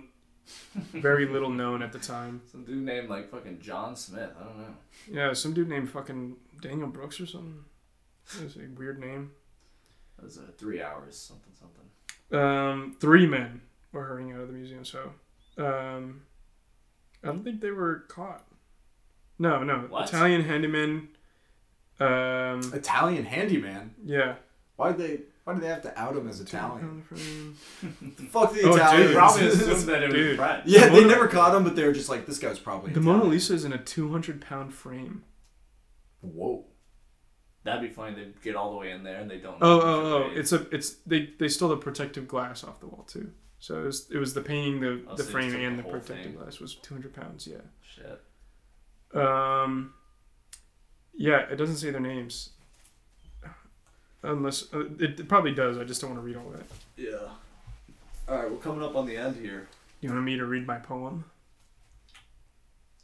[0.94, 2.42] very little known at the time.
[2.52, 4.32] Some dude named like fucking John Smith.
[4.38, 4.76] I don't know.
[5.10, 7.64] Yeah, some dude named fucking Daniel Brooks or something.
[8.36, 9.32] That was a weird name.
[10.18, 12.40] It was uh, three hours, something, something.
[12.40, 13.62] Um, three men
[13.92, 15.12] were hurrying out of the museum, so
[15.58, 16.22] um,
[17.24, 18.46] I don't think they were caught.
[19.38, 20.08] No, no, What?
[20.08, 21.10] Italian handyman.
[22.00, 23.94] Um, Italian handyman.
[24.04, 24.36] yeah,
[24.78, 25.22] Why did they?
[25.44, 27.02] Why do they have to out him as Italian?
[27.04, 27.54] Frame.
[28.30, 29.08] Fuck the Oh, Italians.
[29.10, 29.18] dude.
[29.18, 30.38] Probably assumed that it was Dude.
[30.38, 30.64] French.
[30.66, 32.94] yeah, The they Mona- never caught him, but they were just like, this guy's probably
[32.94, 33.20] The Italian.
[33.20, 35.24] Mona Lisa is in a 200 pound frame.
[36.24, 36.66] Whoa.
[37.64, 38.16] That'd be funny.
[38.16, 39.58] They get all the way in there and they don't.
[39.62, 40.28] Oh, know oh, oh!
[40.30, 43.32] way- It's a, it's they, they stole the protective glass off the wall too.
[43.60, 45.80] So it was, it was the painting, the, Oh, the so frame, took the and
[45.80, 46.36] the protective thing.
[46.36, 47.48] glass was 200 pounds.
[47.48, 47.58] Yeah.
[47.86, 48.22] shit.
[49.22, 49.94] Um.
[51.16, 52.50] Yeah, it doesn't say their names.
[54.24, 55.78] Unless uh, it, it probably does.
[55.78, 56.66] I just don't want to read all that.
[56.98, 57.30] Yeah.
[58.28, 59.68] All right, we're coming up on the end here.
[60.02, 61.26] You want me to read my poem?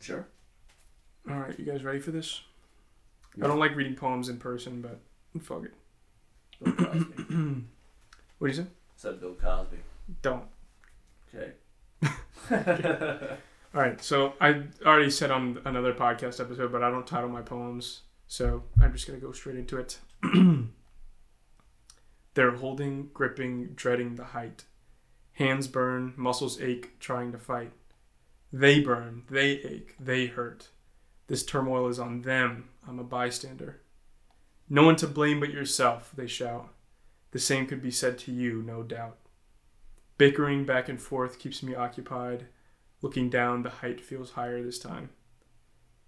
[0.02, 0.26] Sure.
[1.30, 2.42] All right, you guys ready for this?
[3.42, 5.00] I don't like reading poems in person, but
[5.42, 5.74] fuck it.
[6.64, 7.64] Bill Cosby.
[8.40, 8.70] What do you say?
[8.96, 9.78] Said Bill Cosby.
[10.22, 10.46] Don't.
[11.36, 11.52] Okay.
[13.76, 17.42] All right, so I already said on another podcast episode, but I don't title my
[17.42, 20.00] poems, so I'm just gonna go straight into it.
[22.34, 24.64] They're holding, gripping, dreading the height.
[25.34, 27.72] Hands burn, muscles ache, trying to fight.
[28.52, 30.70] They burn, they ache, they hurt.
[31.30, 32.70] This turmoil is on them.
[32.88, 33.82] I'm a bystander.
[34.68, 36.74] No one to blame but yourself, they shout.
[37.32, 39.20] The same could be said to you, no doubt.
[40.18, 42.48] Bickering back and forth keeps me occupied.
[43.04, 45.12] Looking down, the height feels higher this time.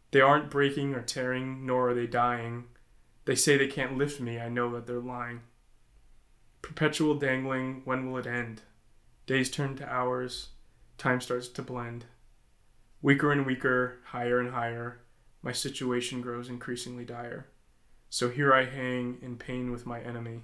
[0.10, 2.66] They aren't breaking or tearing, nor are they dying.
[3.26, 5.42] They say they can't lift me, I know that they're lying.
[6.64, 8.64] Perpetual dangling, when will it end?
[9.28, 10.50] Days turn to hours,
[10.98, 12.06] time starts to blend.
[13.04, 15.02] Weaker and weaker, higher and higher,
[15.42, 17.48] my situation grows increasingly dire.
[18.10, 20.42] So here I hang in pain with my enemy,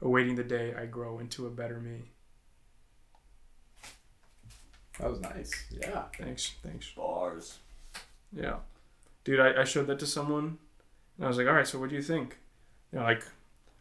[0.00, 2.10] awaiting the day I grow into a better me.
[4.98, 5.52] That was nice.
[5.70, 6.04] Yeah.
[6.18, 6.90] Thanks, thanks.
[6.90, 7.58] Bars.
[8.32, 8.56] Yeah.
[9.24, 10.58] Dude, I, I showed that to someone
[11.16, 12.38] and I was like, all right, so what do you think?
[12.90, 13.22] They're like,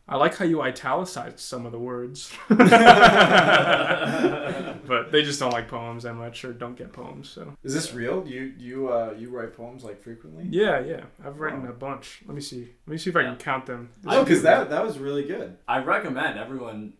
[0.07, 2.31] I like how you italicized some of the words.
[4.87, 7.55] but they just don't like poems that much or don't get poems, so.
[7.63, 8.27] Is this real?
[8.27, 10.45] You you uh you write poems like frequently?
[10.49, 11.03] Yeah, yeah.
[11.25, 11.69] I've written Wow.
[11.69, 12.21] a bunch.
[12.25, 12.69] Let me see.
[12.87, 13.89] Let me see if I can count them.
[14.07, 15.57] Oh, because that that was really good.
[15.67, 16.93] I recommend everyone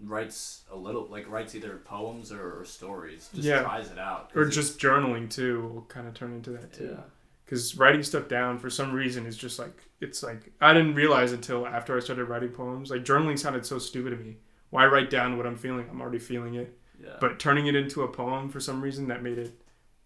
[0.00, 3.28] writes a little, like writes either poems or, or stories.
[3.34, 3.62] Just Yeah.
[3.62, 6.90] tries it out Or just journaling too will kind of turn into that too.
[6.96, 7.02] Yeah.
[7.44, 11.32] because writing stuff down for some reason is just like it's like I didn't realize
[11.32, 12.90] until after I started writing poems.
[12.90, 14.36] Like journaling sounded so stupid to me.
[14.70, 15.86] Why write down what I'm feeling?
[15.90, 16.77] I'm already feeling it.
[17.02, 17.16] Yeah.
[17.20, 19.52] But turning it into a poem for some reason that made it.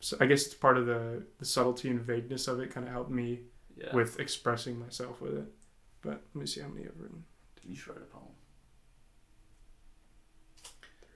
[0.01, 2.71] So I guess it's part of the the subtlety and vagueness of it.
[2.71, 3.41] Kind of helped me
[3.77, 3.95] yeah.
[3.95, 5.47] with expressing myself with it.
[6.03, 7.25] But let me see how many I've written.
[7.61, 8.25] Did you should write a poem.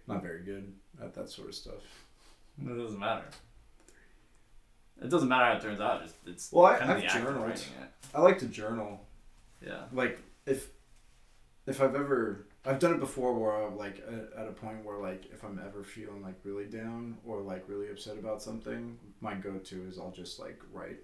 [0.07, 0.73] Not very good
[1.03, 1.83] at that sort of stuff.
[2.63, 3.25] It doesn't matter.
[5.03, 6.03] It doesn't matter how it turns out.
[6.05, 7.47] It's, it's Well, I- kind of I've the act of journaled.
[7.49, 7.89] writing it.
[8.15, 9.01] I like to journal.
[9.65, 9.83] Yeah.
[9.93, 10.69] Like if
[11.67, 14.99] if I've ever I've done it before where I'm like at, at a point where
[14.99, 19.35] like if I'm ever feeling like really down or like really upset about something, my
[19.35, 20.99] go-to is I'll just like write.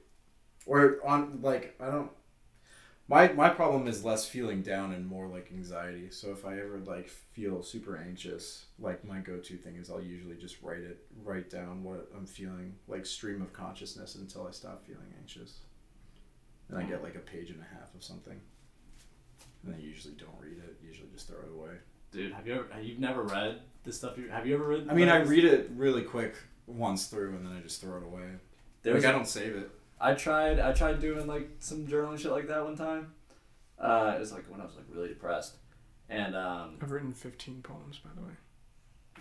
[0.67, 2.11] Or on like I don't
[3.09, 6.11] my my problem is less feeling down and more like anxiety.
[6.11, 10.37] So if I ever like feel super anxious, like my go-to thing is I'll usually
[10.37, 14.85] just write it, write down what I'm feeling, like stream of consciousness until I stop
[14.85, 15.59] feeling anxious.
[16.69, 18.41] And I get like a page and a half of something.
[19.65, 20.79] And I usually don't read it.
[20.85, 21.77] Usually just throw it away.
[22.11, 22.67] Dude, have you ever?
[22.81, 24.19] You've you never read this stuff?
[24.19, 24.87] You, have you ever read?
[24.91, 26.35] I mean, I read it really quick
[26.67, 28.25] once through, and then I just throw it away.
[28.83, 29.71] There's like I a- don't save it.
[30.01, 30.59] I tried.
[30.59, 33.13] I tried doing like some journaling shit like that one time.
[33.79, 35.55] Uh, it was like when I was like really depressed,
[36.09, 38.33] and um, I've written 15 poems, by the way.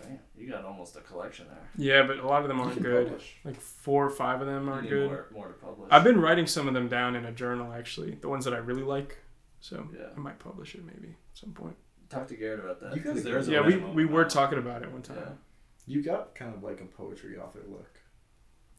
[0.00, 1.68] damn, you got almost a collection there.
[1.76, 3.06] Yeah, but a lot of them aren't good.
[3.08, 3.36] publish.
[3.44, 5.06] Like four or five of them aren't good.
[5.08, 5.88] More, more to publish.
[5.90, 8.58] I've been writing some of them down in a journal actually, the ones that I
[8.58, 9.18] really like.
[9.62, 10.08] So Yeah.
[10.14, 11.76] I might publish it maybe at some point.
[12.10, 12.94] talk to Garrett about that.
[12.94, 15.16] You gotta 'cause get- there's a yeah, we, we were talking about it one time.
[15.18, 15.32] Yeah.
[15.86, 18.00] You got kind of like a poetry author look.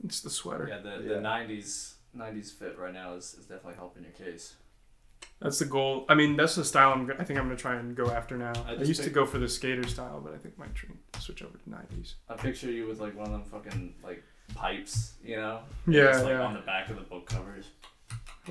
[0.04, 0.68] It's the sweater.
[0.70, 1.14] Yeah, the, Yeah.
[1.16, 4.56] the '90s '90s fit right now is, is definitely helping your case.
[5.40, 6.06] That's the goal.
[6.10, 8.54] I mean, that's the style I'm, I think I'm gonna try and go after now.
[8.68, 10.76] I I, just used to go for the skater style, but I think I might
[10.76, 10.88] tr-
[11.20, 12.16] switch over to 90s.
[12.30, 14.24] I picture you with like one of them fucking like
[14.54, 15.62] pipes, you know?
[15.88, 16.42] Yeah, Just, like yeah.
[16.46, 17.66] on the back of the book covers.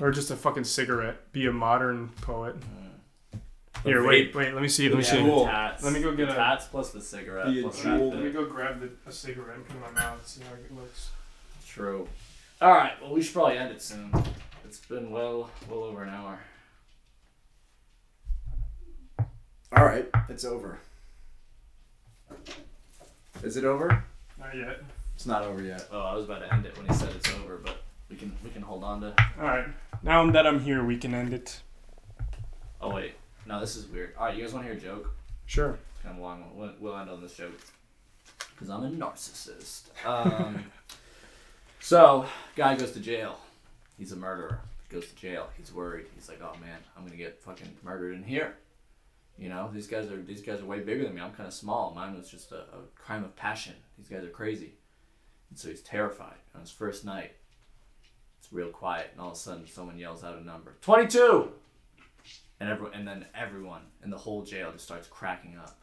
[0.01, 1.31] Or just a fucking cigarette.
[1.31, 2.55] Be a modern poet.
[2.59, 3.39] Mm.
[3.83, 4.53] Here, wait, wait.
[4.53, 4.87] Let me see.
[4.89, 5.09] Let me Yeah.
[5.11, 5.17] see.
[5.19, 5.45] Cool.
[5.45, 8.09] Tats, Let me go get the a- tats plus the cigarette Be a plus jewel.
[8.11, 10.25] Let me go grab the, a cigarette and put it in my mouth.
[10.27, 11.11] See how it looks.
[11.67, 12.07] True.
[12.61, 12.93] All right.
[13.01, 14.11] Well, we should probably end it soon.
[14.65, 16.39] It's been well well over an hour.
[19.75, 20.79] All right, it's over.
[23.41, 24.03] Is it over?
[24.39, 24.81] Not yet.
[25.15, 25.87] It's not over yet.
[25.91, 27.77] Oh, I was about to end it when he said it's over, but
[28.09, 29.07] we can we can hold on to.
[29.39, 29.65] All right.
[30.03, 31.61] Now that I'm here, we can end it.
[32.81, 33.13] Oh wait,
[33.45, 34.13] no, this is weird.
[34.17, 35.15] All right, you guys want to hear a joke?
[35.45, 35.77] Sure.
[36.03, 36.43] kind of long.
[36.55, 37.57] We'll, we'll end on this joke
[38.49, 39.83] because I'm a narcissist.
[40.05, 40.65] Um,
[41.79, 42.25] so,
[42.57, 43.37] guy goes to jail.
[43.97, 44.59] He's a murderer.
[44.89, 45.47] He goes to jail.
[45.57, 46.07] He's worried.
[46.15, 48.57] He's like, oh man, I'm gonna get fucking murdered in here.
[49.37, 51.21] You know, these guys are these guys are way bigger than me.
[51.21, 51.93] I'm kind of small.
[51.95, 53.75] Mine was just a, a crime of passion.
[53.97, 54.73] These guys are crazy,
[55.49, 56.35] and so he's terrified.
[56.53, 57.31] On his first night,
[58.43, 61.49] it's real quiet, and all of a sudden, someone yells out a number: twenty-two.
[62.59, 65.79] And everyone, and then everyone in the whole jail just starts cracking up.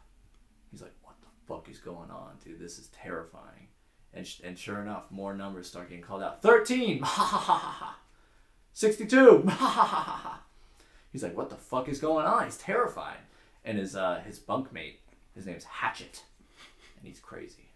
[0.71, 2.61] He's like, "What the fuck is going on, dude?
[2.61, 3.69] This is terrifying."
[4.13, 6.43] And sh- and sure enough, more numbers start getting called out.
[6.43, 7.03] Thirteen.
[7.03, 7.99] Ha ha ha ha ha.
[8.75, 9.45] Sixty-two.
[9.49, 10.43] Ha ha ha ha ha.
[11.13, 13.19] He's like, "What the fuck is going on?" He's terrified.
[13.65, 14.97] And his uh, his bunkmate,
[15.35, 16.25] his name's Hatchet,
[16.99, 17.70] and he's crazy.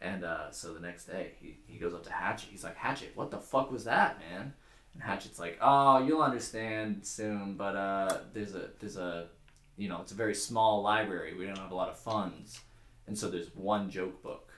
[0.00, 2.48] And uh, so the next day, he, he goes up to Hatchet.
[2.50, 4.52] He's like, Hatchet, what the fuck was that, man?
[4.94, 9.28] And Hatchet's like, oh, you'll understand soon, but uh, there's a there's a,
[9.76, 11.34] you know, it's a very small library.
[11.34, 12.60] We don't have a lot of funds,
[13.06, 14.52] and so there's one joke book,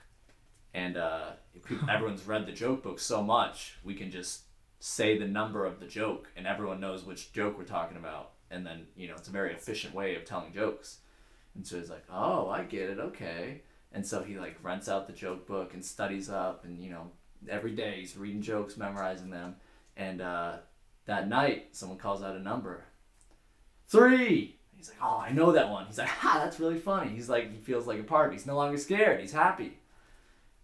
[0.73, 1.31] and uh,
[1.65, 4.43] people, everyone's read the joke book so much, we can just
[4.79, 8.65] say the number of the joke, and everyone knows which joke we're talking about, and
[8.65, 10.99] then you know, it's a very efficient way of telling jokes.
[11.55, 13.61] And so he's like, oh, I get it, okay.
[13.91, 17.11] And so he like rents out the joke book and studies up, and you know,
[17.49, 19.55] every day he's reading jokes, memorizing them.
[19.97, 20.57] And uh,
[21.05, 22.85] that night, someone calls out a number.
[23.87, 24.55] Three.
[24.77, 25.87] He's like, oh, I know that one.
[25.87, 27.11] He's like, ha, that's really funny.
[27.11, 28.31] He's like, he feels like a part.
[28.31, 29.19] He's no longer scared.
[29.19, 29.77] He's happy.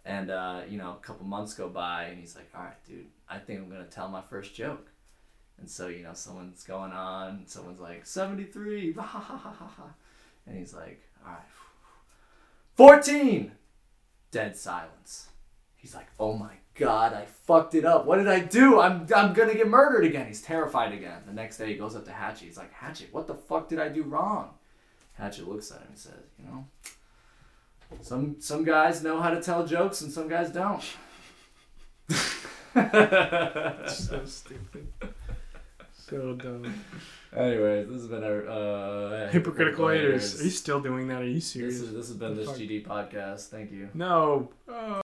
[0.05, 3.07] And uh, you know, a couple months go by, and he's like, all right, dude,
[3.27, 4.91] I think I'm gonna tell my first joke.
[5.57, 7.43] And so you know, someone's going on.
[7.47, 8.93] Someone's like, seventy-three.
[8.93, 9.71] Ha ha ha ha ha.
[9.77, 9.93] ha.
[10.45, 11.41] And he's like, all right.
[12.75, 13.51] 14!
[14.31, 15.29] Dead silence.
[15.75, 18.05] He's like, oh my god, I fucked it up.
[18.05, 18.79] What did I do?
[18.79, 20.27] I'm, I'm gonna get murdered again.
[20.27, 21.21] He's terrified again.
[21.25, 22.45] The next day he goes up to Hatchet.
[22.45, 24.49] He's like, Hatchet, what the fuck did I do wrong?
[25.13, 26.65] Hatchet looks at him and says, you know,
[28.01, 30.83] some some guys know how to tell jokes and some guys don't.
[33.87, 34.87] So stupid.
[35.93, 36.83] So dumb.
[37.35, 40.39] Anyways, this has been our uh, Hypocritical haters.
[40.39, 41.21] Are you still doing that?
[41.21, 41.75] Are you This, serious?
[41.75, 42.47] is, this has been this?
[42.49, 43.49] GD podcast.
[43.49, 43.89] Thank you.
[43.93, 44.49] No.
[44.69, 44.73] Oh.